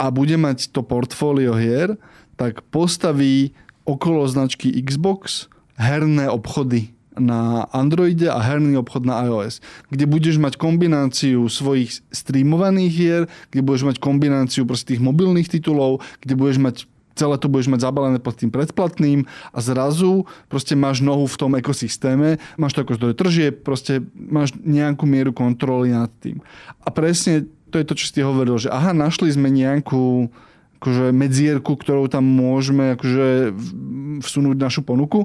a 0.00 0.08
bude 0.08 0.36
mať 0.36 0.72
to 0.72 0.80
portfólio 0.80 1.56
hier, 1.56 2.00
tak 2.36 2.64
postaví 2.72 3.52
okolo 3.88 4.24
značky 4.28 4.72
Xbox 4.82 5.48
herné 5.76 6.28
obchody 6.28 6.96
na 7.16 7.64
Androide 7.72 8.28
a 8.28 8.36
herný 8.44 8.76
obchod 8.76 9.08
na 9.08 9.24
iOS, 9.24 9.64
kde 9.88 10.04
budeš 10.04 10.36
mať 10.36 10.60
kombináciu 10.60 11.48
svojich 11.48 12.04
streamovaných 12.12 12.92
hier, 12.92 13.22
kde 13.52 13.64
budeš 13.64 13.88
mať 13.88 13.96
kombináciu 13.96 14.68
proste 14.68 14.96
tých 14.96 15.02
mobilných 15.04 15.48
titulov, 15.48 16.04
kde 16.20 16.36
budeš 16.36 16.58
mať 16.60 16.76
celé 17.16 17.34
to 17.40 17.48
budeš 17.48 17.72
mať 17.72 17.80
zabalené 17.82 18.18
pod 18.20 18.36
tým 18.36 18.52
predplatným 18.52 19.24
a 19.50 19.58
zrazu 19.64 20.28
proste 20.52 20.76
máš 20.76 21.00
nohu 21.00 21.24
v 21.24 21.40
tom 21.40 21.52
ekosystéme, 21.56 22.36
máš 22.60 22.76
to 22.76 22.84
ako 22.84 22.96
zdroj 23.00 23.14
tržie, 23.16 23.48
proste 23.50 24.04
máš 24.14 24.52
nejakú 24.60 25.08
mieru 25.08 25.32
kontroly 25.32 25.90
nad 25.96 26.12
tým. 26.20 26.44
A 26.84 26.92
presne 26.92 27.48
to 27.72 27.80
je 27.80 27.88
to, 27.88 27.94
čo 27.98 28.06
si 28.12 28.20
hovoril, 28.22 28.60
že 28.60 28.70
aha, 28.70 28.94
našli 28.94 29.32
sme 29.32 29.50
nejakú 29.50 30.30
akože 30.76 31.10
medzierku, 31.10 31.72
ktorou 31.72 32.06
tam 32.06 32.28
môžeme 32.28 32.94
akože 32.94 33.56
vsunúť 34.22 34.56
našu 34.60 34.84
ponuku 34.84 35.24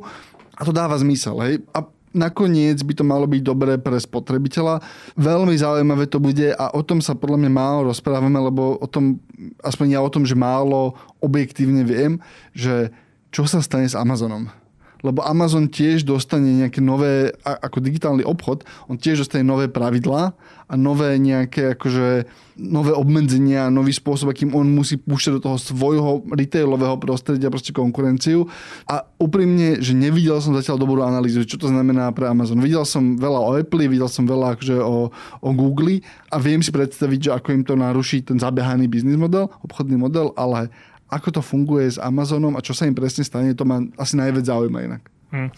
a 0.56 0.62
to 0.64 0.72
dáva 0.72 0.96
zmysel. 0.98 1.36
Hej? 1.44 1.68
A 1.76 1.86
nakoniec 2.12 2.80
by 2.84 2.94
to 2.96 3.04
malo 3.04 3.26
byť 3.28 3.42
dobré 3.42 3.74
pre 3.80 3.98
spotrebiteľa. 3.98 4.84
Veľmi 5.16 5.56
zaujímavé 5.56 6.08
to 6.08 6.20
bude 6.20 6.54
a 6.54 6.66
o 6.72 6.82
tom 6.84 7.00
sa 7.00 7.16
podľa 7.18 7.48
mňa 7.48 7.52
málo 7.52 7.80
rozprávame, 7.92 8.38
lebo 8.38 8.78
o 8.80 8.88
tom, 8.88 9.20
aspoň 9.64 9.98
ja 9.98 10.00
o 10.04 10.12
tom, 10.12 10.28
že 10.28 10.38
málo 10.38 10.96
objektívne 11.24 11.84
viem, 11.88 12.20
že 12.52 12.92
čo 13.32 13.48
sa 13.48 13.64
stane 13.64 13.88
s 13.88 13.96
Amazonom. 13.96 14.61
Lebo 15.02 15.26
Amazon 15.26 15.68
tiež 15.70 16.06
dostane 16.06 16.66
nejaké 16.66 16.82
nové, 16.82 17.34
ako 17.44 17.82
digitálny 17.82 18.26
obchod, 18.26 18.66
on 18.90 18.98
tiež 18.98 19.26
dostane 19.26 19.46
nové 19.46 19.68
pravidlá 19.68 20.34
a 20.72 20.74
nové 20.80 21.20
nejaké 21.20 21.76
akože 21.76 22.30
nové 22.62 22.94
obmedzenia, 22.94 23.74
nový 23.74 23.92
spôsob, 23.92 24.32
akým 24.32 24.54
on 24.54 24.70
musí 24.70 24.96
púšťať 24.96 25.32
do 25.36 25.44
toho 25.44 25.58
svojho 25.58 26.24
retailového 26.30 26.96
prostredia 27.02 27.50
proste 27.50 27.74
konkurenciu. 27.74 28.48
A 28.86 29.04
úprimne, 29.18 29.82
že 29.82 29.98
nevidel 29.98 30.38
som 30.40 30.54
zatiaľ 30.54 30.78
dobrú 30.80 31.02
analýzu, 31.02 31.44
čo 31.44 31.58
to 31.58 31.68
znamená 31.68 32.14
pre 32.14 32.30
Amazon. 32.30 32.62
Videl 32.62 32.86
som 32.86 33.18
veľa 33.18 33.40
o 33.42 33.52
Apple, 33.58 33.90
videl 33.90 34.08
som 34.08 34.24
veľa 34.30 34.56
akože 34.56 34.78
o, 34.78 35.10
o 35.42 35.50
Google 35.52 36.06
a 36.30 36.38
viem 36.38 36.62
si 36.62 36.70
predstaviť, 36.70 37.20
že 37.20 37.34
ako 37.36 37.48
im 37.52 37.64
to 37.66 37.74
naruší 37.76 38.24
ten 38.24 38.38
zabehaný 38.38 38.88
biznis 38.88 39.18
model, 39.18 39.50
obchodný 39.66 39.98
model, 39.98 40.32
ale 40.38 40.72
ako 41.12 41.28
to 41.36 41.42
funguje 41.44 41.92
s 41.92 42.00
Amazonom 42.00 42.56
a 42.56 42.64
čo 42.64 42.72
sa 42.72 42.88
im 42.88 42.96
presne 42.96 43.28
stane, 43.28 43.52
to 43.52 43.68
ma 43.68 43.84
asi 44.00 44.16
najviac 44.16 44.48
zaujíma 44.48 44.80
inak. 44.88 45.04
Hmm. 45.32 45.52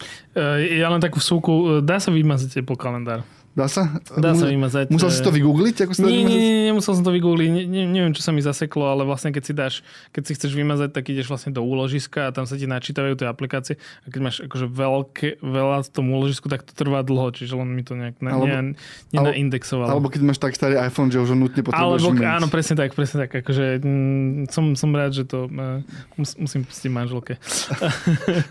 Ja 0.74 0.90
len 0.90 1.02
takú 1.02 1.22
súku, 1.22 1.82
dá 1.82 2.02
sa 2.02 2.10
vymazať 2.10 2.62
Apple 2.62 2.78
kalendár? 2.78 3.22
Dá 3.54 3.70
sa? 3.70 3.86
Dá 4.18 4.34
sa 4.34 4.50
vymazať. 4.50 4.90
Musel 4.90 5.14
si 5.14 5.22
to 5.22 5.30
vygoogliť? 5.30 5.86
Ako 5.86 5.94
sa 5.94 6.02
nie, 6.10 6.26
nie, 6.26 6.38
nie, 6.42 6.74
nemusel 6.74 6.98
som 6.98 7.06
to 7.06 7.14
vygoogliť. 7.14 7.48
Ne, 7.54 7.62
ne, 7.70 7.82
neviem, 7.86 8.10
čo 8.10 8.26
sa 8.26 8.34
mi 8.34 8.42
zaseklo, 8.42 8.82
ale 8.82 9.06
vlastne 9.06 9.30
keď 9.30 9.42
si 9.46 9.52
dáš, 9.54 9.74
keď 10.10 10.22
si 10.26 10.32
chceš 10.34 10.52
vymazať, 10.58 10.90
tak 10.90 11.06
ideš 11.06 11.30
vlastne 11.30 11.54
do 11.54 11.62
úložiska 11.62 12.26
a 12.26 12.30
tam 12.34 12.50
sa 12.50 12.58
ti 12.58 12.66
načítavajú 12.66 13.14
tie 13.14 13.30
aplikácie. 13.30 13.78
A 13.78 14.10
keď 14.10 14.20
máš 14.26 14.36
akože 14.42 14.66
veľké, 14.66 15.28
veľa 15.38 15.86
v 15.86 15.90
tom 15.94 16.10
úložisku, 16.10 16.50
tak 16.50 16.66
to 16.66 16.74
trvá 16.74 17.06
dlho, 17.06 17.30
čiže 17.30 17.54
len 17.54 17.70
mi 17.70 17.86
to 17.86 17.94
nejak 17.94 18.18
na, 18.18 18.30
alebo, 18.34 18.50
ne, 18.50 18.74
nenaindexovalo. 19.14 19.86
Alebo 19.86 20.10
keď 20.10 20.20
máš 20.26 20.42
tak 20.42 20.58
starý 20.58 20.74
iPhone, 20.82 21.14
že 21.14 21.22
už 21.22 21.30
ho 21.30 21.38
nutne 21.38 21.62
potrebuješ 21.62 22.10
alebo, 22.10 22.26
Áno, 22.26 22.50
presne 22.50 22.74
tak, 22.74 22.90
presne 22.98 23.30
tak. 23.30 23.38
Akože, 23.38 23.78
m, 23.78 24.50
mm, 24.50 24.50
som, 24.50 24.74
som 24.74 24.90
rád, 24.90 25.14
že 25.14 25.30
to 25.30 25.46
uh, 25.46 25.78
mus, 26.18 26.34
musím 26.42 26.66
pustiť 26.66 26.90
manželke. 26.90 27.38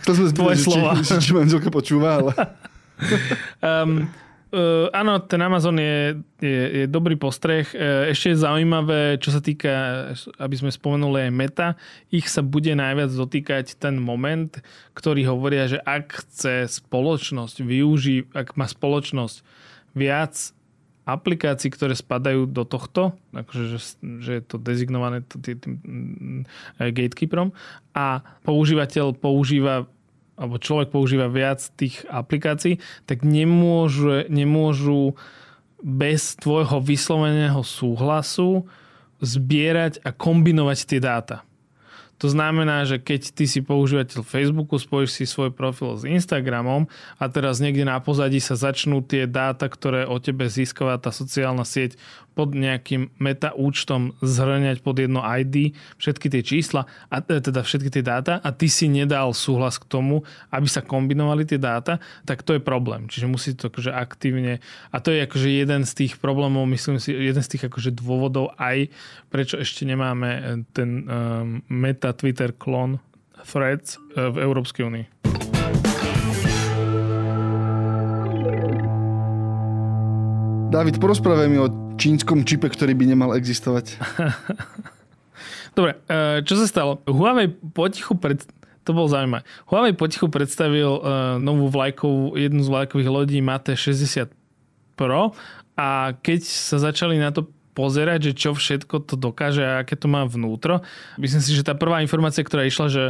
to 0.07 0.11
sme 0.15 0.25
spýtali, 0.31 0.55
či, 0.55 0.79
či, 1.03 1.13
či 1.19 1.31
manželka 1.35 1.67
počúva, 1.67 2.23
ale... 2.23 2.31
um, 3.67 4.07
Uh, 4.53 4.85
áno, 4.93 5.17
ten 5.17 5.41
Amazon 5.41 5.73
je, 5.81 6.13
je, 6.37 6.85
je 6.85 6.85
dobrý 6.85 7.17
postreh. 7.17 7.65
Uh, 7.73 8.05
ešte 8.13 8.37
je 8.37 8.45
zaujímavé, 8.45 9.17
čo 9.17 9.33
sa 9.33 9.41
týka, 9.41 9.73
aby 10.37 10.53
sme 10.53 10.69
spomenuli 10.69 11.25
aj 11.25 11.31
Meta, 11.33 11.67
ich 12.13 12.29
sa 12.29 12.45
bude 12.45 12.69
najviac 12.69 13.09
dotýkať 13.09 13.73
ten 13.81 13.97
moment, 13.97 14.53
ktorý 14.93 15.25
hovoria, 15.25 15.65
že 15.65 15.81
ak 15.81 16.21
chce 16.21 16.69
spoločnosť 16.69 17.65
využiť, 17.65 18.29
ak 18.29 18.53
má 18.53 18.69
spoločnosť 18.69 19.41
viac 19.97 20.53
aplikácií, 21.09 21.73
ktoré 21.73 21.97
spadajú 21.97 22.45
do 22.45 22.61
tohto, 22.63 23.17
akože, 23.33 23.65
že, 23.73 23.79
že 24.21 24.31
je 24.37 24.43
to 24.45 24.61
dezignované 24.61 25.25
tým 25.25 26.45
gatekeeperom 26.77 27.51
a 27.91 28.21
používateľ 28.45 29.17
používa 29.17 29.89
alebo 30.43 30.60
človek 30.60 30.91
používa 30.91 31.32
viac 31.32 31.63
tých 31.79 32.03
aplikácií, 32.12 32.84
tak 33.08 33.23
nemôžu, 33.23 34.27
nemôžu 34.27 35.15
bez 35.79 36.36
tvojho 36.36 36.84
vysloveného 36.84 37.63
súhlasu 37.63 38.67
zbierať 39.23 40.03
a 40.03 40.12
kombinovať 40.12 40.79
tie 40.84 40.99
dáta. 40.99 41.47
To 42.21 42.32
znamená, 42.32 42.88
že 42.88 43.03
keď 43.03 43.36
ty 43.36 43.43
si 43.51 43.60
používateľ 43.60 44.23
Facebooku, 44.23 44.79
spojíš 44.79 45.12
si 45.12 45.23
svoj 45.27 45.51
profil 45.51 45.99
s 45.99 46.08
Instagramom 46.08 46.88
a 47.19 47.23
teraz 47.27 47.60
niekde 47.60 47.84
na 47.84 47.99
pozadí 47.99 48.39
sa 48.39 48.56
začnú 48.56 49.03
tie 49.03 49.27
dáta, 49.27 49.67
ktoré 49.67 50.08
o 50.08 50.15
tebe 50.23 50.47
získava 50.47 50.95
tá 51.03 51.12
sociálna 51.12 51.67
sieť 51.67 51.99
pod 52.34 52.58
nejakým 52.58 53.13
meta 53.22 53.54
účtom 53.54 54.17
zhrňať 54.22 54.82
pod 54.82 54.98
jedno 54.98 55.22
ID 55.22 55.74
všetky 56.02 56.28
tie 56.34 56.41
čísla, 56.41 56.89
a 57.10 57.22
e, 57.22 57.39
teda 57.39 57.62
všetky 57.62 57.89
tie 57.93 58.04
dáta 58.04 58.41
a 58.41 58.50
ty 58.50 58.67
si 58.67 58.89
nedal 58.89 59.32
súhlas 59.38 59.78
k 59.78 59.86
tomu, 59.88 60.26
aby 60.50 60.67
sa 60.67 60.82
kombinovali 60.82 61.46
tie 61.46 61.62
dáta, 61.62 62.02
tak 62.26 62.41
to 62.41 62.58
je 62.58 62.62
problém. 62.62 63.08
Čiže 63.08 63.26
musí 63.30 63.50
to 63.54 63.69
akože 63.69 63.93
aktívne 63.93 64.60
a 64.89 64.98
to 65.00 65.13
je 65.13 65.26
akože 65.26 65.50
jeden 65.50 65.86
z 65.86 65.91
tých 65.93 66.13
problémov, 66.17 66.65
myslím 66.69 66.98
si, 66.98 67.13
jeden 67.13 67.41
z 67.41 67.50
tých 67.58 67.69
akože 67.69 67.93
dôvodov 67.93 68.52
aj, 68.58 68.89
prečo 69.30 69.62
ešte 69.62 69.86
nemáme 69.86 70.30
e, 70.30 70.41
ten 70.74 71.06
um, 71.06 71.62
meta 71.69 72.12
Twitter 72.12 72.52
klon 72.54 72.98
Threads 73.43 74.00
v 74.15 74.39
Európskej 74.39 74.88
únii. 74.88 75.06
David, 80.73 80.97
porozprávaj 80.97 81.47
mi 81.53 81.62
o 81.62 81.69
čínskom 82.01 82.41
čipe, 82.41 82.65
ktorý 82.65 82.97
by 82.97 83.05
nemal 83.05 83.38
existovať. 83.38 83.93
Dobre, 85.77 86.01
e, 86.09 86.41
čo 86.41 86.57
sa 86.57 86.65
stalo? 86.65 86.97
Huawei 87.05 87.53
potichu 87.53 88.17
pred... 88.17 88.41
To 88.81 88.97
bol 88.97 89.05
zaujímavé. 89.05 89.45
Huawei 89.69 89.93
potichu 89.93 90.33
predstavil 90.33 90.97
e, 90.97 91.01
novú 91.45 91.69
vlajkovú, 91.69 92.33
jednu 92.41 92.65
z 92.65 92.73
vlajkových 92.73 93.09
lodí 93.13 93.38
Mate 93.38 93.77
60 93.77 94.33
Pro 94.97 95.38
a 95.77 96.17
keď 96.17 96.41
sa 96.41 96.81
začali 96.81 97.21
na 97.21 97.29
to 97.29 97.53
pozerať, 97.77 98.33
že 98.33 98.38
čo 98.38 98.57
všetko 98.57 99.05
to 99.05 99.13
dokáže 99.13 99.62
a 99.62 99.86
aké 99.86 99.93
to 99.93 100.09
má 100.09 100.25
vnútro. 100.25 100.81
Myslím 101.21 101.41
si, 101.45 101.53
že 101.53 101.65
tá 101.65 101.77
prvá 101.77 102.01
informácia, 102.01 102.41
ktorá 102.41 102.65
išla, 102.65 102.89
že 102.89 103.03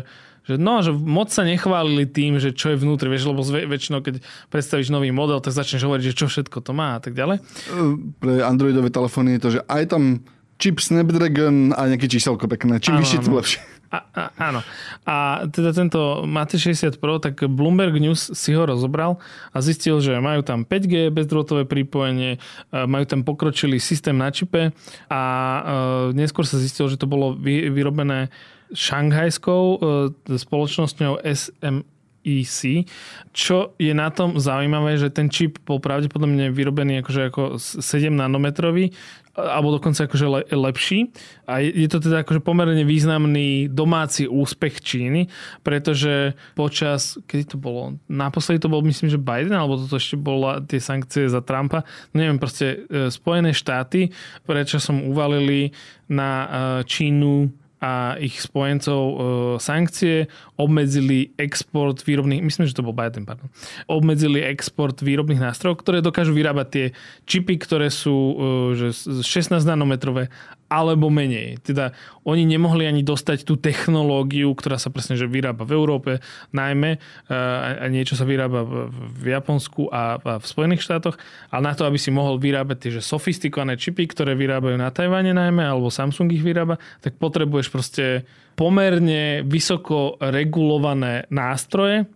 že 0.43 0.59
no, 0.59 0.83
že 0.83 0.91
moc 0.91 1.31
sa 1.31 1.47
nechválili 1.47 2.03
tým, 2.03 2.39
že 2.39 2.51
čo 2.51 2.75
je 2.75 2.79
vnútri, 2.79 3.07
vieš, 3.07 3.31
lebo 3.31 3.43
väčšinou, 3.43 4.03
keď 4.03 4.19
predstavíš 4.51 4.91
nový 4.91 5.15
model, 5.15 5.39
tak 5.39 5.55
začneš 5.55 5.87
hovoriť, 5.87 6.03
že 6.11 6.17
čo 6.17 6.27
všetko 6.27 6.59
to 6.59 6.71
má 6.75 6.99
a 6.99 7.01
tak 7.01 7.15
ďalej. 7.15 7.39
Pre 8.19 8.33
Androidové 8.43 8.91
telefóny 8.91 9.39
je 9.39 9.41
to, 9.41 9.49
že 9.59 9.61
aj 9.71 9.83
tam 9.95 10.03
čip 10.59 10.79
Snapdragon 10.79 11.71
a 11.75 11.87
nejaké 11.87 12.07
číselko 12.07 12.47
pekné. 12.47 12.79
Čím 12.79 13.01
vyššie, 13.01 13.19
tým 13.23 13.35
lepšie. 13.35 13.59
A, 13.93 13.99
a, 14.09 14.23
áno. 14.49 14.65
A 15.05 15.45
teda 15.53 15.69
tento 15.69 16.25
Mate 16.25 16.57
60 16.57 16.97
Pro, 16.97 17.21
tak 17.21 17.45
Bloomberg 17.45 17.93
News 18.01 18.33
si 18.33 18.49
ho 18.57 18.65
rozobral 18.65 19.21
a 19.53 19.61
zistil, 19.61 20.01
že 20.01 20.17
majú 20.17 20.41
tam 20.41 20.65
5G 20.65 21.13
bezdrôtové 21.13 21.69
pripojenie, 21.69 22.41
majú 22.73 23.05
tam 23.05 23.21
pokročilý 23.21 23.77
systém 23.77 24.17
na 24.17 24.33
čipe 24.33 24.73
a 25.13 25.21
neskôr 26.09 26.41
sa 26.41 26.57
zistil, 26.57 26.89
že 26.89 26.97
to 26.97 27.05
bolo 27.05 27.37
vyrobené 27.37 28.33
šanghajskou 28.73 29.63
e, 29.63 29.77
spoločnosťou 30.35 31.21
SMEC, 31.21 32.59
čo 33.31 33.77
je 33.77 33.93
na 33.93 34.09
tom 34.09 34.41
zaujímavé, 34.41 34.97
že 34.97 35.13
ten 35.13 35.29
čip 35.29 35.61
bol 35.63 35.77
pravdepodobne 35.77 36.49
vyrobený 36.49 37.05
akože 37.05 37.21
ako 37.29 37.41
7 37.61 38.11
nanometrový, 38.13 38.91
alebo 39.33 39.73
dokonca 39.73 40.05
akože 40.05 40.27
le, 40.29 40.41
lepší. 40.45 41.09
A 41.49 41.57
je 41.65 41.89
to 41.89 41.97
teda 41.97 42.21
akože 42.21 42.45
pomerne 42.45 42.85
významný 42.85 43.65
domáci 43.65 44.29
úspech 44.29 44.77
Číny, 44.85 45.25
pretože 45.65 46.37
počas, 46.53 47.17
kedy 47.25 47.43
to 47.49 47.57
bolo? 47.57 47.97
Naposledy 48.05 48.61
to 48.61 48.69
bol 48.69 48.85
myslím, 48.85 49.09
že 49.09 49.17
Biden, 49.17 49.57
alebo 49.57 49.81
toto 49.81 49.97
ešte 49.97 50.15
bola 50.21 50.61
tie 50.61 50.77
sankcie 50.77 51.25
za 51.25 51.41
Trumpa. 51.41 51.81
No 52.13 52.21
neviem, 52.21 52.37
proste 52.37 52.85
e, 52.85 53.09
Spojené 53.09 53.57
štáty 53.57 54.13
som 54.77 55.01
uvalili 55.01 55.73
na 56.05 56.29
e, 56.29 56.47
Čínu 56.85 57.62
a 57.83 58.15
ich 58.15 58.39
spojencov 58.39 59.01
e, 59.03 59.15
sankcie, 59.59 60.31
obmedzili 60.55 61.35
export 61.35 61.99
výrobných, 61.99 62.39
myslím, 62.39 62.63
že 62.63 62.79
to 62.79 62.87
bol 62.87 62.95
Biden, 62.95 63.27
pardon, 63.27 63.51
obmedzili 63.91 64.39
export 64.39 65.03
výrobných 65.03 65.43
nástrojov, 65.43 65.83
ktoré 65.83 65.99
dokážu 65.99 66.31
vyrábať 66.31 66.67
tie 66.71 66.85
čipy, 67.27 67.59
ktoré 67.59 67.91
sú 67.91 68.15
e, 68.15 68.35
že 68.79 68.87
16 69.19 69.59
nanometrové 69.67 70.31
alebo 70.73 71.13
menej. 71.13 71.61
Teda 71.61 71.93
oni 72.25 72.49
nemohli 72.49 72.89
ani 72.89 73.05
dostať 73.05 73.45
tú 73.45 73.61
technológiu, 73.61 74.49
ktorá 74.57 74.81
sa 74.81 74.89
presne 74.89 75.13
že 75.13 75.29
vyrába 75.29 75.69
v 75.69 75.77
Európe 75.77 76.11
najmä 76.49 76.97
e, 76.97 76.99
a 77.77 77.85
niečo 77.93 78.17
sa 78.17 78.25
vyrába 78.25 78.65
v 78.89 79.25
Japonsku 79.29 79.93
a 79.93 80.17
v 80.41 80.45
Spojených 80.49 80.81
štátoch, 80.81 81.21
ale 81.53 81.69
na 81.69 81.73
to, 81.77 81.85
aby 81.85 82.01
si 82.01 82.09
mohol 82.09 82.41
vyrábať 82.41 82.89
tie 82.89 82.91
že 82.97 83.05
sofistikované 83.05 83.77
čipy, 83.77 84.09
ktoré 84.09 84.33
vyrábajú 84.33 84.73
na 84.73 84.89
Tajvane 84.89 85.37
najmä, 85.37 85.61
alebo 85.61 85.93
Samsung 85.93 86.33
ich 86.33 86.41
vyrába, 86.41 86.81
tak 87.05 87.21
potrebuješ 87.21 87.69
proste 87.69 88.25
pomerne 88.57 89.45
vysoko 89.45 90.17
regulované 90.17 91.29
nástroje, 91.29 92.09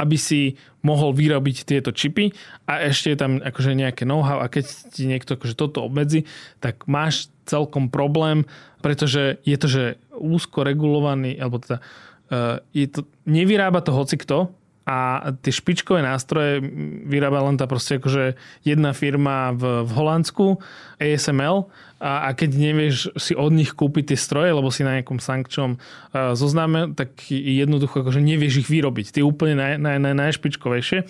aby 0.00 0.16
si 0.16 0.56
mohol 0.80 1.12
vyrobiť 1.12 1.68
tieto 1.68 1.92
čipy 1.92 2.32
a 2.64 2.80
ešte 2.88 3.12
je 3.12 3.18
tam 3.20 3.32
akože 3.36 3.76
nejaké 3.76 4.08
know-how 4.08 4.40
a 4.40 4.48
keď 4.48 4.64
ti 4.88 5.04
niekto 5.04 5.36
akože 5.36 5.52
toto 5.52 5.84
obmedzi, 5.84 6.24
tak 6.56 6.88
máš 6.88 7.28
celkom 7.50 7.90
problém, 7.90 8.46
pretože 8.78 9.42
je 9.42 9.56
to, 9.58 9.66
že 9.66 9.84
úzko 10.14 10.62
regulovaný, 10.62 11.34
alebo 11.42 11.58
teda 11.58 11.82
uh, 11.82 12.62
je 12.70 12.86
to, 12.86 13.10
nevyrába 13.26 13.82
to 13.82 13.90
hoci 13.90 14.14
kto, 14.14 14.54
a 14.90 15.30
tie 15.44 15.54
špičkové 15.54 16.02
nástroje 16.02 16.58
vyrába 17.06 17.46
len 17.46 17.54
tá 17.54 17.70
proste 17.70 18.02
akože 18.02 18.34
jedna 18.66 18.90
firma 18.90 19.54
v, 19.54 19.86
v 19.86 19.90
Holandsku, 19.94 20.58
ASML, 20.98 21.70
a, 22.00 22.26
a 22.26 22.28
keď 22.32 22.50
nevieš 22.56 23.12
si 23.20 23.36
od 23.36 23.52
nich 23.52 23.76
kúpiť 23.76 24.12
tie 24.12 24.18
stroje, 24.18 24.56
lebo 24.56 24.72
si 24.72 24.80
na 24.80 24.96
nejakom 24.96 25.20
sankčnom 25.20 25.76
uh, 25.76 26.32
zozname, 26.32 26.96
tak 26.96 27.12
jednoducho 27.28 28.00
akože 28.00 28.24
nevieš 28.24 28.64
ich 28.64 28.68
vyrobiť. 28.72 29.20
Tie 29.20 29.22
úplne 29.22 29.60
naj, 29.60 29.72
naj, 29.76 29.96
naj, 30.00 30.14
najšpičkovejšie. 30.16 31.04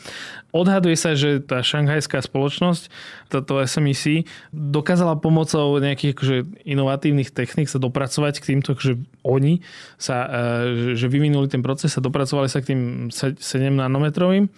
Odhaduje 0.50 0.98
sa, 0.98 1.14
že 1.14 1.38
tá 1.38 1.62
šanghajská 1.62 2.18
spoločnosť, 2.26 2.90
táto 3.30 3.62
SMEC, 3.62 4.26
dokázala 4.50 5.14
pomocou 5.14 5.78
nejakých 5.78 6.12
akože 6.18 6.36
inovatívnych 6.66 7.30
techník 7.30 7.70
sa 7.70 7.78
dopracovať 7.78 8.42
k 8.42 8.58
týmto, 8.58 8.74
že 8.74 8.98
oni 9.22 9.62
sa, 9.94 10.26
uh, 10.26 10.94
že 10.98 11.06
vyvinuli 11.06 11.46
ten 11.46 11.62
proces 11.62 11.94
a 11.94 12.02
dopracovali 12.02 12.50
sa 12.50 12.58
k 12.58 12.74
tým 12.74 12.80
7 13.14 13.38
nanometrovým 13.70 14.50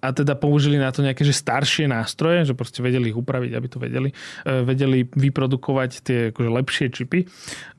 a 0.00 0.08
teda 0.16 0.32
použili 0.32 0.80
na 0.80 0.88
to 0.88 1.04
nejaké 1.04 1.22
že 1.22 1.36
staršie 1.36 1.84
nástroje, 1.84 2.48
že 2.48 2.56
proste 2.56 2.80
vedeli 2.80 3.12
ich 3.12 3.18
upraviť, 3.20 3.52
aby 3.52 3.68
to 3.68 3.78
vedeli. 3.78 4.10
E, 4.48 4.64
vedeli 4.64 5.04
vyprodukovať 5.04 5.79
tie 5.88 6.34
akože 6.34 6.50
lepšie 6.50 6.86
čipy. 6.92 7.24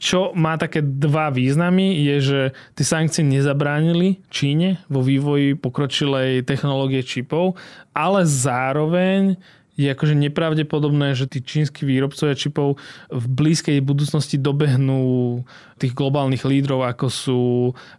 Čo 0.01 0.33
má 0.33 0.57
také 0.57 0.81
dva 0.81 1.29
významy 1.29 2.01
je, 2.01 2.15
že 2.21 2.39
tie 2.73 2.85
sankcie 2.85 3.21
nezabránili 3.21 4.23
Číne 4.33 4.81
vo 4.89 5.05
vývoji 5.05 5.53
pokročilej 5.53 6.41
technológie 6.47 7.05
čipov, 7.05 7.59
ale 7.93 8.25
zároveň 8.25 9.37
je 9.81 9.89
akože 9.89 10.13
nepravdepodobné, 10.13 11.17
že 11.17 11.25
tí 11.25 11.41
čínsky 11.41 11.83
výrobcovia 11.89 12.37
čipov 12.37 12.77
v 13.09 13.25
blízkej 13.25 13.81
budúcnosti 13.81 14.37
dobehnú 14.37 15.41
tých 15.81 15.97
globálnych 15.97 16.45
lídrov, 16.45 16.85
ako 16.85 17.07
sú 17.09 17.41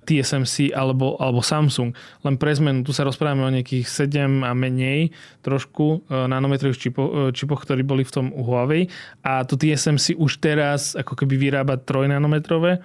TSMC 0.06 0.70
alebo, 0.70 1.18
alebo 1.18 1.42
Samsung. 1.42 1.90
Len 2.22 2.34
pre 2.38 2.54
zmenu, 2.54 2.86
tu 2.86 2.94
sa 2.94 3.02
rozprávame 3.02 3.42
o 3.42 3.50
nejakých 3.50 4.06
7 4.06 4.46
a 4.46 4.54
menej 4.54 5.10
trošku 5.42 6.06
e, 6.06 6.26
nanometrových 6.30 6.78
čipo, 6.78 7.02
e, 7.10 7.34
čipoch, 7.34 7.66
ktorí 7.66 7.82
boli 7.82 8.06
v 8.06 8.14
tom 8.14 8.30
Huawei. 8.30 8.86
A 9.26 9.42
tu 9.42 9.58
TSMC 9.58 10.14
už 10.14 10.38
teraz 10.38 10.94
ako 10.94 11.18
keby 11.18 11.34
vyrába 11.34 11.74
3 11.82 12.06
nanometrové 12.06 12.78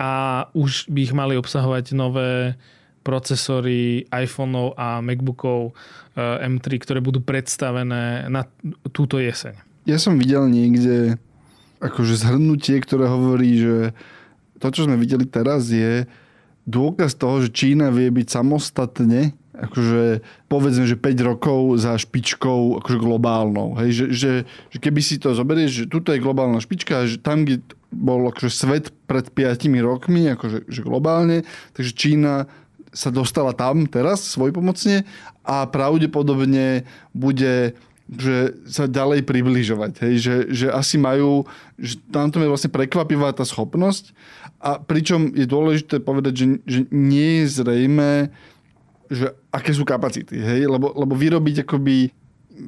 a 0.00 0.48
už 0.56 0.88
by 0.88 1.00
ich 1.04 1.12
mali 1.12 1.36
obsahovať 1.36 1.92
nové 1.92 2.56
procesory 3.00 4.04
iPhoneov 4.12 4.76
a 4.76 5.00
MacBookov 5.00 5.72
eh, 6.16 6.46
M3, 6.46 6.66
ktoré 6.80 6.98
budú 7.00 7.24
predstavené 7.24 8.28
na 8.28 8.44
túto 8.92 9.16
jeseň. 9.16 9.56
Ja 9.88 9.96
som 9.96 10.20
videl 10.20 10.44
niekde 10.46 11.16
akože 11.80 12.14
zhrnutie, 12.20 12.76
ktoré 12.84 13.08
hovorí, 13.08 13.56
že 13.56 13.76
to, 14.60 14.68
čo 14.68 14.84
sme 14.84 15.00
videli 15.00 15.24
teraz, 15.24 15.72
je 15.72 16.04
dôkaz 16.68 17.16
toho, 17.16 17.40
že 17.40 17.48
Čína 17.50 17.88
vie 17.88 18.12
byť 18.12 18.28
samostatne, 18.28 19.32
akože 19.56 20.24
povedzme, 20.48 20.84
že 20.84 20.96
5 20.96 21.28
rokov 21.28 21.60
za 21.80 21.96
špičkou 21.96 22.80
akože 22.80 22.98
globálnou. 23.00 23.76
Hej, 23.80 23.90
že, 23.92 24.06
že, 24.12 24.32
že 24.72 24.78
keby 24.80 25.00
si 25.00 25.16
to 25.16 25.32
zoberieš, 25.32 25.84
že 25.84 25.90
tuto 25.90 26.12
je 26.12 26.20
globálna 26.20 26.60
špička, 26.60 27.08
že 27.08 27.20
tam, 27.20 27.44
kde 27.48 27.64
bol 27.92 28.28
akože 28.30 28.50
svet 28.52 28.84
pred 29.04 29.28
5 29.32 29.66
rokmi, 29.82 30.30
akože 30.32 30.68
že 30.68 30.80
globálne, 30.84 31.42
takže 31.74 31.92
Čína 31.96 32.48
sa 32.90 33.10
dostala 33.14 33.54
tam 33.54 33.86
teraz 33.86 34.22
svojpomocne 34.34 35.06
a 35.46 35.66
pravdepodobne 35.66 36.86
bude 37.14 37.74
že 38.10 38.58
sa 38.66 38.90
ďalej 38.90 39.22
približovať. 39.22 40.02
Hej? 40.02 40.14
Že, 40.18 40.36
že 40.50 40.66
asi 40.74 40.98
majú, 40.98 41.46
že 41.78 41.94
tam 42.10 42.26
je 42.26 42.50
vlastne 42.50 42.74
prekvapivá 42.74 43.30
tá 43.30 43.46
schopnosť 43.46 44.10
a 44.58 44.82
pričom 44.82 45.30
je 45.30 45.46
dôležité 45.46 46.02
povedať, 46.02 46.34
že, 46.34 46.46
že 46.66 46.80
nie 46.90 47.46
je 47.46 47.62
zrejme, 47.62 48.34
že 49.06 49.30
aké 49.54 49.70
sú 49.70 49.86
kapacity. 49.86 50.42
Hej? 50.42 50.66
Lebo, 50.66 50.90
lebo 50.90 51.14
vyrobiť 51.14 51.62
akoby 51.62 52.10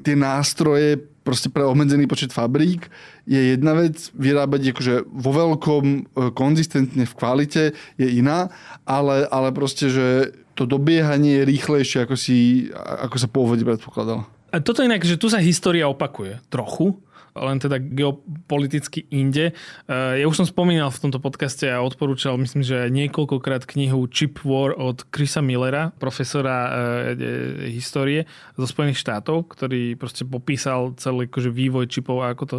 tie 0.06 0.14
nástroje 0.14 1.10
proste 1.22 1.48
pre 1.48 1.62
obmedzený 1.62 2.10
počet 2.10 2.34
fabrík 2.34 2.90
je 3.24 3.54
jedna 3.54 3.78
vec, 3.78 4.10
vyrábať 4.14 4.74
akože 4.74 4.94
vo 5.06 5.30
veľkom, 5.30 5.84
e, 5.86 6.00
konzistentne 6.34 7.06
v 7.06 7.14
kvalite 7.14 7.62
je 7.96 8.08
iná, 8.10 8.50
ale, 8.84 9.26
ale 9.30 9.54
proste, 9.54 9.88
že 9.88 10.34
to 10.52 10.68
dobiehanie 10.68 11.42
je 11.42 11.48
rýchlejšie, 11.48 12.04
ako, 12.04 12.16
si, 12.18 12.68
ako 12.76 13.16
sa 13.16 13.28
pôvode 13.30 13.64
predpokladalo. 13.64 14.28
A 14.52 14.60
toto 14.60 14.84
inak, 14.84 15.00
že 15.00 15.16
tu 15.16 15.32
sa 15.32 15.40
história 15.40 15.88
opakuje 15.88 16.36
trochu 16.52 17.00
len 17.32 17.56
teda 17.56 17.80
geopoliticky 17.80 19.08
inde. 19.08 19.52
Eh, 19.52 20.20
ja 20.20 20.26
už 20.28 20.44
som 20.44 20.46
spomínal 20.48 20.92
v 20.92 21.08
tomto 21.08 21.18
podcaste 21.18 21.64
a 21.64 21.80
odporúčal, 21.80 22.36
myslím, 22.36 22.60
že 22.60 22.92
niekoľkokrát 22.92 23.64
knihu 23.64 24.04
Chip 24.12 24.44
War 24.44 24.76
od 24.76 25.08
Chrisa 25.08 25.40
Millera, 25.40 25.96
profesora 25.96 26.56
eh, 26.68 27.72
histórie 27.72 28.28
zo 28.56 28.68
Spojených 28.68 29.00
štátov, 29.00 29.48
ktorý 29.48 29.96
proste 29.96 30.28
popísal 30.28 30.92
celý 31.00 31.28
akože 31.28 31.48
vývoj 31.48 31.88
čipov 31.88 32.20
a 32.20 32.36
ako 32.36 32.44
to. 32.44 32.56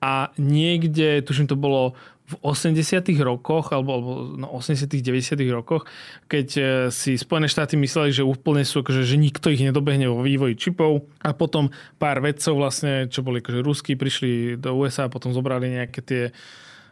A 0.00 0.32
niekde, 0.36 1.24
tuším 1.24 1.48
to 1.48 1.56
bolo 1.56 1.96
v 2.26 2.34
80 2.42 3.06
rokoch, 3.22 3.70
alebo, 3.70 3.90
alebo 3.94 4.12
no 4.34 4.50
80 4.58 4.90
90 4.90 5.38
rokoch, 5.54 5.86
keď 6.26 6.48
e, 6.58 6.62
si 6.90 7.14
Spojené 7.14 7.46
štáty 7.46 7.78
mysleli, 7.78 8.10
že 8.10 8.26
úplne 8.26 8.66
sú, 8.66 8.82
akože, 8.82 9.06
že 9.06 9.14
nikto 9.14 9.46
ich 9.54 9.62
nedobehne 9.62 10.10
vo 10.10 10.26
vývoji 10.26 10.58
čipov 10.58 11.06
a 11.22 11.30
potom 11.30 11.70
pár 12.02 12.18
vedcov 12.18 12.58
vlastne, 12.58 13.06
čo 13.06 13.22
boli 13.22 13.38
akože 13.38 13.60
ruskí, 13.62 13.92
prišli 13.94 14.58
do 14.58 14.74
USA 14.74 15.06
a 15.06 15.12
potom 15.12 15.30
zobrali 15.30 15.70
nejaké 15.70 16.00
tie 16.02 16.22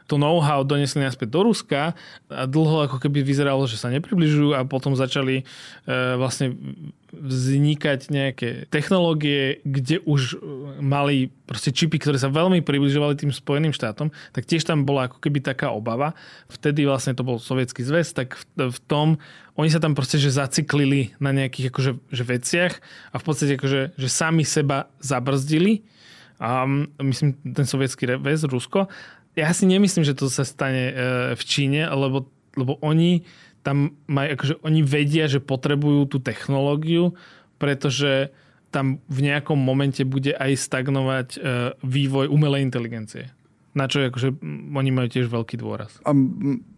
to 0.04 0.20
know-how 0.20 0.60
donesli 0.62 1.00
naspäť 1.00 1.32
do 1.32 1.48
Ruska 1.48 1.96
a 2.28 2.42
dlho 2.44 2.84
ako 2.84 3.00
keby 3.00 3.24
vyzeralo, 3.24 3.64
že 3.64 3.80
sa 3.80 3.88
nepribližujú 3.88 4.52
a 4.52 4.68
potom 4.68 4.92
začali 4.92 5.40
e, 5.40 5.44
vlastne 6.20 6.52
vznikať 7.14 8.10
nejaké 8.10 8.48
technológie, 8.68 9.62
kde 9.62 10.02
už 10.02 10.42
mali 10.82 11.30
proste 11.46 11.70
čipy, 11.70 11.96
ktoré 12.02 12.18
sa 12.18 12.28
veľmi 12.28 12.60
približovali 12.60 13.14
tým 13.14 13.30
Spojeným 13.30 13.72
štátom, 13.72 14.10
tak 14.34 14.44
tiež 14.44 14.66
tam 14.66 14.82
bola 14.82 15.06
ako 15.06 15.22
keby 15.22 15.40
taká 15.40 15.70
obava. 15.70 16.12
Vtedy 16.50 16.84
vlastne 16.84 17.14
to 17.14 17.22
bol 17.22 17.38
sovietský 17.38 17.86
zväz, 17.86 18.12
tak 18.12 18.34
v, 18.34 18.74
v 18.74 18.78
tom 18.84 19.16
oni 19.54 19.70
sa 19.70 19.78
tam 19.78 19.94
proste 19.94 20.18
že 20.18 20.34
zaciklili 20.34 21.14
na 21.22 21.30
nejakých 21.30 21.70
akože, 21.70 21.92
že 22.10 22.24
veciach 22.26 22.72
a 23.14 23.16
v 23.16 23.24
podstate 23.24 23.54
akože, 23.54 23.80
že 23.94 24.08
sami 24.10 24.42
seba 24.42 24.90
zabrzdili 24.98 25.86
a 26.42 26.66
myslím 26.98 27.38
ten 27.54 27.62
sovietský 27.62 28.18
väz, 28.18 28.42
Rusko 28.50 28.90
ja 29.34 29.50
si 29.50 29.66
nemyslím, 29.66 30.06
že 30.06 30.14
to 30.14 30.30
sa 30.30 30.46
stane 30.46 30.84
e, 30.90 30.94
v 31.34 31.42
Číne, 31.42 31.86
lebo, 31.90 32.30
lebo 32.54 32.78
oni 32.82 33.26
tam 33.66 33.98
majú, 34.06 34.38
akože 34.38 34.54
oni 34.62 34.80
vedia, 34.84 35.26
že 35.26 35.42
potrebujú 35.42 36.06
tú 36.06 36.18
technológiu, 36.22 37.16
pretože 37.56 38.30
tam 38.74 38.98
v 39.06 39.30
nejakom 39.30 39.54
momente 39.54 40.02
bude 40.02 40.34
aj 40.34 40.58
stagnovať 40.58 41.28
e, 41.34 41.38
vývoj 41.82 42.26
umelej 42.30 42.66
inteligencie. 42.66 43.30
Na 43.74 43.90
čo 43.90 44.02
akože 44.06 44.38
oni 44.74 44.90
majú 44.94 45.08
tiež 45.10 45.26
veľký 45.30 45.58
dôraz. 45.58 45.98
A 46.06 46.14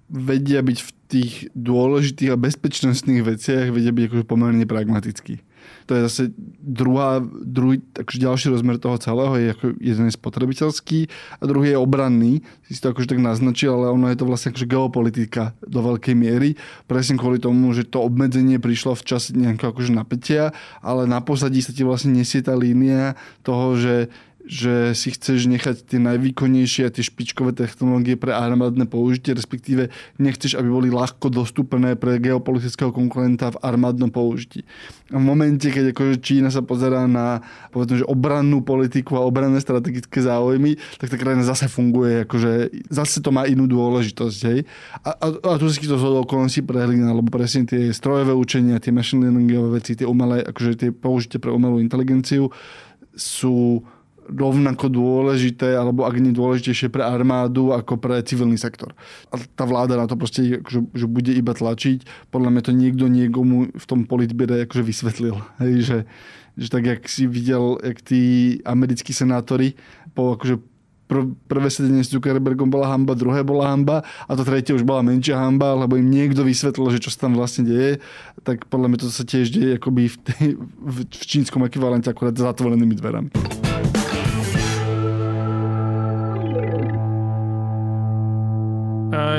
vedia 0.08 0.62
byť 0.62 0.78
v 0.82 0.90
tých 1.06 1.32
dôležitých 1.54 2.34
a 2.34 2.40
bezpečnostných 2.40 3.22
veciach, 3.22 3.74
vedia 3.74 3.94
byť 3.94 4.04
akože 4.10 4.24
pomerne 4.26 4.66
pragmatickí. 4.66 5.42
To 5.86 5.94
je 5.94 6.06
zase 6.10 6.22
druhá, 6.62 7.22
druhý, 7.42 7.82
takže 7.94 8.22
ďalší 8.22 8.46
rozmer 8.50 8.78
toho 8.78 8.98
celého 8.98 9.34
je 9.38 9.46
ako 9.54 9.66
jeden 9.78 10.06
je 10.10 10.18
spotrebiteľský 10.18 11.00
a 11.38 11.42
druhý 11.46 11.74
je 11.74 11.78
obranný. 11.78 12.42
Si 12.66 12.78
to 12.78 12.90
akože 12.90 13.14
tak 13.14 13.22
naznačil, 13.22 13.74
ale 13.74 13.94
ono 13.94 14.10
je 14.10 14.18
to 14.18 14.26
vlastne 14.26 14.50
akože 14.50 14.66
geopolitika 14.66 15.54
do 15.62 15.82
veľkej 15.82 16.14
miery. 16.18 16.58
Presne 16.90 17.18
kvôli 17.18 17.38
tomu, 17.38 17.70
že 17.70 17.86
to 17.86 18.02
obmedzenie 18.02 18.58
prišlo 18.58 18.98
v 18.98 19.06
čase 19.06 19.34
nejakého 19.34 19.70
akože 19.70 19.94
napätia, 19.94 20.54
ale 20.82 21.06
na 21.06 21.22
pozadí 21.22 21.62
sa 21.62 21.70
ti 21.70 21.86
vlastne 21.86 22.14
nesie 22.14 22.42
tá 22.42 22.54
línia 22.58 23.14
toho, 23.46 23.78
že 23.78 24.10
že 24.46 24.94
si 24.94 25.10
chceš 25.10 25.50
nechať 25.50 25.90
tie 25.90 25.98
najvýkonnejšie 25.98 26.86
a 26.86 26.94
tie 26.94 27.02
špičkové 27.02 27.50
technológie 27.50 28.14
pre 28.14 28.30
armádne 28.30 28.86
použitie, 28.86 29.34
respektíve 29.34 29.90
nechceš, 30.22 30.54
aby 30.54 30.70
boli 30.70 30.88
ľahko 30.88 31.34
dostupné 31.34 31.98
pre 31.98 32.22
geopolitického 32.22 32.94
konkurenta 32.94 33.50
v 33.50 33.58
armádnom 33.58 34.08
použití. 34.14 34.62
A 35.10 35.18
v 35.18 35.24
momente, 35.26 35.66
keď 35.66 35.90
akože 35.90 36.22
Čína 36.22 36.54
sa 36.54 36.62
pozerá 36.62 37.10
na 37.10 37.42
povedzme, 37.74 38.02
že 38.02 38.06
obrannú 38.06 38.62
politiku 38.62 39.18
a 39.18 39.26
obranné 39.26 39.58
strategické 39.58 40.22
záujmy, 40.22 40.78
tak 41.02 41.10
tá 41.10 41.18
krajina 41.18 41.42
zase 41.42 41.66
funguje, 41.66 42.22
akože 42.22 42.70
zase 42.86 43.18
to 43.18 43.34
má 43.34 43.50
inú 43.50 43.66
dôležitosť. 43.66 44.38
Hej? 44.46 44.58
A, 45.02 45.10
a, 45.10 45.26
a 45.42 45.58
tu 45.58 45.66
si 45.66 45.82
to 45.82 45.98
zhodol 45.98 46.22
okolností 46.22 46.62
prehlína, 46.62 47.10
lebo 47.10 47.34
presne 47.34 47.66
tie 47.66 47.90
strojové 47.90 48.30
učenia, 48.30 48.78
tie 48.78 48.94
machine 48.94 49.26
learningové 49.26 49.82
veci, 49.82 49.98
tie 49.98 50.06
umelé, 50.06 50.46
akože 50.46 50.86
tie 50.86 50.90
použitie 50.94 51.42
pre 51.42 51.50
umelú 51.50 51.82
inteligenciu 51.82 52.54
sú 53.16 53.82
rovnako 54.30 54.90
dôležité, 54.90 55.78
alebo 55.78 56.02
ak 56.06 56.18
nie 56.18 56.34
dôležitejšie 56.34 56.90
pre 56.90 57.06
armádu 57.06 57.70
ako 57.70 57.98
pre 57.98 58.18
civilný 58.26 58.58
sektor. 58.58 58.92
A 59.30 59.38
tá 59.38 59.64
vláda 59.64 59.94
na 59.94 60.10
to 60.10 60.18
proste 60.18 60.62
akože, 60.62 60.80
že 60.94 61.06
bude 61.06 61.32
iba 61.32 61.54
tlačiť. 61.54 62.30
Podľa 62.34 62.50
mňa 62.50 62.62
to 62.62 62.72
niekto 62.74 63.04
niekomu 63.06 63.70
v 63.74 63.84
tom 63.86 64.04
politbire 64.04 64.66
akože 64.66 64.82
vysvetlil. 64.82 65.36
Hej, 65.62 65.74
že, 65.86 65.98
že 66.58 66.68
tak, 66.68 66.84
jak 66.86 67.02
si 67.06 67.30
videl, 67.30 67.78
jak 67.82 67.98
tí 68.02 68.22
americkí 68.66 69.14
senátori 69.14 69.78
po 70.16 70.34
akože 70.34 70.58
pr- 71.06 71.32
prvé 71.46 71.68
sedenie 71.70 72.02
s 72.02 72.10
Zuckerbergom 72.10 72.68
bola 72.68 72.90
hamba, 72.90 73.14
druhé 73.14 73.46
bola 73.46 73.70
hamba 73.70 74.02
a 74.26 74.32
to 74.34 74.42
tretie 74.42 74.74
už 74.74 74.82
bola 74.82 75.06
menšia 75.06 75.38
hamba, 75.38 75.78
lebo 75.78 75.94
im 75.96 76.10
niekto 76.10 76.42
vysvetlil, 76.42 76.90
že 76.90 77.02
čo 77.02 77.10
sa 77.14 77.26
tam 77.26 77.38
vlastne 77.38 77.66
deje, 77.66 78.02
tak 78.42 78.66
podľa 78.66 78.88
mňa 78.90 78.98
to 79.00 79.08
sa 79.10 79.24
tiež 79.24 79.54
deje 79.54 79.78
akoby 79.78 80.10
v, 80.10 80.16
tej, 80.26 80.46
v 80.82 80.98
čínskom 81.10 81.62
ekvivalente 81.64 82.10
akurát 82.10 82.34
zatvorenými 82.34 82.94
dverami. 82.98 83.30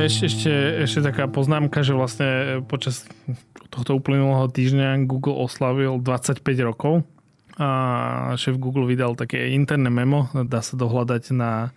Ešte, 0.08 0.24
ešte, 0.32 0.54
ešte 0.88 1.00
taká 1.04 1.28
poznámka, 1.28 1.84
že 1.84 1.98
vlastne 1.98 2.62
počas 2.68 3.04
tohto 3.68 4.00
uplynulého 4.00 4.48
týždňa 4.48 5.04
Google 5.06 5.36
oslavil 5.44 6.00
25 6.00 6.42
rokov 6.64 7.04
a 7.58 7.70
šéf 8.38 8.62
Google 8.62 8.86
vydal 8.86 9.18
také 9.18 9.50
interné 9.58 9.90
memo, 9.90 10.30
dá 10.46 10.62
sa 10.62 10.78
dohľadať 10.78 11.34
na, 11.34 11.74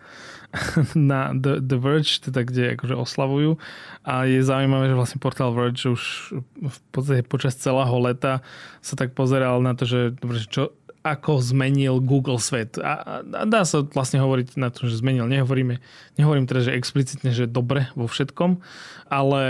na 1.10 1.32
The, 1.32 1.64
The 1.64 1.78
Verge, 1.80 2.20
teda 2.20 2.44
kde 2.44 2.76
akože 2.76 2.94
oslavujú. 3.00 3.56
A 4.04 4.28
je 4.28 4.44
zaujímavé, 4.44 4.92
že 4.92 4.98
vlastne 5.00 5.18
portál 5.24 5.56
Verge 5.56 5.88
už 5.88 6.36
v 6.60 6.78
podstate 6.92 7.24
počas 7.24 7.56
celého 7.56 7.96
leta 7.96 8.44
sa 8.84 8.94
tak 8.94 9.16
pozeral 9.16 9.64
na 9.64 9.72
to, 9.72 9.88
že 9.88 10.20
dobre, 10.20 10.44
čo, 10.44 10.76
ako 11.00 11.40
zmenil 11.40 12.04
Google 12.04 12.36
svet. 12.36 12.76
A, 12.76 13.22
a 13.24 13.44
dá 13.48 13.64
sa 13.64 13.80
vlastne 13.82 14.20
hovoriť 14.20 14.60
na 14.60 14.68
to, 14.68 14.84
že 14.84 15.00
zmenil. 15.00 15.24
Nehovoríme, 15.24 15.80
nehovorím 16.20 16.44
teda, 16.44 16.68
že 16.68 16.76
explicitne, 16.76 17.32
že 17.32 17.48
dobre 17.48 17.88
vo 17.96 18.04
všetkom, 18.04 18.60
ale 19.08 19.42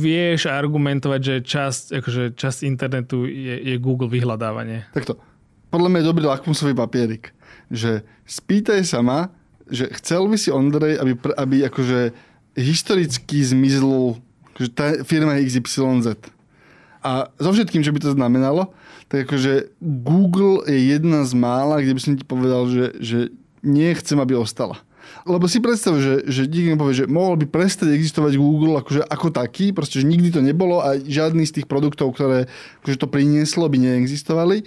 vieš 0.00 0.48
argumentovať, 0.48 1.20
že 1.20 1.34
časť, 1.44 1.84
akože 2.00 2.22
časť 2.32 2.58
internetu 2.64 3.28
je, 3.28 3.60
je 3.60 3.76
Google 3.76 4.08
vyhľadávanie. 4.08 4.88
Takto. 4.96 5.20
Podľa 5.68 5.88
mňa 5.92 6.00
je 6.00 6.10
dobrý 6.10 6.24
lakmusový 6.24 6.72
papierik. 6.72 7.36
Že 7.68 8.06
spýtaj 8.24 8.80
sa 8.88 9.04
ma, 9.04 9.28
že 9.68 9.90
chcel 10.00 10.24
by 10.30 10.36
si 10.38 10.48
Ondrej, 10.48 10.96
aby, 10.96 11.12
aby 11.36 11.56
akože 11.66 12.14
historicky 12.56 13.44
zmizl 13.44 14.16
akože 14.56 14.70
tá 14.72 14.86
firma 15.04 15.36
XYZ. 15.36 16.16
A 17.04 17.28
so 17.36 17.52
všetkým, 17.52 17.84
čo 17.84 17.92
by 17.92 18.00
to 18.00 18.16
znamenalo, 18.16 18.72
tak 19.06 19.30
akože 19.30 19.78
Google 19.78 20.66
je 20.66 20.98
jedna 20.98 21.22
z 21.22 21.32
mála, 21.38 21.78
kde 21.78 21.94
by 21.94 22.00
som 22.02 22.14
ti 22.18 22.24
povedal, 22.26 22.66
že, 22.66 22.84
že 22.98 23.18
nechcem, 23.62 24.18
aby 24.18 24.34
ostala. 24.34 24.82
Lebo 25.22 25.46
si 25.46 25.62
predstav, 25.62 25.98
že, 25.98 26.26
že 26.26 26.46
niekto 26.46 26.78
povie, 26.78 27.06
že 27.06 27.10
mohol 27.10 27.38
by 27.38 27.46
prestať 27.46 27.94
existovať 27.94 28.38
Google 28.38 28.78
akože 28.82 29.06
ako 29.06 29.30
taký, 29.30 29.70
proste, 29.70 30.02
že 30.02 30.06
nikdy 30.06 30.34
to 30.34 30.42
nebolo 30.42 30.82
a 30.82 30.98
žiadny 30.98 31.46
z 31.46 31.62
tých 31.62 31.66
produktov, 31.70 32.14
ktoré 32.14 32.50
akože 32.82 32.98
to 32.98 33.06
prinieslo, 33.10 33.70
by 33.70 33.78
neexistovali. 33.78 34.66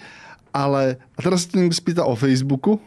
Ale 0.55 0.97
a 1.15 1.19
teraz 1.19 1.45
sa 1.47 1.59
niekto 1.59 1.75
spýta 1.75 2.03
o 2.07 2.15
Facebooku 2.15 2.79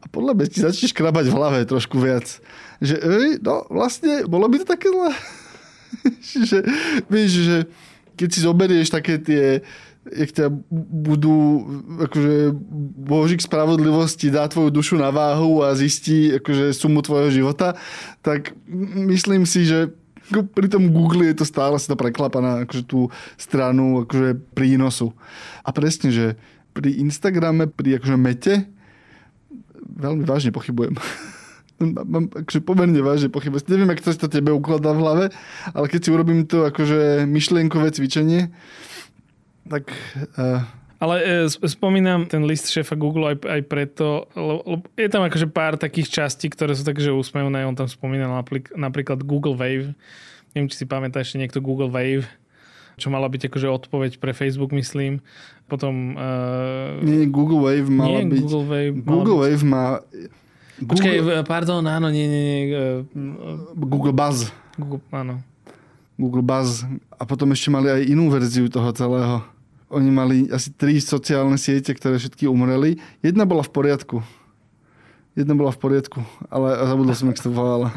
a 0.00 0.06
podľa 0.08 0.32
mňa 0.36 0.46
ti 0.48 0.58
začneš 0.64 0.92
krabať 0.96 1.28
v 1.28 1.36
hlave 1.36 1.58
trošku 1.68 2.00
viac. 2.00 2.40
Že 2.80 2.94
ej, 3.00 3.28
no 3.40 3.68
vlastne, 3.68 4.24
bolo 4.24 4.48
by 4.48 4.56
to 4.64 4.66
také 4.68 4.88
zle. 4.88 5.12
že, 6.48 6.58
vieš, 7.08 7.32
že 7.44 7.56
keď 8.16 8.28
si 8.28 8.40
zoberieš 8.44 8.88
také 8.92 9.16
tie 9.16 9.64
jak 10.08 10.30
ťa 10.32 10.46
budú, 10.72 11.68
akože 12.08 12.56
Božík 13.04 13.44
spravodlivosti 13.44 14.32
dá 14.32 14.48
tvoju 14.48 14.72
dušu 14.72 14.96
na 14.96 15.12
váhu 15.12 15.60
a 15.60 15.76
zistí 15.76 16.40
akože 16.40 16.72
sumu 16.72 17.04
tvojho 17.04 17.28
života, 17.28 17.76
tak 18.24 18.56
myslím 18.96 19.44
si, 19.44 19.68
že 19.68 19.92
pri 20.30 20.66
tom 20.70 20.88
Google 20.94 21.26
je 21.28 21.42
to 21.42 21.44
stále 21.44 21.76
sa 21.76 21.92
to 21.92 22.00
preklapa 22.00 22.38
na 22.40 22.64
akože 22.64 22.86
tú 22.86 23.10
stranu 23.36 24.06
akože 24.06 24.38
prínosu. 24.54 25.12
A 25.66 25.74
presne, 25.74 26.14
že 26.14 26.40
pri 26.72 27.02
Instagrame, 27.02 27.66
pri 27.66 27.98
akože 27.98 28.16
mete, 28.16 28.54
veľmi 30.00 30.24
vážne 30.24 30.54
pochybujem. 30.54 30.96
Mám 31.80 32.28
akože 32.30 32.60
pomerne 32.62 33.00
vážne 33.04 33.28
pochybujem. 33.32 33.68
Neviem, 33.68 33.90
ako 33.90 34.00
to 34.06 34.28
to 34.28 34.28
tebe 34.32 34.52
ukladá 34.54 34.92
v 34.94 35.02
hlave, 35.02 35.24
ale 35.72 35.86
keď 35.88 36.00
si 36.00 36.12
urobím 36.12 36.46
to 36.46 36.68
akože 36.68 37.24
myšlienkové 37.26 37.90
cvičenie, 37.90 38.52
tak... 39.66 39.92
Uh... 40.38 40.62
Ale 41.00 41.16
e, 41.24 41.48
spomínam 41.48 42.28
ten 42.28 42.44
list 42.44 42.68
šéfa 42.68 42.92
Google 42.92 43.32
aj, 43.32 43.36
aj 43.48 43.62
preto, 43.64 44.28
lebo 44.36 44.84
je 45.00 45.08
tam 45.08 45.24
akože 45.24 45.48
pár 45.48 45.80
takých 45.80 46.12
častí, 46.12 46.52
ktoré 46.52 46.76
sú 46.76 46.84
takže 46.84 47.08
úsmevné. 47.08 47.64
On 47.64 47.72
tam 47.72 47.88
spomínal 47.88 48.36
napríklad, 48.36 48.76
napríklad 48.76 49.18
Google 49.24 49.56
Wave. 49.56 49.96
Neviem, 50.52 50.68
či 50.68 50.84
si 50.84 50.84
pamätáš 50.84 51.32
ešte 51.32 51.40
niekto 51.40 51.64
Google 51.64 51.88
Wave 51.88 52.28
čo 53.00 53.08
mala 53.08 53.32
byť 53.32 53.48
akože 53.48 53.68
odpoveď 53.72 54.20
pre 54.20 54.36
Facebook, 54.36 54.76
myslím. 54.76 55.24
Potom... 55.72 56.20
Uh... 56.20 57.00
Nie, 57.00 57.24
Google 57.24 57.64
Wave 57.64 57.88
mala 57.88 58.20
nie, 58.20 58.36
byť... 58.36 58.40
Google 58.44 58.66
Wave, 58.68 58.94
Google 59.00 59.38
Wave 59.40 59.64
má... 59.64 59.84
Google... 60.76 60.92
Počkaj, 60.92 61.16
pardon, 61.48 61.80
áno, 61.88 62.12
nie, 62.12 62.28
nie, 62.28 62.42
nie. 62.44 62.60
Uh... 62.76 63.72
Google 63.72 64.12
Buzz. 64.12 64.52
Google, 64.76 65.00
áno. 65.08 65.40
Google 66.20 66.44
Buzz 66.44 66.84
a 67.16 67.24
potom 67.24 67.48
ešte 67.56 67.72
mali 67.72 67.88
aj 67.88 68.02
inú 68.04 68.28
verziu 68.28 68.68
toho 68.68 68.92
celého. 68.92 69.40
Oni 69.90 70.12
mali 70.12 70.46
asi 70.52 70.70
tri 70.70 71.00
sociálne 71.00 71.56
siete, 71.56 71.96
ktoré 71.96 72.20
všetky 72.20 72.46
umreli. 72.46 73.00
Jedna 73.24 73.48
bola 73.48 73.64
v 73.64 73.72
poriadku. 73.72 74.22
Jedna 75.34 75.56
bola 75.56 75.72
v 75.72 75.80
poriadku, 75.80 76.20
ale 76.52 76.76
zabudol 76.84 77.14
som, 77.16 77.32
jak 77.32 77.40
sa 77.40 77.50
volala. 77.50 77.96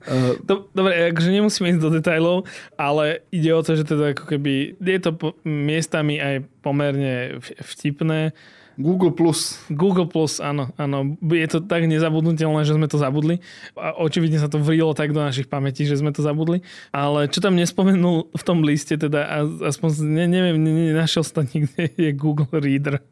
Dobre, 0.74 1.14
akože 1.14 1.30
nemusíme 1.30 1.76
ísť 1.76 1.82
do 1.82 1.90
detajlov, 1.94 2.36
ale 2.74 3.22
ide 3.30 3.54
o 3.54 3.62
to, 3.62 3.78
že 3.78 3.86
teda 3.86 4.16
ako 4.16 4.24
keby 4.34 4.74
je 4.80 4.98
to 4.98 5.14
miestami 5.46 6.18
aj 6.18 6.42
pomerne 6.64 7.38
vtipné 7.60 8.34
Google 8.80 9.12
Plus. 9.12 9.60
Google 9.68 10.08
Plus, 10.08 10.40
áno, 10.40 10.72
áno. 10.80 11.16
Je 11.20 11.48
to 11.48 11.60
tak 11.60 11.84
nezabudnutelné, 11.84 12.64
že 12.64 12.76
sme 12.76 12.88
to 12.88 12.96
zabudli. 12.96 13.44
A 13.76 13.92
očividne 14.00 14.40
sa 14.40 14.48
to 14.48 14.56
vrilo 14.60 14.96
tak 14.96 15.12
do 15.12 15.20
našich 15.20 15.48
pamätí, 15.48 15.84
že 15.84 16.00
sme 16.00 16.14
to 16.14 16.24
zabudli. 16.24 16.64
Ale 16.92 17.28
čo 17.28 17.44
tam 17.44 17.58
nespomenul 17.58 18.32
v 18.32 18.42
tom 18.44 18.64
liste, 18.64 18.96
teda 18.96 19.44
aspoň 19.60 19.88
ne, 20.08 20.24
neviem, 20.28 20.56
nenašiel 20.56 21.24
sa 21.24 21.44
nikde, 21.44 21.92
je 22.08 22.10
Google 22.16 22.48
Reader. 22.52 23.04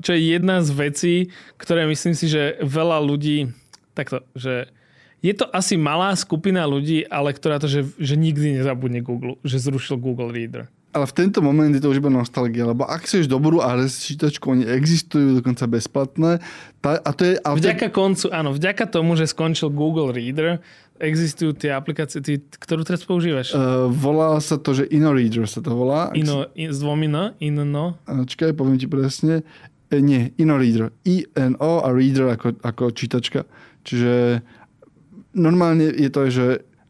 Čo 0.00 0.14
je 0.14 0.38
jedna 0.38 0.62
z 0.62 0.70
vecí, 0.70 1.14
ktoré 1.58 1.84
myslím 1.90 2.14
si, 2.14 2.30
že 2.30 2.56
veľa 2.62 3.02
ľudí, 3.02 3.50
takto, 3.92 4.22
že 4.38 4.70
je 5.18 5.34
to 5.34 5.50
asi 5.50 5.74
malá 5.74 6.14
skupina 6.14 6.62
ľudí, 6.62 7.02
ale 7.10 7.34
ktorá 7.34 7.58
to, 7.58 7.66
že, 7.66 7.90
že 7.98 8.14
nikdy 8.14 8.62
nezabudne 8.62 9.02
Google, 9.02 9.34
že 9.42 9.58
zrušil 9.58 9.98
Google 9.98 10.30
Reader 10.30 10.70
ale 10.88 11.04
v 11.04 11.14
tento 11.14 11.44
moment 11.44 11.68
je 11.68 11.84
to 11.84 11.92
už 11.92 12.00
iba 12.00 12.08
nostalgia, 12.08 12.64
lebo 12.64 12.88
ak 12.88 13.04
chceš 13.04 13.28
dobrú 13.28 13.60
RS 13.60 14.08
čítačku, 14.08 14.48
oni 14.48 14.64
existujú 14.64 15.36
dokonca 15.38 15.68
bezplatné. 15.68 16.40
Tá, 16.80 16.96
a 16.96 17.10
to 17.12 17.22
je, 17.28 17.34
ale 17.44 17.60
vďaka 17.60 17.88
to... 17.92 17.94
koncu, 17.94 18.26
áno, 18.32 18.50
vďaka 18.56 18.84
tomu, 18.88 19.12
že 19.14 19.28
skončil 19.28 19.68
Google 19.68 20.16
Reader, 20.16 20.64
existujú 20.98 21.54
tie 21.54 21.76
aplikácie, 21.76 22.24
ty, 22.24 22.40
ktorú 22.40 22.82
teraz 22.88 23.04
používaš? 23.04 23.54
Uh, 23.54 23.86
volá 23.92 24.34
sa 24.42 24.56
to, 24.58 24.74
že 24.74 24.88
InnoReader 24.88 25.46
sa 25.46 25.62
to 25.62 25.70
volá. 25.76 26.10
Ino, 26.16 26.48
in, 26.58 26.72
s 26.72 26.80
dvomi 26.82 27.06
no? 27.06 27.36
Inno? 27.38 28.00
Čakaj, 28.06 28.56
poviem 28.56 28.80
ti 28.80 28.90
presne. 28.90 29.46
E, 29.88 30.00
nie, 30.02 30.34
InnoReader. 30.40 30.90
I-N-O 31.06 31.84
a 31.84 31.88
Reader 31.94 32.34
ako, 32.34 32.58
ako 32.64 32.84
čítačka. 32.96 33.46
Čiže 33.86 34.42
normálne 35.36 35.88
je 35.88 36.10
to, 36.10 36.20
že 36.28 36.46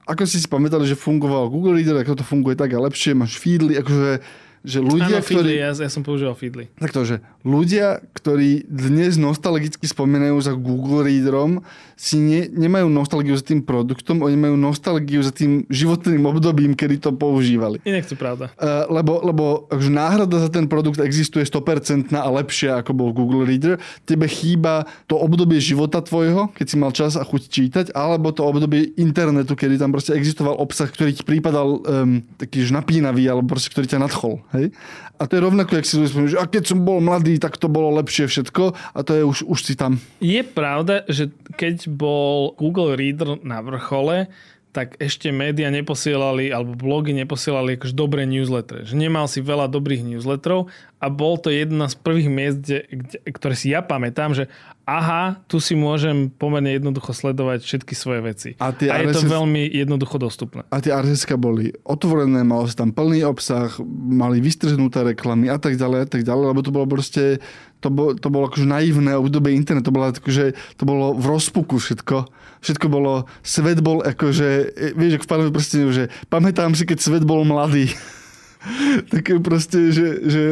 ako 0.09 0.25
si 0.25 0.41
si 0.41 0.49
pamätali, 0.49 0.89
že 0.89 0.97
fungoval 0.97 1.53
Google 1.53 1.77
Reader, 1.77 2.01
ako 2.01 2.19
to 2.19 2.25
funguje 2.25 2.57
tak 2.57 2.73
a 2.73 2.81
lepšie, 2.81 3.13
máš 3.13 3.37
feedly, 3.37 3.77
akože 3.77 4.25
že 4.67 4.83
ľudia, 4.83 5.23
Áno, 5.23 5.25
ktorí... 5.25 5.55
ja, 5.55 5.71
ja 5.71 5.91
som 5.91 6.03
používal 6.03 6.35
Feedly. 6.35 6.67
Takto, 6.75 7.07
že 7.07 7.23
ľudia, 7.47 8.03
ktorí 8.15 8.67
dnes 8.67 9.15
nostalgicky 9.15 9.87
spomínajú 9.87 10.37
za 10.43 10.53
Google 10.59 11.07
Readerom, 11.07 11.63
si 11.99 12.15
ne, 12.23 12.47
nemajú 12.47 12.87
nostalgiu 12.87 13.35
za 13.35 13.43
tým 13.43 13.59
produktom, 13.59 14.23
oni 14.23 14.39
majú 14.39 14.55
nostalgiu 14.55 15.19
za 15.19 15.35
tým 15.35 15.67
životným 15.67 16.23
obdobím, 16.31 16.79
kedy 16.79 17.03
to 17.03 17.11
používali. 17.11 17.83
Inak 17.83 18.07
to 18.07 18.15
pravda. 18.15 18.55
Uh, 18.55 18.87
lebo, 18.87 19.19
lebo 19.27 19.45
akože 19.67 19.91
náhrada 19.91 20.39
za 20.39 20.51
ten 20.51 20.71
produkt 20.71 21.03
existuje 21.03 21.43
100% 21.43 22.15
a 22.15 22.31
lepšia, 22.31 22.79
ako 22.79 22.91
bol 22.95 23.11
Google 23.11 23.43
Reader. 23.43 23.83
Tebe 24.07 24.31
chýba 24.31 24.87
to 25.11 25.19
obdobie 25.19 25.59
života 25.59 25.99
tvojho, 25.99 26.55
keď 26.55 26.67
si 26.71 26.77
mal 26.79 26.95
čas 26.95 27.19
a 27.19 27.27
chuť 27.27 27.43
čítať, 27.51 27.87
alebo 27.99 28.31
to 28.31 28.47
obdobie 28.47 28.95
internetu, 28.95 29.59
kedy 29.59 29.75
tam 29.83 29.91
proste 29.91 30.15
existoval 30.15 30.55
obsah, 30.55 30.87
ktorý 30.87 31.11
ti 31.19 31.27
prípadal 31.27 31.83
um, 31.83 32.23
taký 32.39 32.63
napínavý, 32.71 33.27
alebo 33.27 33.59
proste, 33.59 33.75
ktorý 33.75 33.91
ťa 33.91 34.07
nadchol. 34.07 34.39
Hej? 34.55 34.71
A 35.19 35.27
to 35.27 35.35
je 35.35 35.43
rovnako, 35.43 35.75
jak 35.75 35.87
si 35.87 35.99
ľudia 35.99 36.31
že 36.31 36.39
a 36.39 36.47
keď 36.47 36.63
som 36.71 36.87
bol 36.87 37.03
mladý, 37.03 37.28
tak 37.37 37.61
to 37.61 37.69
bolo 37.69 37.93
lepšie 38.01 38.25
všetko 38.25 38.73
a 38.97 38.99
to 39.05 39.13
je 39.13 39.23
už, 39.29 39.39
už 39.45 39.59
si 39.61 39.77
tam. 39.77 40.01
Je 40.25 40.41
pravda, 40.41 41.05
že 41.05 41.29
keď 41.61 41.93
bol 41.93 42.57
Google 42.57 42.97
Reader 42.97 43.45
na 43.45 43.61
vrchole, 43.61 44.33
tak 44.79 44.95
ešte 45.03 45.35
média 45.35 45.67
neposielali, 45.75 46.55
alebo 46.55 46.79
blogy 46.79 47.11
neposielali 47.11 47.75
akož 47.75 47.99
dobré 47.99 48.31
newslettery. 48.31 48.87
Že 48.87 48.95
nemal 48.95 49.27
si 49.27 49.43
veľa 49.43 49.67
dobrých 49.67 50.07
newsletterov 50.07 50.71
a 51.03 51.07
bol 51.11 51.35
to 51.35 51.51
jedna 51.51 51.91
z 51.91 51.99
prvých 51.99 52.31
miest, 52.31 52.63
kde, 52.63 52.87
kde, 52.87 53.17
ktoré 53.35 53.55
si 53.59 53.75
ja 53.75 53.83
pamätám, 53.83 54.39
že 54.39 54.47
aha, 54.87 55.43
tu 55.51 55.59
si 55.59 55.75
môžem 55.75 56.31
pomerne 56.31 56.71
jednoducho 56.79 57.11
sledovať 57.11 57.67
všetky 57.67 57.93
svoje 57.99 58.21
veci. 58.23 58.51
A, 58.63 58.71
tie 58.71 58.87
a 58.87 59.03
RSS... 59.03 59.03
je 59.03 59.15
to 59.19 59.23
veľmi 59.27 59.63
jednoducho 59.67 60.17
dostupné. 60.23 60.63
A 60.71 60.79
tie 60.79 60.95
RSS 60.95 61.27
boli 61.35 61.75
otvorené, 61.83 62.47
malo 62.47 62.71
sa 62.71 62.87
tam 62.87 62.95
plný 62.95 63.27
obsah, 63.27 63.75
mali 64.09 64.39
vystrhnuté 64.39 65.03
reklamy 65.03 65.51
a 65.51 65.59
tak 65.59 65.75
ďalej 65.75 65.99
a 66.07 66.09
tak 66.09 66.23
ďalej, 66.23 66.45
lebo 66.55 66.61
to 66.63 66.71
bolo 66.71 66.87
proste 66.87 67.43
to, 67.83 67.91
bolo, 67.91 68.15
to 68.15 68.31
bolo 68.31 68.47
akože 68.51 68.67
naivné 68.67 69.15
obdobie 69.15 69.55
internetu, 69.55 69.91
to 69.91 69.95
bolo, 69.95 70.07
akože, 70.11 70.47
to 70.79 70.85
bolo 70.87 71.15
v 71.15 71.25
rozpuku 71.27 71.79
všetko. 71.79 72.17
Všetko 72.59 72.87
bolo, 72.91 73.27
svet 73.43 73.79
bol 73.79 74.03
akože, 74.03 74.75
vieš, 74.99 75.19
ako 75.19 75.25
v 75.25 75.31
pánovi 75.31 75.51
proste, 75.55 75.79
že 75.95 76.05
pamätám 76.27 76.75
si, 76.75 76.85
keď 76.85 76.99
svet 76.99 77.25
bol 77.25 77.47
mladý. 77.47 77.91
Také 79.15 79.39
proste, 79.39 79.95
že, 79.95 80.07
že 80.27 80.45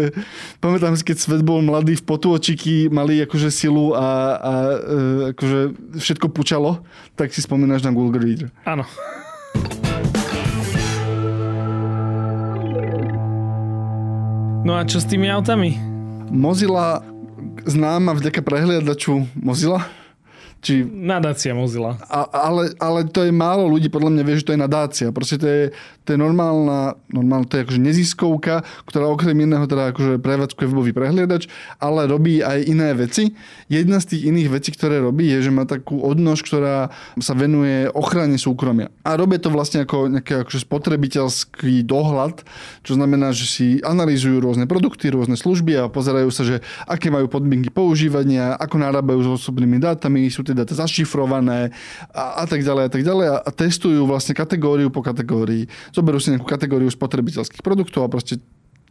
pamätám 0.63 0.95
si, 0.95 1.03
keď 1.03 1.17
svet 1.19 1.43
bol 1.43 1.59
mladý, 1.61 1.99
v 1.99 2.07
potôčiky 2.07 2.87
mali 2.87 3.19
akože 3.27 3.51
silu 3.51 3.93
a, 3.99 4.39
a 4.39 4.53
e, 4.71 4.99
akože 5.35 5.61
všetko 5.99 6.27
pučalo, 6.31 6.87
tak 7.19 7.35
si 7.35 7.43
spomínaš 7.43 7.83
na 7.83 7.91
Google 7.91 8.23
Reader. 8.23 8.49
Áno. 8.63 8.87
No 14.67 14.75
a 14.75 14.83
čo 14.83 14.99
s 14.99 15.07
tými 15.07 15.31
autami? 15.31 15.79
Mozilla 16.27 16.99
známa 17.67 18.19
vďaka 18.19 18.43
prehliadaču 18.43 19.27
Mozilla, 19.39 19.87
či... 20.63 20.83
Nadácia 20.87 21.53
Mozilla. 21.53 22.01
A, 22.07 22.27
ale, 22.51 22.73
ale 22.81 23.05
to 23.09 23.23
je 23.27 23.33
málo 23.33 23.69
ľudí, 23.69 23.93
podľa 23.93 24.17
mňa 24.17 24.23
vie, 24.25 24.39
že 24.41 24.47
to 24.47 24.55
je 24.55 24.61
nadácia. 24.63 25.09
Proste 25.11 25.37
to 25.37 25.47
je, 25.47 25.63
to 26.07 26.09
je 26.15 26.19
normálna, 26.19 26.97
normálna, 27.11 27.45
to 27.51 27.59
je 27.59 27.65
akože 27.67 27.81
neziskovka, 27.83 28.63
ktorá 28.87 29.11
okrem 29.11 29.37
iného 29.37 29.67
teda 29.67 29.93
akože 29.93 30.23
prevádzkuje 30.23 30.67
webový 30.71 30.93
prehliadač, 30.95 31.51
ale 31.83 32.07
robí 32.07 32.41
aj 32.41 32.63
iné 32.65 32.95
veci. 32.95 33.35
Jedna 33.67 33.99
z 33.99 34.17
tých 34.17 34.23
iných 34.31 34.49
vecí, 34.55 34.71
ktoré 34.71 35.03
robí, 35.03 35.29
je, 35.29 35.51
že 35.51 35.51
má 35.51 35.67
takú 35.67 35.99
odnož, 36.01 36.47
ktorá 36.47 36.95
sa 37.19 37.35
venuje 37.35 37.91
ochrane 37.91 38.39
súkromia. 38.39 38.89
A 39.03 39.19
robí 39.19 39.43
to 39.43 39.51
vlastne 39.51 39.83
ako 39.83 40.09
nejaký 40.15 40.47
akože 40.47 40.63
spotrebiteľský 40.63 41.83
dohľad, 41.83 42.47
čo 42.87 42.95
znamená, 42.95 43.35
že 43.35 43.51
si 43.51 43.67
analýzujú 43.83 44.39
rôzne 44.39 44.71
produkty, 44.71 45.11
rôzne 45.11 45.35
služby 45.35 45.75
a 45.75 45.91
pozerajú 45.91 46.31
sa, 46.31 46.47
že 46.47 46.63
aké 46.87 47.11
majú 47.11 47.27
podmienky 47.27 47.75
používania, 47.75 48.55
ako 48.55 48.79
narábajú 48.79 49.21
s 49.27 49.29
osobnými 49.43 49.83
dátami, 49.83 50.31
sú 50.31 50.46
tie 50.47 50.55
dáta 50.55 50.79
zašifrované 50.79 51.75
a, 52.15 52.43
a 52.43 52.45
tak 52.47 52.63
ďalej 52.63 52.85
a 52.87 52.91
tak 52.91 53.03
ďalej 53.03 53.27
a, 53.35 53.37
a 53.43 53.51
testujú 53.51 54.07
vlastne 54.07 54.39
kategóriu 54.39 54.89
po 54.95 55.03
kategórii. 55.03 55.67
Zoberú 55.91 56.23
si 56.23 56.31
nejakú 56.31 56.47
kategóriu 56.47 56.87
spotrebiteľských 56.87 57.67
produktov 57.67 58.07
a 58.07 58.13
proste 58.13 58.39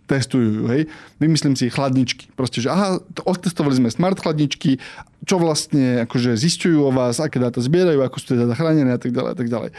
testujú, 0.06 0.70
hej. 0.70 0.86
Vymyslím 1.18 1.58
si 1.58 1.66
chladničky. 1.66 2.30
Proste, 2.38 2.62
že 2.62 2.70
aha, 2.70 3.02
otestovali 3.26 3.82
sme 3.82 3.90
smart 3.90 4.22
chladničky, 4.22 4.78
čo 5.26 5.42
vlastne 5.42 6.06
akože 6.06 6.38
zistujú 6.38 6.86
o 6.86 6.94
vás, 6.94 7.18
aké 7.18 7.42
dáta 7.42 7.58
zbierajú, 7.58 8.06
ako 8.06 8.16
sú 8.22 8.26
tie 8.34 8.38
dáta 8.38 8.54
chránené 8.54 8.94
a 8.94 9.02
tak 9.02 9.10
ďalej 9.10 9.32
a 9.34 9.38
tak 9.38 9.50
ďalej. 9.50 9.72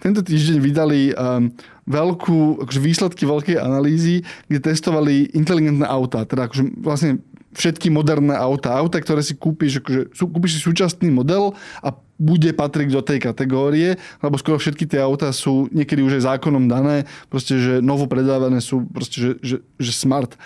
Tento 0.00 0.24
týždeň 0.24 0.58
vydali 0.64 1.12
um, 1.12 1.52
veľkú, 1.84 2.64
akože 2.64 2.80
výsledky 2.80 3.28
veľkej 3.28 3.60
analýzy, 3.60 4.24
kde 4.48 4.58
testovali 4.72 5.28
inteligentné 5.36 5.84
autá. 5.84 6.24
Teda 6.24 6.48
akože 6.48 6.80
vlastne 6.80 7.20
všetky 7.54 7.90
moderné 7.90 8.38
auta. 8.38 8.74
Auta, 8.78 9.02
ktoré 9.02 9.26
si 9.26 9.34
kúpiš, 9.34 9.82
akože, 9.82 10.14
kúpiš 10.14 10.58
si 10.58 10.60
súčasný 10.62 11.10
model 11.10 11.54
a 11.82 11.94
bude 12.20 12.52
patriť 12.52 12.88
do 12.92 13.00
tej 13.00 13.18
kategórie, 13.18 13.96
lebo 14.20 14.36
skoro 14.36 14.60
všetky 14.60 14.84
tie 14.84 15.00
auta 15.00 15.32
sú 15.32 15.72
niekedy 15.72 16.04
už 16.04 16.20
aj 16.20 16.36
zákonom 16.36 16.68
dané, 16.68 17.08
proste, 17.32 17.56
že 17.56 17.74
novo 17.80 18.04
predávané 18.04 18.60
sú 18.60 18.84
proste, 18.92 19.16
že, 19.18 19.30
že, 19.40 19.56
že 19.80 19.92
smart. 19.96 20.36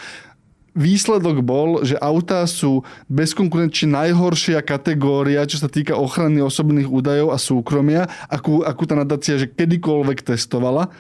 Výsledok 0.75 1.39
bol, 1.47 1.87
že 1.87 1.95
autá 2.03 2.43
sú 2.51 2.83
bezkonkurenčne 3.07 3.95
najhoršia 3.95 4.59
kategória, 4.59 5.47
čo 5.47 5.63
sa 5.63 5.71
týka 5.71 5.95
ochrany 5.95 6.43
osobných 6.43 6.91
údajov 6.91 7.31
a 7.31 7.39
súkromia, 7.39 8.11
akú, 8.27 8.67
akú 8.67 8.83
tá 8.83 8.99
nadácia 8.99 9.39
že 9.39 9.47
kedykoľvek 9.47 10.27
testovala 10.35 10.91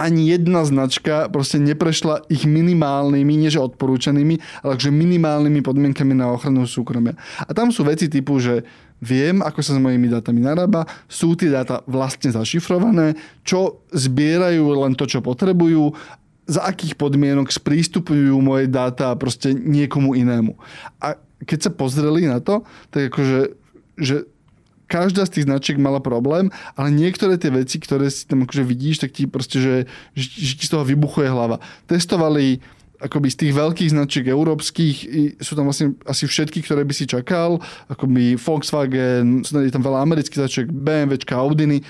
ani 0.00 0.32
jedna 0.32 0.64
značka 0.64 1.28
proste 1.28 1.60
neprešla 1.60 2.24
ich 2.32 2.48
minimálnymi, 2.48 3.36
nie 3.36 3.52
že 3.52 3.60
odporúčanými, 3.60 4.64
ale 4.64 4.80
že 4.80 4.88
minimálnymi 4.88 5.60
podmienkami 5.60 6.16
na 6.16 6.32
ochranu 6.32 6.64
súkromia. 6.64 7.12
A 7.44 7.52
tam 7.52 7.68
sú 7.68 7.84
veci 7.84 8.08
typu, 8.08 8.40
že 8.40 8.64
viem, 9.04 9.44
ako 9.44 9.60
sa 9.60 9.76
s 9.76 9.80
mojimi 9.80 10.08
dátami 10.08 10.40
narába, 10.40 10.88
sú 11.04 11.36
tie 11.36 11.52
dáta 11.52 11.84
vlastne 11.84 12.32
zašifrované, 12.32 13.12
čo 13.44 13.84
zbierajú 13.92 14.64
len 14.80 14.96
to, 14.96 15.04
čo 15.04 15.20
potrebujú, 15.20 15.92
za 16.48 16.66
akých 16.66 16.98
podmienok 16.98 17.52
sprístupujú 17.52 18.34
moje 18.42 18.66
dáta 18.66 19.14
proste 19.14 19.52
niekomu 19.54 20.18
inému. 20.18 20.56
A 20.98 21.14
keď 21.44 21.68
sa 21.68 21.70
pozreli 21.70 22.26
na 22.26 22.42
to, 22.42 22.64
tak 22.90 23.12
akože 23.12 23.60
že 24.00 24.24
každá 24.90 25.22
z 25.22 25.38
tých 25.38 25.46
značiek 25.46 25.78
mala 25.78 26.02
problém, 26.02 26.50
ale 26.74 26.90
niektoré 26.90 27.38
tie 27.38 27.54
veci, 27.54 27.78
ktoré 27.78 28.10
si 28.10 28.26
tam 28.26 28.42
akože 28.42 28.66
vidíš, 28.66 29.06
tak 29.06 29.14
ti 29.14 29.30
proste, 29.30 29.62
že, 29.62 29.76
že, 30.18 30.26
že 30.26 30.52
ti 30.58 30.64
z 30.66 30.72
toho 30.74 30.82
vybuchuje 30.82 31.30
hlava. 31.30 31.62
Testovali 31.86 32.58
akoby 33.00 33.28
z 33.32 33.36
tých 33.46 33.52
veľkých 33.56 33.90
značiek 33.96 34.28
európskych 34.28 34.96
sú 35.40 35.52
tam 35.56 35.72
vlastne 35.72 35.96
asi 36.04 36.28
všetky, 36.28 36.60
ktoré 36.60 36.84
by 36.84 36.92
si 36.92 37.08
čakal, 37.08 37.56
akoby 37.88 38.36
Volkswagen, 38.36 39.40
sú 39.40 39.56
tam 39.56 39.80
veľa 39.80 40.04
amerických 40.04 40.40
značiek, 40.44 40.66
BMW, 40.68 41.16
Audiny, 41.32 41.80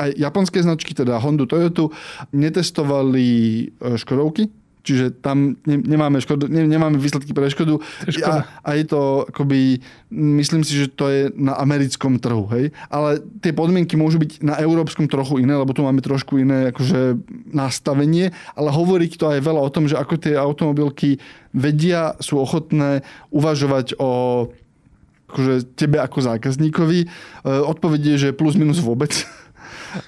aj 0.00 0.10
japonské 0.16 0.58
značky, 0.64 0.96
teda 0.96 1.20
Honda, 1.20 1.44
Toyota, 1.44 1.92
netestovali 2.32 3.28
e, 3.68 3.94
Škodovky, 4.00 4.48
Čiže 4.80 5.20
tam 5.20 5.60
nemáme, 5.66 6.24
škodu, 6.24 6.48
nemáme 6.48 6.96
výsledky 6.96 7.36
pre 7.36 7.52
škodu. 7.52 7.78
A, 8.24 8.48
a 8.64 8.70
je 8.74 8.84
to 8.88 9.28
akoby, 9.28 9.78
myslím 10.10 10.64
si, 10.64 10.72
že 10.74 10.86
to 10.88 11.12
je 11.12 11.20
na 11.36 11.54
americkom 11.60 12.16
trhu, 12.16 12.48
hej. 12.56 12.72
Ale 12.88 13.20
tie 13.44 13.52
podmienky 13.52 14.00
môžu 14.00 14.16
byť 14.16 14.40
na 14.40 14.56
európskom 14.56 15.04
trochu 15.06 15.44
iné, 15.44 15.52
lebo 15.52 15.76
tu 15.76 15.84
máme 15.84 16.00
trošku 16.00 16.40
iné 16.40 16.72
akože 16.72 17.20
nastavenie, 17.52 18.32
ale 18.56 18.68
hovorí 18.72 19.12
to 19.12 19.28
aj 19.28 19.44
veľa 19.44 19.60
o 19.60 19.72
tom, 19.72 19.84
že 19.84 20.00
ako 20.00 20.14
tie 20.16 20.34
automobilky 20.34 21.20
vedia, 21.52 22.16
sú 22.22 22.40
ochotné 22.40 23.04
uvažovať 23.34 23.98
o 24.00 24.10
akože 25.30 25.78
tebe 25.78 26.02
ako 26.02 26.18
zákazníkovi. 26.26 27.06
E, 27.06 27.08
odpovedie, 27.46 28.18
že 28.18 28.34
plus 28.34 28.58
minus 28.58 28.82
vôbec. 28.82 29.14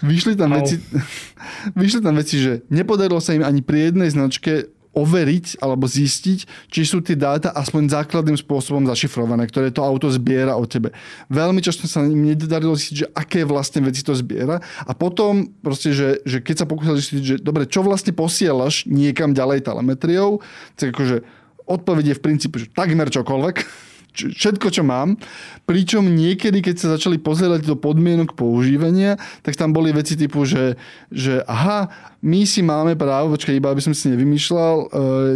Vyšli 0.03 0.35
tam, 0.39 0.55
no. 0.55 0.63
veci, 0.63 0.79
vyšli 1.81 2.01
tam 2.01 2.15
veci, 2.17 2.37
že 2.39 2.53
nepodarilo 2.71 3.19
sa 3.19 3.35
im 3.35 3.43
ani 3.43 3.61
pri 3.65 3.91
jednej 3.91 4.09
značke 4.11 4.71
overiť 4.93 5.65
alebo 5.65 5.89
zistiť, 5.89 6.69
či 6.69 6.81
sú 6.85 7.01
tie 7.01 7.17
dáta 7.17 7.49
aspoň 7.57 7.97
základným 7.97 8.37
spôsobom 8.37 8.85
zašifrované, 8.85 9.49
ktoré 9.49 9.73
to 9.73 9.81
auto 9.81 10.13
zbiera 10.13 10.53
o 10.53 10.69
tebe. 10.69 10.93
Veľmi 11.33 11.65
často 11.65 11.89
sa 11.89 12.05
im 12.05 12.29
nedarilo 12.29 12.77
zistiť, 12.77 12.97
že 12.97 13.11
aké 13.17 13.41
vlastne 13.49 13.81
veci 13.89 14.05
to 14.05 14.13
zbiera 14.13 14.61
a 14.61 14.93
potom 14.93 15.49
proste, 15.65 15.97
že, 15.97 16.21
že 16.29 16.45
keď 16.45 16.65
sa 16.65 16.67
pokúsali 16.69 17.01
zistiť, 17.01 17.25
že 17.25 17.37
dobre, 17.41 17.65
čo 17.65 17.81
vlastne 17.81 18.13
posielaš 18.13 18.85
niekam 18.85 19.33
ďalej 19.33 19.65
telemetriou, 19.65 20.45
tak 20.77 20.93
akože 20.93 21.25
odpovedie 21.65 22.13
v 22.13 22.25
princípe, 22.25 22.61
že 22.61 22.69
takmer 22.69 23.09
čokoľvek, 23.09 23.57
všetko, 24.13 24.69
čo 24.69 24.83
mám. 24.85 25.17
Pričom 25.65 26.05
niekedy, 26.05 26.61
keď 26.61 26.75
sa 26.77 26.93
začali 26.97 27.17
pozerať 27.17 27.65
do 27.65 27.75
podmienok 27.75 28.37
používania, 28.37 29.17
tak 29.41 29.57
tam 29.57 29.73
boli 29.73 29.91
veci 29.91 30.15
typu, 30.15 30.45
že, 30.45 30.77
že 31.09 31.41
aha, 31.49 31.89
my 32.21 32.45
si 32.45 32.61
máme 32.61 32.95
právo, 32.95 33.35
počkaj, 33.35 33.57
iba 33.57 33.73
aby 33.73 33.83
som 33.83 33.97
si 33.97 34.13
nevymýšľal, 34.13 34.77
e, 34.77 34.87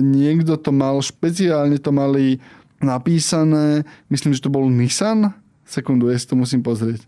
niekto 0.05 0.61
to 0.61 0.71
mal, 0.71 1.01
špeciálne 1.01 1.81
to 1.81 1.91
mali 1.91 2.39
napísané, 2.79 3.89
myslím, 4.13 4.37
že 4.37 4.45
to 4.45 4.53
bol 4.53 4.69
Nissan. 4.69 5.33
Sekundu, 5.67 6.13
ja 6.13 6.17
si 6.21 6.29
to 6.29 6.39
musím 6.39 6.63
pozrieť. 6.63 7.03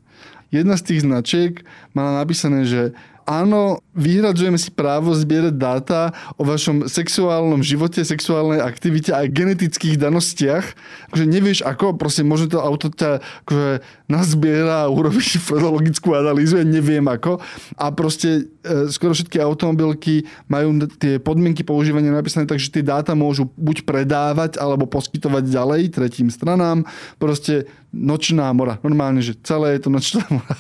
Jedna 0.48 0.80
z 0.80 0.82
tých 0.92 1.04
značiek 1.04 1.52
mala 1.92 2.24
napísané, 2.24 2.64
že 2.64 2.96
áno, 3.28 3.84
vyhradzujeme 3.92 4.56
si 4.56 4.72
právo 4.72 5.12
zbierať 5.12 5.54
dáta 5.60 6.16
o 6.40 6.48
vašom 6.48 6.88
sexuálnom 6.88 7.60
živote, 7.60 8.00
sexuálnej 8.00 8.64
aktivite 8.64 9.12
a 9.12 9.28
genetických 9.28 10.00
danostiach. 10.00 10.64
Akože 11.12 11.24
nevieš 11.28 11.60
ako, 11.60 12.00
proste 12.00 12.24
možno 12.24 12.56
to 12.56 12.58
auto 12.64 12.88
ťa 12.88 13.20
akože 13.44 13.84
nazbiera 14.09 14.88
a 14.88 14.90
urobí 14.90 15.20
fredologickú 15.20 16.16
analýzu, 16.16 16.56
ja 16.56 16.64
neviem 16.64 17.04
ako. 17.04 17.36
A 17.76 17.92
proste 17.92 18.48
e, 18.64 18.88
skoro 18.88 19.12
všetky 19.12 19.36
automobilky 19.36 20.24
majú 20.48 20.88
tie 20.96 21.20
podmienky 21.20 21.61
používania 21.61 22.16
napísané 22.16 22.48
tak, 22.48 22.56
že 22.56 22.72
tie 22.72 22.80
dáta 22.80 23.12
môžu 23.12 23.52
buď 23.61 23.84
predávať 23.84 24.56
alebo 24.56 24.88
poskytovať 24.88 25.44
ďalej 25.52 25.82
tretím 25.92 26.32
stranám. 26.32 26.88
Proste 27.20 27.68
nočná 27.92 28.48
mora. 28.56 28.80
Normálne, 28.80 29.20
že 29.20 29.36
celé 29.44 29.76
je 29.76 29.84
to 29.84 29.90
nočná 29.92 30.24
mora. 30.40 30.56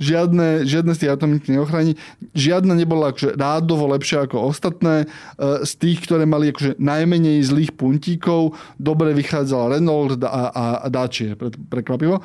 žiadne, 0.00 0.64
žiadne 0.64 0.96
z 0.96 1.00
tých 1.04 1.12
automobilky 1.12 1.52
neochráni 1.52 1.92
žiadna 2.32 2.72
nebola 2.72 3.12
akože 3.12 3.36
rádovo 3.36 3.84
lepšia 3.92 4.24
ako 4.24 4.48
ostatné. 4.48 5.04
E, 5.04 5.06
z 5.68 5.72
tých, 5.76 6.08
ktoré 6.08 6.24
mali 6.24 6.56
akože 6.56 6.80
najmenej 6.80 7.44
zlých 7.44 7.76
puntíkov, 7.76 8.56
dobre 8.80 9.12
vychádzala 9.12 9.76
Renault 9.76 10.16
a, 10.24 10.48
a, 10.48 10.64
a 10.84 10.88
Dacia, 10.88 11.36
prekvapivo 11.68 12.24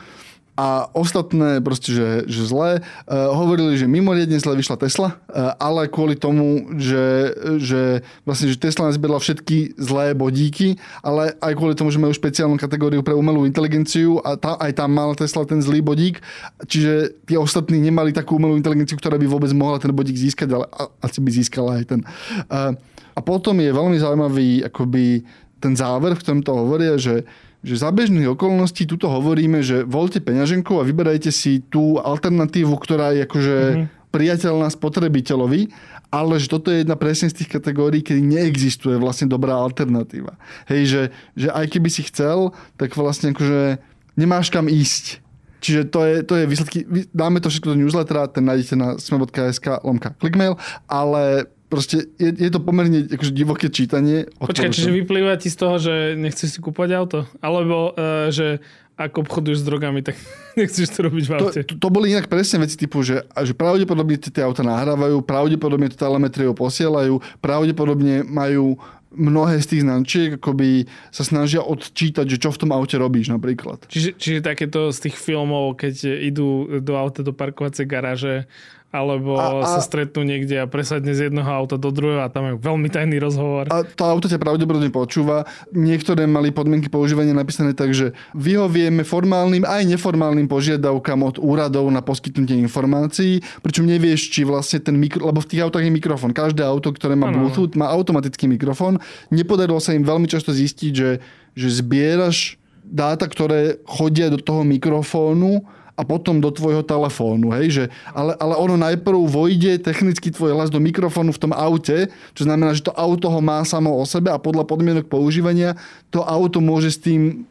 a 0.54 0.86
ostatné 0.94 1.58
proste, 1.66 1.90
že, 1.90 2.10
že 2.30 2.46
zlé. 2.46 2.86
Uh, 3.10 3.34
hovorili, 3.34 3.74
že 3.74 3.90
mimoriadne 3.90 4.38
zle 4.38 4.54
vyšla 4.54 4.78
Tesla, 4.78 5.10
uh, 5.16 5.58
ale 5.58 5.90
kvôli 5.90 6.14
tomu, 6.14 6.78
že, 6.78 7.34
že 7.58 8.06
vlastne, 8.22 8.54
že 8.54 8.62
Tesla 8.62 8.94
nezbierala 8.94 9.18
všetky 9.18 9.82
zlé 9.82 10.14
bodíky, 10.14 10.78
ale 11.02 11.34
aj 11.42 11.54
kvôli 11.58 11.74
tomu, 11.74 11.90
že 11.90 11.98
majú 11.98 12.14
špeciálnu 12.14 12.62
kategóriu 12.62 13.02
pre 13.02 13.18
umelú 13.18 13.50
inteligenciu 13.50 14.22
a 14.22 14.38
tá, 14.38 14.54
aj 14.62 14.78
tam 14.78 14.94
mal 14.94 15.18
Tesla 15.18 15.42
ten 15.50 15.58
zlý 15.58 15.82
bodík, 15.82 16.22
čiže 16.70 17.18
tí 17.26 17.34
ostatní 17.34 17.82
nemali 17.82 18.14
takú 18.14 18.38
umelú 18.38 18.54
inteligenciu, 18.54 19.02
ktorá 19.02 19.18
by 19.18 19.26
vôbec 19.26 19.50
mohla 19.58 19.82
ten 19.82 19.90
bodík 19.90 20.18
získať, 20.18 20.54
ale 20.54 20.70
asi 21.02 21.18
by 21.18 21.30
získala 21.34 21.82
aj 21.82 21.84
ten. 21.90 22.00
Uh, 22.46 22.78
a 23.14 23.20
potom 23.22 23.58
je 23.58 23.74
veľmi 23.74 23.98
zaujímavý 23.98 24.66
akoby 24.70 25.26
ten 25.62 25.74
záver, 25.78 26.14
v 26.14 26.22
ktorom 26.22 26.42
to 26.44 26.52
hovoria, 26.54 26.94
že 27.00 27.24
že 27.64 27.80
za 27.80 27.90
bežných 27.96 28.28
okolností 28.36 28.84
tuto 28.84 29.08
hovoríme, 29.08 29.64
že 29.64 29.88
voľte 29.88 30.20
peňaženku 30.20 30.78
a 30.78 30.84
vyberajte 30.84 31.32
si 31.32 31.64
tú 31.64 31.98
alternatívu, 32.04 32.76
ktorá 32.76 33.16
je 33.16 33.24
akože 33.24 33.58
mm-hmm. 33.58 34.12
priateľná 34.12 34.68
spotrebiteľovi, 34.68 35.72
ale 36.14 36.38
že 36.38 36.52
toto 36.52 36.70
je 36.70 36.86
jedna 36.86 36.94
presne 37.00 37.32
z 37.32 37.42
tých 37.42 37.50
kategórií, 37.50 38.06
kedy 38.06 38.22
neexistuje 38.22 39.00
vlastne 39.02 39.32
dobrá 39.32 39.58
alternatíva. 39.58 40.38
Hej, 40.70 40.82
že, 40.86 41.02
že 41.34 41.48
aj 41.50 41.66
keby 41.74 41.90
si 41.90 42.06
chcel, 42.06 42.54
tak 42.78 42.94
vlastne 42.94 43.34
akože 43.34 43.82
nemáš 44.20 44.54
kam 44.54 44.70
ísť. 44.70 45.24
Čiže 45.64 45.82
to 45.88 46.00
je, 46.04 46.16
to 46.28 46.34
je 46.36 46.46
výsledky. 46.46 46.80
Dáme 47.16 47.40
to 47.40 47.48
všetko 47.48 47.72
do 47.72 47.80
newslettera, 47.80 48.28
ten 48.28 48.44
nájdete 48.44 48.76
na 48.76 49.00
sme.sk 49.00 49.80
lomka 49.88 50.12
clickmail, 50.20 50.60
ale 50.92 51.48
proste 51.74 52.14
je, 52.22 52.30
je 52.30 52.50
to 52.54 52.62
pomerne 52.62 53.10
akože 53.10 53.34
divoké 53.34 53.74
čítanie. 53.74 54.30
Počkaj, 54.38 54.70
čiže 54.70 54.94
vyplýva 54.94 55.34
ti 55.42 55.50
z 55.50 55.58
toho, 55.58 55.82
že 55.82 56.14
nechceš 56.14 56.54
si 56.54 56.60
kúpať 56.62 56.94
auto? 56.94 57.26
Alebo 57.42 57.98
uh, 57.98 58.30
že 58.30 58.62
ak 58.94 59.18
obchoduješ 59.18 59.66
s 59.66 59.66
drogami, 59.66 60.06
tak 60.06 60.14
nechceš 60.60 60.94
to 60.94 61.10
robiť 61.10 61.24
v 61.26 61.32
aute. 61.34 61.62
To, 61.66 61.74
to, 61.74 61.76
to 61.82 61.88
boli 61.90 62.14
inak 62.14 62.30
presne 62.30 62.62
veci 62.62 62.78
typu, 62.78 63.02
že, 63.02 63.26
že 63.26 63.58
pravdepodobne 63.58 64.22
tie 64.22 64.46
auta 64.46 64.62
nahrávajú, 64.62 65.26
pravdepodobne 65.26 65.90
to 65.90 65.98
telemetriou 65.98 66.54
posielajú, 66.54 67.18
pravdepodobne 67.42 68.22
majú 68.22 68.78
mnohé 69.14 69.62
z 69.62 69.68
tých 69.70 69.82
značiek 69.86 70.30
akoby 70.42 70.90
sa 71.14 71.22
snažia 71.22 71.62
odčítať, 71.62 72.26
že 72.26 72.42
čo 72.42 72.50
v 72.50 72.66
tom 72.66 72.74
aute 72.74 72.98
robíš 72.98 73.30
napríklad. 73.30 73.86
Čiže, 73.86 74.18
čiže 74.18 74.40
takéto 74.42 74.90
z 74.90 75.10
tých 75.10 75.16
filmov, 75.22 75.78
keď 75.78 76.18
idú 76.26 76.82
do 76.82 76.98
auta 76.98 77.22
do 77.22 77.30
parkovacej 77.30 77.86
garáže 77.86 78.50
alebo 78.94 79.42
a, 79.42 79.66
a, 79.66 79.70
sa 79.74 79.82
stretnú 79.82 80.22
niekde 80.22 80.62
a 80.62 80.70
presadne 80.70 81.18
z 81.18 81.28
jedného 81.28 81.50
auta 81.50 81.82
do 81.82 81.90
druhého 81.90 82.22
a 82.22 82.30
tam 82.30 82.46
je 82.46 82.62
veľmi 82.62 82.94
tajný 82.94 83.18
rozhovor. 83.18 83.66
A 83.74 83.82
to 83.82 84.06
auto 84.06 84.30
ťa 84.30 84.38
pravdepodobne 84.38 84.94
počúva. 84.94 85.50
Niektoré 85.74 86.30
mali 86.30 86.54
podmienky 86.54 86.94
používania 86.94 87.34
napísané 87.34 87.74
tak, 87.74 87.98
že 87.98 88.14
vyhovieme 88.38 89.02
formálnym 89.02 89.66
aj 89.66 89.90
neformálnym 89.98 90.46
požiadavkám 90.46 91.26
od 91.26 91.36
úradov 91.42 91.90
na 91.90 92.06
poskytnutie 92.06 92.54
informácií, 92.62 93.42
pričom 93.66 93.90
nevieš, 93.90 94.30
či 94.30 94.46
vlastne 94.46 94.78
ten 94.78 94.94
mikro, 94.94 95.26
lebo 95.26 95.42
v 95.42 95.50
tých 95.50 95.66
autách 95.66 95.90
je 95.90 95.90
mikrofón. 95.90 96.30
Každé 96.30 96.62
auto, 96.62 96.94
ktoré 96.94 97.18
má 97.18 97.34
ano. 97.34 97.50
Bluetooth, 97.50 97.74
má 97.74 97.90
automatický 97.90 98.46
mikrofón. 98.46 99.02
Nepodarilo 99.34 99.82
sa 99.82 99.98
im 99.98 100.06
veľmi 100.06 100.30
často 100.30 100.54
zistiť, 100.54 100.92
že, 100.94 101.18
že 101.58 101.68
zbieraš 101.82 102.62
dáta, 102.86 103.26
ktoré 103.26 103.82
chodia 103.90 104.30
do 104.30 104.38
toho 104.38 104.62
mikrofónu 104.62 105.66
a 105.94 106.02
potom 106.02 106.42
do 106.42 106.50
tvojho 106.50 106.82
telefónu. 106.82 107.54
Hej? 107.54 107.66
Že, 107.70 107.84
ale, 108.12 108.34
ale 108.42 108.54
ono 108.58 108.76
najprv 108.78 109.20
vojde 109.30 109.78
technicky 109.78 110.34
tvoj 110.34 110.58
hlas 110.58 110.74
do 110.74 110.82
mikrofónu 110.82 111.30
v 111.30 111.42
tom 111.42 111.54
aute, 111.54 112.10
čo 112.34 112.44
znamená, 112.50 112.74
že 112.74 112.86
to 112.86 112.94
auto 112.98 113.30
ho 113.30 113.40
má 113.42 113.62
samo 113.62 113.94
o 113.94 114.04
sebe 114.06 114.34
a 114.34 114.42
podľa 114.42 114.66
podmienok 114.66 115.06
používania 115.06 115.78
to 116.10 116.26
auto 116.26 116.58
môže 116.58 116.98
s 116.98 117.00
tým 117.00 117.46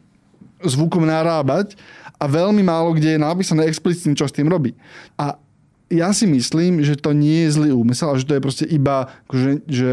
zvukom 0.63 1.03
narábať 1.07 1.75
a 2.19 2.27
veľmi 2.27 2.63
málo 2.63 2.95
kde 2.95 3.15
je 3.15 3.19
napísané 3.19 3.67
explicitne, 3.67 4.15
čo 4.15 4.27
s 4.27 4.35
tým 4.35 4.47
robí. 4.47 4.75
A 5.19 5.39
ja 5.91 6.09
si 6.09 6.25
myslím, 6.25 6.81
že 6.81 6.97
to 6.97 7.13
nie 7.13 7.45
je 7.45 7.53
zlý 7.59 7.69
úmysel, 7.75 8.17
že 8.17 8.25
to 8.25 8.35
je 8.35 8.41
proste 8.43 8.65
iba, 8.65 9.13
že, 9.29 9.61
že 9.69 9.91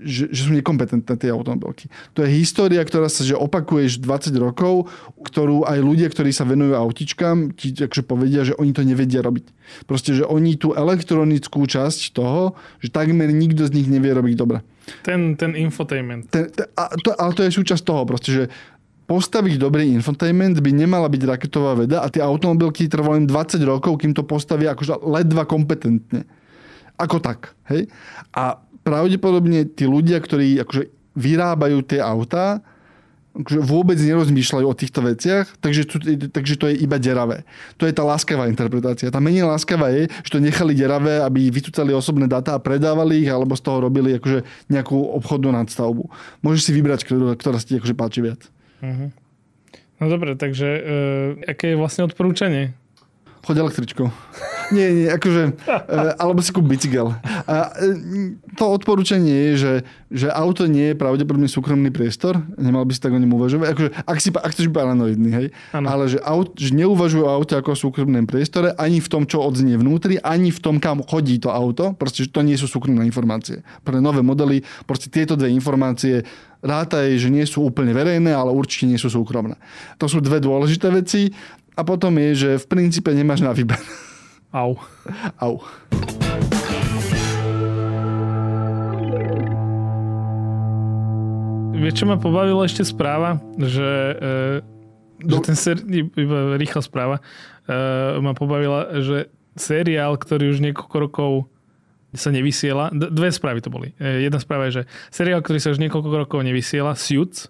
že, 0.00 0.32
že 0.32 0.40
sú 0.48 0.52
nekompetentné 0.56 1.14
tie 1.20 1.30
automobilky. 1.30 1.92
To 2.16 2.24
je 2.24 2.32
história, 2.32 2.80
ktorá 2.80 3.06
sa 3.12 3.22
že 3.22 3.36
opakuješ 3.36 4.00
20 4.00 4.32
rokov, 4.40 4.88
ktorú 5.20 5.68
aj 5.68 5.78
ľudia, 5.80 6.08
ktorí 6.08 6.32
sa 6.32 6.48
venujú 6.48 6.72
autičkám, 6.74 7.52
ti 7.54 7.76
akože 7.76 8.04
povedia, 8.04 8.42
že 8.42 8.56
oni 8.56 8.72
to 8.72 8.82
nevedia 8.82 9.20
robiť. 9.20 9.52
Proste, 9.86 10.16
že 10.16 10.24
oni 10.26 10.56
tú 10.56 10.72
elektronickú 10.74 11.62
časť 11.68 12.16
toho, 12.16 12.58
že 12.82 12.90
takmer 12.90 13.30
nikto 13.30 13.68
z 13.68 13.74
nich 13.76 13.88
nevie 13.88 14.10
robiť 14.10 14.34
dobre. 14.34 14.64
Ten, 15.06 15.38
ten 15.38 15.54
infotainment. 15.54 16.26
Ten, 16.32 16.50
ten, 16.50 16.66
a 16.74 16.90
to, 16.98 17.14
ale 17.14 17.32
to 17.36 17.46
je 17.46 17.54
súčasť 17.54 17.82
toho, 17.86 18.02
proste, 18.08 18.30
že 18.34 18.44
postaviť 19.10 19.58
dobrý 19.58 19.90
infotainment 19.90 20.62
by 20.62 20.70
nemala 20.70 21.10
byť 21.10 21.22
raketová 21.26 21.74
veda 21.74 21.98
a 21.98 22.06
tie 22.06 22.22
automobilky 22.22 22.86
trvalo 22.86 23.18
im 23.18 23.26
20 23.26 23.58
rokov, 23.66 23.98
kým 23.98 24.14
to 24.14 24.22
postavia 24.22 24.70
akože 24.70 25.02
ledva 25.02 25.42
kompetentne. 25.50 26.22
Ako 26.94 27.18
tak. 27.18 27.58
Hej? 27.66 27.90
A 28.30 28.62
pravdepodobne 28.82 29.68
tí 29.68 29.84
ľudia, 29.84 30.20
ktorí 30.20 30.60
akože 30.64 30.88
vyrábajú 31.18 31.84
tie 31.84 32.00
autá, 32.00 32.64
akože 33.30 33.62
vôbec 33.62 33.94
nerozmýšľajú 33.94 34.66
o 34.66 34.74
týchto 34.74 35.06
veciach, 35.06 35.46
takže, 35.62 35.82
tu, 35.86 36.02
takže 36.34 36.54
to 36.58 36.66
je 36.66 36.82
iba 36.82 36.98
deravé. 36.98 37.46
To 37.78 37.86
je 37.86 37.94
tá 37.94 38.02
láskavá 38.02 38.50
interpretácia. 38.50 39.12
Tá 39.14 39.22
menej 39.22 39.46
láskavá 39.46 39.94
je, 39.94 40.10
že 40.26 40.30
to 40.34 40.42
nechali 40.42 40.74
deravé, 40.74 41.22
aby 41.22 41.46
vytúcali 41.46 41.94
osobné 41.94 42.26
dáta 42.26 42.58
a 42.58 42.62
predávali 42.62 43.22
ich, 43.22 43.30
alebo 43.30 43.54
z 43.54 43.62
toho 43.62 43.86
robili 43.86 44.18
akože 44.18 44.42
nejakú 44.66 44.98
obchodnú 45.22 45.54
nadstavbu. 45.54 46.10
Môžeš 46.42 46.62
si 46.66 46.72
vybrať, 46.74 47.06
ktorá, 47.06 47.38
ktorá 47.38 47.56
sa 47.62 47.66
ti 47.70 47.78
akože 47.78 47.94
páči 47.94 48.20
viac. 48.26 48.42
Uh-huh. 48.82 49.14
No 50.02 50.04
dobre, 50.10 50.34
takže 50.34 50.68
uh, 50.80 51.28
aké 51.46 51.76
je 51.76 51.78
vlastne 51.78 52.10
odporúčanie? 52.10 52.74
Choď 53.40 53.56
električkou. 53.64 54.06
Nie, 54.70 54.94
nie, 54.94 55.08
akože, 55.10 55.66
uh, 55.66 56.14
alebo 56.14 56.38
si 56.38 56.54
kúp 56.54 56.62
bicykel. 56.62 57.10
A 57.50 57.74
uh, 57.74 58.38
to 58.54 58.70
odporúčanie 58.70 59.50
je, 59.50 59.52
že, 59.58 59.72
že 60.14 60.26
auto 60.30 60.70
nie 60.70 60.94
je 60.94 61.00
pravdepodobne 61.00 61.50
súkromný 61.50 61.90
priestor, 61.90 62.38
nemal 62.54 62.86
by 62.86 62.94
si 62.94 63.02
tak 63.02 63.10
o 63.10 63.18
ňom 63.18 63.34
uvažovať. 63.34 63.66
Akože, 63.66 63.90
ak, 64.06 64.18
si, 64.22 64.28
ak 64.30 64.50
chceš 64.54 64.70
byť 64.70 64.76
paranoidný, 64.78 65.30
hej. 65.34 65.46
Ano. 65.74 65.90
Ale 65.90 66.06
že, 66.06 66.22
aut, 66.22 66.54
že 66.54 66.70
neuvažujú 66.70 67.26
o 67.26 67.32
aute 67.34 67.58
ako 67.58 67.74
o 67.74 67.80
súkromnom 67.82 68.30
priestore, 68.30 68.70
ani 68.78 69.02
v 69.02 69.10
tom, 69.10 69.26
čo 69.26 69.42
odznie 69.42 69.74
vnútri, 69.74 70.22
ani 70.22 70.54
v 70.54 70.60
tom, 70.62 70.78
kam 70.78 71.02
chodí 71.02 71.42
to 71.42 71.50
auto. 71.50 71.90
Proste, 71.98 72.28
že 72.28 72.30
to 72.30 72.46
nie 72.46 72.54
sú 72.54 72.70
súkromné 72.70 73.02
informácie. 73.02 73.66
Pre 73.82 73.98
nové 73.98 74.22
modely, 74.22 74.62
proste 74.86 75.10
tieto 75.10 75.34
dve 75.34 75.50
informácie 75.50 76.22
rátaj, 76.60 77.16
že 77.16 77.32
nie 77.32 77.44
sú 77.48 77.64
úplne 77.64 77.96
verejné, 77.96 78.36
ale 78.36 78.52
určite 78.52 78.84
nie 78.84 79.00
sú 79.00 79.08
súkromné. 79.08 79.56
To 79.96 80.06
sú 80.06 80.20
dve 80.20 80.44
dôležité 80.44 80.92
veci 80.92 81.32
a 81.80 81.82
potom 81.82 82.12
je, 82.20 82.30
že 82.36 82.50
v 82.60 82.66
princípe 82.68 83.08
nemáš 83.16 83.40
na 83.40 83.56
výber. 83.56 83.80
Au. 84.52 84.76
Au. 85.40 85.64
Vieš, 91.80 91.96
čo 91.96 92.04
ma 92.04 92.20
pobavilo 92.20 92.60
ešte 92.60 92.84
správa, 92.84 93.40
že, 93.56 93.90
e, 94.20 94.28
že 95.24 95.38
ten 95.40 95.56
ser, 95.56 95.80
iba 95.96 96.60
rýchla 96.60 96.84
správa, 96.84 97.24
e, 97.64 97.72
ma 98.20 98.36
pobavila, 98.36 99.00
že 99.00 99.32
seriál, 99.56 100.20
ktorý 100.20 100.52
už 100.52 100.60
niekoľko 100.60 100.96
rokov 101.00 101.32
sa 102.12 102.28
nevysiela, 102.28 102.92
dve 102.92 103.32
správy 103.32 103.64
to 103.64 103.72
boli. 103.72 103.96
E, 103.96 104.28
jedna 104.28 104.36
správa 104.36 104.68
je, 104.68 104.82
že 104.82 104.92
seriál, 105.08 105.40
ktorý 105.40 105.56
sa 105.56 105.72
už 105.72 105.80
niekoľko 105.80 106.28
rokov 106.28 106.44
nevysiela, 106.44 106.92
Suits, 106.92 107.48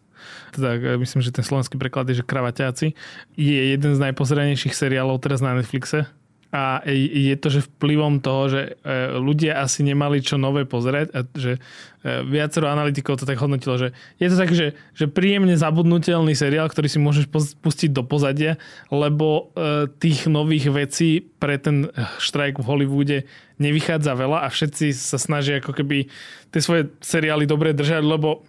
teda 0.54 0.98
myslím, 0.98 1.20
že 1.22 1.34
ten 1.34 1.44
slovenský 1.46 1.76
preklad 1.76 2.08
je, 2.10 2.20
že 2.20 2.24
Kravaťáci, 2.26 2.94
je 3.34 3.60
jeden 3.74 3.92
z 3.94 4.02
najpozeranejších 4.10 4.74
seriálov 4.74 5.22
teraz 5.22 5.40
na 5.40 5.56
Netflixe. 5.56 6.08
A 6.50 6.82
je 6.90 7.30
to, 7.38 7.46
že 7.46 7.62
vplyvom 7.62 8.18
toho, 8.18 8.50
že 8.50 8.62
e, 8.82 8.92
ľudia 9.22 9.62
asi 9.62 9.86
nemali 9.86 10.18
čo 10.18 10.34
nové 10.34 10.66
pozerať 10.66 11.06
a 11.14 11.22
že 11.30 11.62
e, 12.02 12.26
viacero 12.26 12.66
analytikov 12.66 13.22
to 13.22 13.28
tak 13.28 13.38
hodnotilo, 13.38 13.78
že 13.78 13.94
je 14.18 14.26
to 14.26 14.34
tak, 14.34 14.50
že, 14.50 14.74
že 14.98 15.06
príjemne 15.06 15.54
zabudnutelný 15.54 16.34
seriál, 16.34 16.66
ktorý 16.66 16.90
si 16.90 16.98
môžeš 16.98 17.30
pustiť 17.54 17.94
do 17.94 18.02
pozadia, 18.02 18.58
lebo 18.90 19.54
e, 19.54 19.86
tých 20.02 20.26
nových 20.26 20.74
vecí 20.74 21.22
pre 21.38 21.54
ten 21.54 21.86
štrajk 22.18 22.58
v 22.58 22.66
Hollywoode 22.66 23.18
nevychádza 23.62 24.18
veľa 24.18 24.42
a 24.42 24.50
všetci 24.50 24.90
sa 24.90 25.22
snažia 25.22 25.62
ako 25.62 25.70
keby 25.70 26.10
tie 26.50 26.58
svoje 26.58 26.90
seriály 26.98 27.46
dobre 27.46 27.70
držať, 27.78 28.02
lebo 28.02 28.42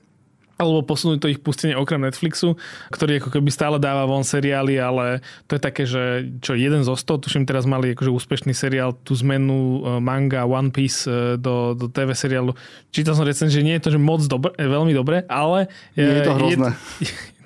alebo 0.61 0.85
posunúť 0.85 1.17
to 1.17 1.31
ich 1.33 1.41
pustenie 1.41 1.73
okrem 1.73 2.05
Netflixu, 2.05 2.53
ktorý 2.93 3.17
ako 3.17 3.33
keby 3.33 3.49
stále 3.49 3.81
dáva 3.81 4.05
von 4.05 4.21
seriály, 4.21 4.77
ale 4.77 5.25
to 5.49 5.57
je 5.57 5.61
také, 5.61 5.83
že 5.89 6.29
čo 6.45 6.53
jeden 6.53 6.85
zo 6.85 6.93
100, 6.93 7.25
tuším 7.25 7.43
teraz 7.49 7.65
mali 7.65 7.97
akože 7.97 8.13
úspešný 8.13 8.53
seriál, 8.53 8.93
tú 9.01 9.17
zmenu 9.17 9.81
e, 9.81 9.97
manga 9.97 10.45
One 10.45 10.69
Piece 10.69 11.09
e, 11.09 11.41
do, 11.41 11.73
do 11.73 11.89
TV 11.89 12.13
seriálu. 12.13 12.53
Čítal 12.93 13.17
som 13.17 13.25
recen, 13.25 13.49
že 13.49 13.65
nie 13.65 13.73
je 13.81 13.89
to 13.89 13.89
že 13.97 13.99
moc 13.99 14.21
dobre, 14.29 14.53
e, 14.61 14.69
veľmi 14.69 14.93
dobre, 14.93 15.25
ale... 15.25 15.65
Nie 15.97 16.21
je 16.21 16.29
to 16.29 16.37
hrozné. 16.37 16.69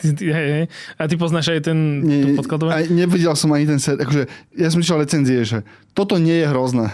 Je, 0.05 0.67
a 0.99 1.01
ty 1.07 1.15
poznáš 1.15 1.55
aj 1.55 1.71
ten 1.71 2.03
nie, 2.03 2.35
podkladové? 2.35 2.91
Nevidel 2.91 3.31
som 3.33 3.49
ani 3.55 3.65
ten 3.65 3.79
seriál. 3.79 4.05
Akože, 4.05 4.23
ja 4.53 4.67
som 4.69 4.83
čítal 4.83 5.01
recenzie, 5.01 5.41
že 5.47 5.63
toto 5.95 6.19
nie 6.19 6.43
je 6.43 6.51
hrozné. 6.51 6.91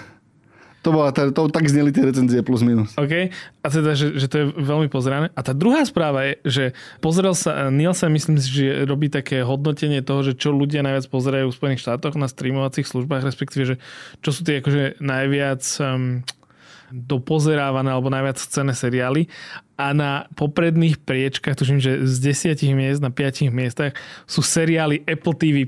To, 0.82 0.89
bola, 0.89 1.13
to, 1.13 1.29
to 1.29 1.45
tak 1.53 1.69
zneli 1.69 1.93
tie 1.93 2.09
recenzie 2.09 2.41
plus 2.41 2.65
minus. 2.65 2.97
OK. 2.97 3.29
A 3.61 3.67
teda, 3.69 3.93
že, 3.93 4.17
že 4.17 4.25
to 4.25 4.36
je 4.41 4.45
veľmi 4.49 4.89
pozerané. 4.89 5.29
A 5.38 5.45
tá 5.45 5.53
druhá 5.53 5.86
správa 5.86 6.25
je, 6.25 6.34
že 6.41 6.65
pozrel 6.97 7.38
sa, 7.38 7.69
Nielsen 7.69 8.09
myslím 8.09 8.41
si, 8.41 8.49
že 8.49 8.89
robí 8.89 9.05
také 9.05 9.45
hodnotenie 9.45 10.01
toho, 10.01 10.25
že 10.25 10.34
čo 10.34 10.49
ľudia 10.49 10.82
najviac 10.82 11.05
pozerajú 11.05 11.53
v 11.53 11.57
Spojených 11.57 11.86
štátoch 11.86 12.17
na 12.17 12.25
streamovacích 12.25 12.89
službách, 12.89 13.21
respektíve, 13.21 13.63
že 13.63 13.75
čo 14.25 14.34
sú 14.34 14.41
tie 14.41 14.57
akože 14.57 14.97
najviac 14.97 15.61
um, 15.86 16.25
dopozerávané 16.91 17.89
alebo 17.93 18.09
najviac 18.11 18.41
cené 18.41 18.73
seriály 18.75 19.32
a 19.79 19.97
na 19.97 20.29
popredných 20.38 21.01
priečkách, 21.01 21.57
tuším, 21.57 21.82
že 21.82 22.05
z 22.05 22.15
desiatich 22.21 22.75
miest 22.77 23.01
na 23.01 23.09
piatich 23.09 23.49
miestach 23.49 23.97
sú 24.29 24.45
seriály 24.45 25.01
Apple 25.09 25.34
TV+. 25.34 25.65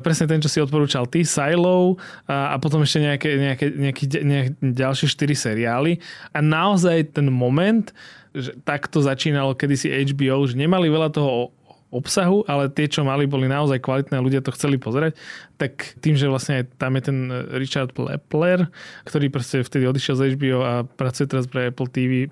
Presne 0.00 0.26
ten, 0.26 0.40
čo 0.40 0.48
si 0.48 0.58
odporúčal 0.58 1.04
ty, 1.06 1.22
Silo 1.22 2.00
a, 2.24 2.52
a 2.52 2.56
potom 2.56 2.80
ešte 2.80 3.04
nejaké, 3.04 3.30
nejaké, 3.36 3.66
nejaké, 3.76 4.02
nejaké 4.24 4.50
ďalšie 4.58 5.06
štyri 5.12 5.36
seriály. 5.36 6.00
A 6.32 6.40
naozaj 6.40 7.16
ten 7.16 7.28
moment, 7.28 7.92
že 8.32 8.54
takto 8.62 9.02
začínalo 9.02 9.58
kedysi 9.58 9.90
HBO, 10.10 10.46
že 10.46 10.56
nemali 10.56 10.86
veľa 10.88 11.10
toho 11.12 11.52
obsahu, 11.90 12.46
ale 12.46 12.70
tie, 12.70 12.86
čo 12.86 13.02
mali, 13.02 13.26
boli 13.26 13.50
naozaj 13.50 13.82
kvalitné 13.82 14.14
a 14.14 14.22
ľudia 14.22 14.40
to 14.40 14.54
chceli 14.54 14.78
pozerať, 14.78 15.18
tak 15.58 15.98
tým, 15.98 16.14
že 16.14 16.30
vlastne 16.30 16.64
tam 16.78 16.94
je 16.96 17.02
ten 17.02 17.18
Richard 17.52 17.90
Plepler, 17.92 18.70
ktorý 19.04 19.26
proste 19.28 19.66
vtedy 19.66 19.90
odišiel 19.90 20.14
z 20.16 20.22
HBO 20.38 20.58
a 20.62 20.72
pracuje 20.86 21.26
teraz 21.26 21.50
pre 21.50 21.68
Apple 21.68 21.90
TV+, 21.90 22.30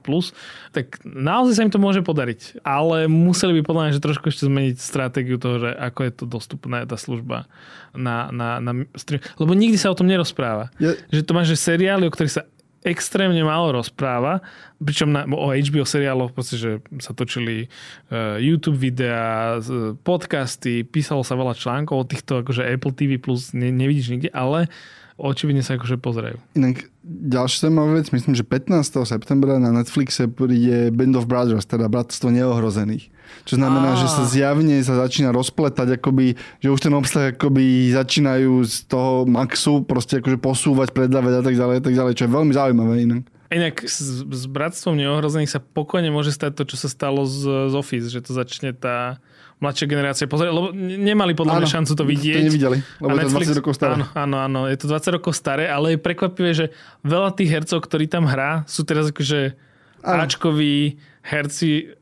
tak 0.70 1.02
naozaj 1.04 1.58
sa 1.58 1.64
im 1.66 1.74
to 1.74 1.82
môže 1.82 2.00
podariť. 2.06 2.62
Ale 2.62 3.10
museli 3.10 3.58
by 3.58 3.62
podľa 3.66 3.82
mňa 3.84 3.96
že 3.98 4.06
trošku 4.06 4.30
ešte 4.30 4.46
zmeniť 4.46 4.78
stratégiu 4.78 5.36
toho, 5.36 5.68
že 5.68 5.70
ako 5.74 6.00
je 6.06 6.12
to 6.14 6.24
dostupné, 6.24 6.86
tá 6.86 6.96
služba 6.96 7.50
na, 7.92 8.30
na, 8.30 8.62
na 8.62 8.72
stream. 8.94 9.20
Lebo 9.36 9.52
nikdy 9.58 9.76
sa 9.76 9.90
o 9.90 9.98
tom 9.98 10.06
nerozpráva. 10.06 10.70
Ja... 10.78 10.94
Že 11.10 11.22
to 11.26 11.32
máš 11.34 11.52
že 11.52 11.58
seriály, 11.58 12.06
o 12.06 12.14
ktorých 12.14 12.32
sa 12.32 12.42
extrémne 12.88 13.40
málo 13.44 13.76
rozpráva, 13.76 14.40
pričom 14.80 15.12
na, 15.12 15.28
o 15.28 15.52
HBO 15.52 15.84
seriáloch, 15.84 16.32
proste, 16.32 16.56
že 16.56 16.70
sa 16.98 17.12
točili 17.12 17.68
uh, 18.10 18.40
YouTube 18.40 18.80
videá, 18.80 19.60
podcasty, 20.02 20.82
písalo 20.82 21.22
sa 21.22 21.36
veľa 21.36 21.52
článkov 21.52 21.96
o 22.02 22.08
týchto 22.08 22.40
akože 22.42 22.64
Apple 22.64 22.96
TV 22.96 23.20
ne, 23.54 23.68
nevidíš 23.68 24.08
nikde, 24.10 24.30
ale 24.32 24.72
očividne 25.18 25.66
sa 25.66 25.74
akože 25.74 25.98
pozerajú. 25.98 26.38
Inak 26.54 26.86
ďalšia 27.04 27.66
zaujímavá 27.66 27.98
vec, 27.98 28.14
myslím, 28.14 28.38
že 28.38 28.46
15. 28.46 29.02
septembra 29.02 29.58
na 29.58 29.74
Netflixe 29.74 30.30
príde 30.30 30.94
Band 30.94 31.18
of 31.18 31.26
Brothers, 31.26 31.66
teda 31.66 31.90
Bratstvo 31.90 32.30
neohrozených. 32.30 33.10
Čo 33.44 33.60
znamená, 33.60 33.92
Á. 33.92 34.00
že 34.00 34.08
sa 34.08 34.24
zjavne 34.24 34.80
sa 34.80 34.96
začína 34.96 35.34
rozpletať, 35.34 36.00
akoby, 36.00 36.38
že 36.62 36.68
už 36.72 36.80
ten 36.80 36.94
obsah 36.94 37.34
akoby 37.34 37.92
začínajú 37.92 38.64
z 38.64 38.76
toho 38.88 39.28
maxu 39.28 39.84
proste 39.84 40.22
akože 40.22 40.38
posúvať, 40.40 40.94
predávať 40.96 41.32
a 41.40 41.42
tak 41.44 41.54
ďalej, 41.58 41.76
a 41.76 41.82
tak 41.84 41.94
ďalej, 41.98 42.12
čo 42.16 42.24
je 42.24 42.32
veľmi 42.32 42.52
zaujímavé 42.54 42.94
inak. 43.04 43.22
Inak 43.48 43.80
s, 43.88 44.24
s 44.24 44.44
Bratstvom 44.44 44.96
neohrozených 44.96 45.48
sa 45.48 45.60
pokojne 45.60 46.12
môže 46.12 46.36
stať 46.36 46.60
to, 46.60 46.62
čo 46.68 46.76
sa 46.76 46.88
stalo 46.92 47.24
z, 47.24 47.72
z 47.72 47.74
Office, 47.74 48.12
že 48.12 48.20
to 48.20 48.36
začne 48.36 48.76
tá 48.76 49.20
mladšia 49.58 49.86
generácia 49.90 50.26
pozrieť, 50.30 50.54
lebo 50.54 50.68
nemali 50.78 51.34
podľa 51.34 51.62
mňa 51.62 51.68
šancu 51.68 51.92
to 51.98 52.04
vidieť. 52.06 52.42
To 52.42 52.48
nevideli, 52.50 52.78
lebo 53.02 53.10
a 53.10 53.22
je 53.22 53.26
to 53.26 53.38
20 53.42 53.58
rokov 53.62 53.72
staré. 53.74 53.92
Áno, 53.98 54.06
áno, 54.14 54.36
áno, 54.38 54.60
je 54.70 54.76
to 54.78 54.86
20 54.86 55.16
rokov 55.18 55.32
staré, 55.34 55.64
ale 55.66 55.94
je 55.94 55.98
prekvapivé, 55.98 56.50
že 56.54 56.66
veľa 57.02 57.34
tých 57.34 57.50
hercov, 57.50 57.82
ktorí 57.82 58.06
tam 58.06 58.30
hrá, 58.30 58.62
sú 58.70 58.86
teraz 58.86 59.10
akože 59.10 59.58
Ačkoví 59.98 60.94
herci 61.26 61.98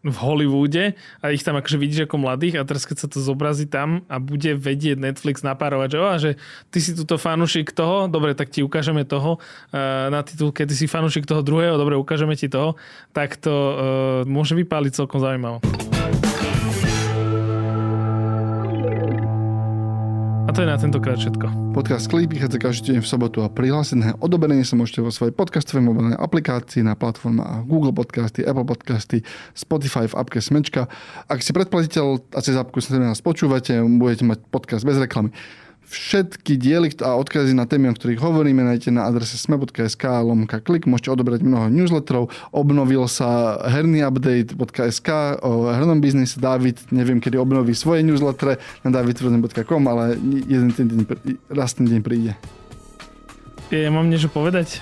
v 0.00 0.16
Hollywoode 0.16 0.96
a 1.20 1.24
ich 1.28 1.44
tam 1.44 1.60
akože 1.60 1.76
vidíš 1.76 2.08
ako 2.08 2.24
mladých 2.24 2.56
a 2.56 2.64
teraz 2.64 2.88
keď 2.88 3.04
sa 3.04 3.08
to 3.12 3.20
zobrazí 3.20 3.68
tam 3.68 4.08
a 4.08 4.16
bude 4.16 4.56
vedieť 4.56 4.96
Netflix 4.96 5.44
napárovať, 5.44 5.88
že, 5.92 5.98
oh, 6.00 6.16
že 6.16 6.30
ty 6.72 6.80
si 6.80 6.96
tuto 6.96 7.20
fanúšik 7.20 7.76
toho, 7.76 8.08
dobre, 8.08 8.32
tak 8.32 8.48
ti 8.48 8.64
ukážeme 8.64 9.04
toho 9.04 9.36
uh, 9.36 10.08
na 10.08 10.24
titulke, 10.24 10.64
ty 10.64 10.72
si 10.72 10.88
fanúšik 10.88 11.28
toho 11.28 11.44
druhého, 11.44 11.76
dobre, 11.76 12.00
ukážeme 12.00 12.32
ti 12.32 12.48
toho, 12.48 12.80
tak 13.12 13.36
to 13.36 13.52
uh, 13.52 13.76
môže 14.24 14.56
vypáliť 14.56 15.04
celkom 15.04 15.20
zaujímavé. 15.20 15.89
A 20.50 20.52
to 20.52 20.66
je 20.66 20.74
na 20.74 20.74
tentokrát 20.74 21.14
všetko. 21.14 21.70
Podcast 21.70 22.10
Clip 22.10 22.26
vychádza 22.26 22.58
každý 22.58 22.86
deň 22.90 23.06
v 23.06 23.10
sobotu 23.14 23.38
a 23.38 23.46
prihlásené 23.46 24.18
odoberenie 24.18 24.66
sa 24.66 24.74
môžete 24.74 24.98
vo 24.98 25.14
svojej 25.14 25.30
podcastovej 25.30 25.78
mobilnej 25.78 26.18
aplikácii 26.18 26.82
na 26.82 26.98
platformách 26.98 27.70
Google 27.70 27.94
Podcasty, 27.94 28.42
Apple 28.42 28.66
Podcasty, 28.66 29.22
Spotify 29.54 30.10
v 30.10 30.18
appke 30.18 30.42
Smečka. 30.42 30.90
Ak 31.30 31.46
si 31.46 31.54
predplatiteľ 31.54 32.34
a 32.34 32.42
cez 32.42 32.58
appku 32.58 32.82
sa 32.82 32.98
nás 32.98 33.22
počúvate, 33.22 33.78
budete 33.78 34.26
mať 34.26 34.42
podcast 34.50 34.82
bez 34.82 34.98
reklamy. 34.98 35.30
Všetky 35.90 36.54
diely 36.54 36.94
a 37.02 37.18
odkazy 37.18 37.50
na 37.50 37.66
témy, 37.66 37.90
o 37.90 37.94
ktorých 37.98 38.22
hovoríme, 38.22 38.62
nájdete 38.62 38.94
na 38.94 39.10
adrese 39.10 39.34
sme.sk 39.34 40.06
lomka 40.22 40.62
klik. 40.62 40.86
Môžete 40.86 41.18
odobrať 41.18 41.42
mnoho 41.42 41.66
newsletterov. 41.66 42.30
Obnovil 42.54 43.10
sa 43.10 43.58
herný 43.66 44.06
update.sk 44.06 45.42
o 45.42 45.66
hernom 45.74 45.98
biznise. 45.98 46.38
David, 46.38 46.78
neviem, 46.94 47.18
kedy 47.18 47.34
obnoví 47.42 47.74
svoje 47.74 48.06
newslettere 48.06 48.62
na 48.86 48.94
davidtvrden.com, 48.94 49.82
ale 49.90 50.14
jeden 50.46 50.70
ten 50.70 50.86
deň, 50.86 51.00
raz 51.50 51.74
ten 51.74 51.90
deň 51.90 52.00
príde. 52.06 52.38
Ja 53.74 53.90
mám 53.90 54.06
niečo 54.06 54.30
povedať? 54.30 54.78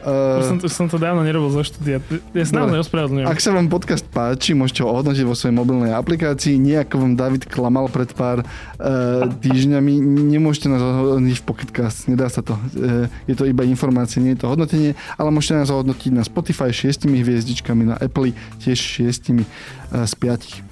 Uh, 0.00 0.40
už, 0.40 0.44
som, 0.48 0.56
už 0.64 0.72
som 0.72 0.86
to 0.88 0.96
dávno 0.96 1.20
nerobil 1.20 1.52
zo 1.52 1.60
štúdia. 1.60 2.00
Ja 2.32 2.44
sa 2.48 2.64
naozaj 2.64 2.88
ospravedlňujem. 2.88 3.28
Ak 3.28 3.36
sa 3.36 3.52
vám 3.52 3.68
podcast 3.68 4.08
páči, 4.08 4.56
môžete 4.56 4.80
ho 4.80 4.88
ohodnotiť 4.88 5.24
vo 5.28 5.36
svojej 5.36 5.52
mobilnej 5.52 5.92
aplikácii. 5.92 6.56
Nejako 6.56 7.04
vám 7.04 7.12
David 7.20 7.44
klamal 7.44 7.92
pred 7.92 8.08
pár 8.16 8.40
uh, 8.40 9.28
týždňami. 9.44 9.92
Nemôžete 10.32 10.72
nás 10.72 10.80
ohodnotiť 10.80 11.36
v 11.36 11.44
Pocketcast. 11.44 12.08
Nedá 12.08 12.32
sa 12.32 12.40
to. 12.40 12.56
Uh, 12.72 13.12
je 13.28 13.36
to 13.36 13.44
iba 13.44 13.60
informácie, 13.68 14.24
nie 14.24 14.32
je 14.32 14.40
to 14.40 14.48
hodnotenie. 14.48 14.96
Ale 15.20 15.28
môžete 15.28 15.60
nás 15.60 15.68
ohodnotiť 15.68 16.12
na 16.16 16.24
Spotify 16.24 16.72
šiestimi 16.72 17.20
hviezdičkami, 17.20 17.92
na 17.92 17.96
Apple 18.00 18.32
tiež 18.64 18.80
šiestimi 18.80 19.44
uh, 19.44 20.08
z 20.08 20.12
piatich. 20.16 20.64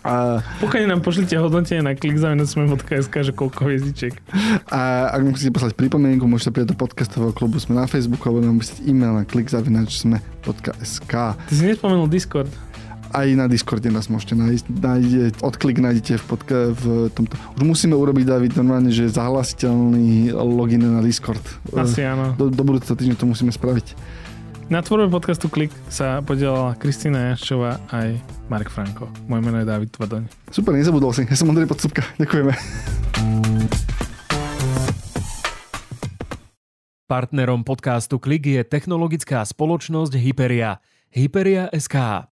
A... 0.00 0.40
Pokiaľ 0.64 0.96
nám 0.96 1.00
pošlite 1.04 1.36
hodnotenie 1.36 1.84
na 1.84 1.92
klikzavinecme.sk, 1.92 3.14
že 3.20 3.32
koľko 3.36 3.68
hviezdičiek. 3.68 4.16
A 4.72 5.12
ak 5.12 5.20
musíte 5.20 5.52
poslať 5.52 5.76
pripomienku, 5.76 6.24
môžete 6.24 6.56
prijať 6.56 6.72
do 6.72 6.76
podcastového 6.80 7.36
klubu 7.36 7.60
Sme 7.60 7.76
na 7.76 7.84
Facebooku 7.84 8.32
alebo 8.32 8.40
nám 8.40 8.64
písať 8.64 8.80
e-mail 8.88 9.12
na 9.20 9.24
klikzavinecme.sk. 9.28 11.12
Ty 11.36 11.52
si 11.52 11.64
nespomenul 11.68 12.08
Discord. 12.08 12.48
Aj 13.10 13.26
na 13.34 13.50
Discorde 13.50 13.90
nás 13.90 14.06
môžete 14.06 14.38
nájsť. 14.38 14.64
Nájde, 14.70 15.22
odklik 15.42 15.82
nájdete 15.82 16.22
v, 16.22 16.24
podka, 16.30 16.58
v 16.70 17.10
tomto. 17.10 17.34
Už 17.58 17.62
musíme 17.66 17.98
urobiť, 17.98 18.22
David, 18.22 18.54
normálne, 18.54 18.94
že 18.94 19.10
zahlasiteľný 19.10 20.30
login 20.30 20.86
na 20.86 21.02
Discord. 21.02 21.42
Asi 21.74 22.06
áno. 22.06 22.38
Do, 22.38 22.54
do 22.54 22.62
budúceho 22.62 22.94
týždňa 22.94 23.18
to 23.18 23.26
musíme 23.26 23.50
spraviť. 23.50 23.98
Na 24.70 24.78
tvorbe 24.86 25.10
podcastu 25.10 25.50
Klik 25.50 25.74
sa 25.90 26.22
podielala 26.22 26.78
Kristýna 26.78 27.34
Jaščová 27.34 27.90
aj 27.90 28.22
Marek 28.46 28.70
Franko. 28.70 29.10
Moje 29.26 29.42
meno 29.42 29.58
je 29.58 29.66
David 29.66 29.90
Tvadoň. 29.90 30.30
Super, 30.46 30.78
nezabudol 30.78 31.10
si. 31.10 31.26
Ja 31.26 31.34
som 31.34 31.50
Andrej 31.50 31.66
Podsúbka. 31.66 32.06
Ďakujeme. 32.22 32.54
Partnerom 37.10 37.66
podcastu 37.66 38.22
Klik 38.22 38.46
je 38.46 38.62
technologická 38.62 39.42
spoločnosť 39.42 40.14
Hyperia. 40.14 40.78
Hyperia 41.10 41.66
SK. 41.74 42.30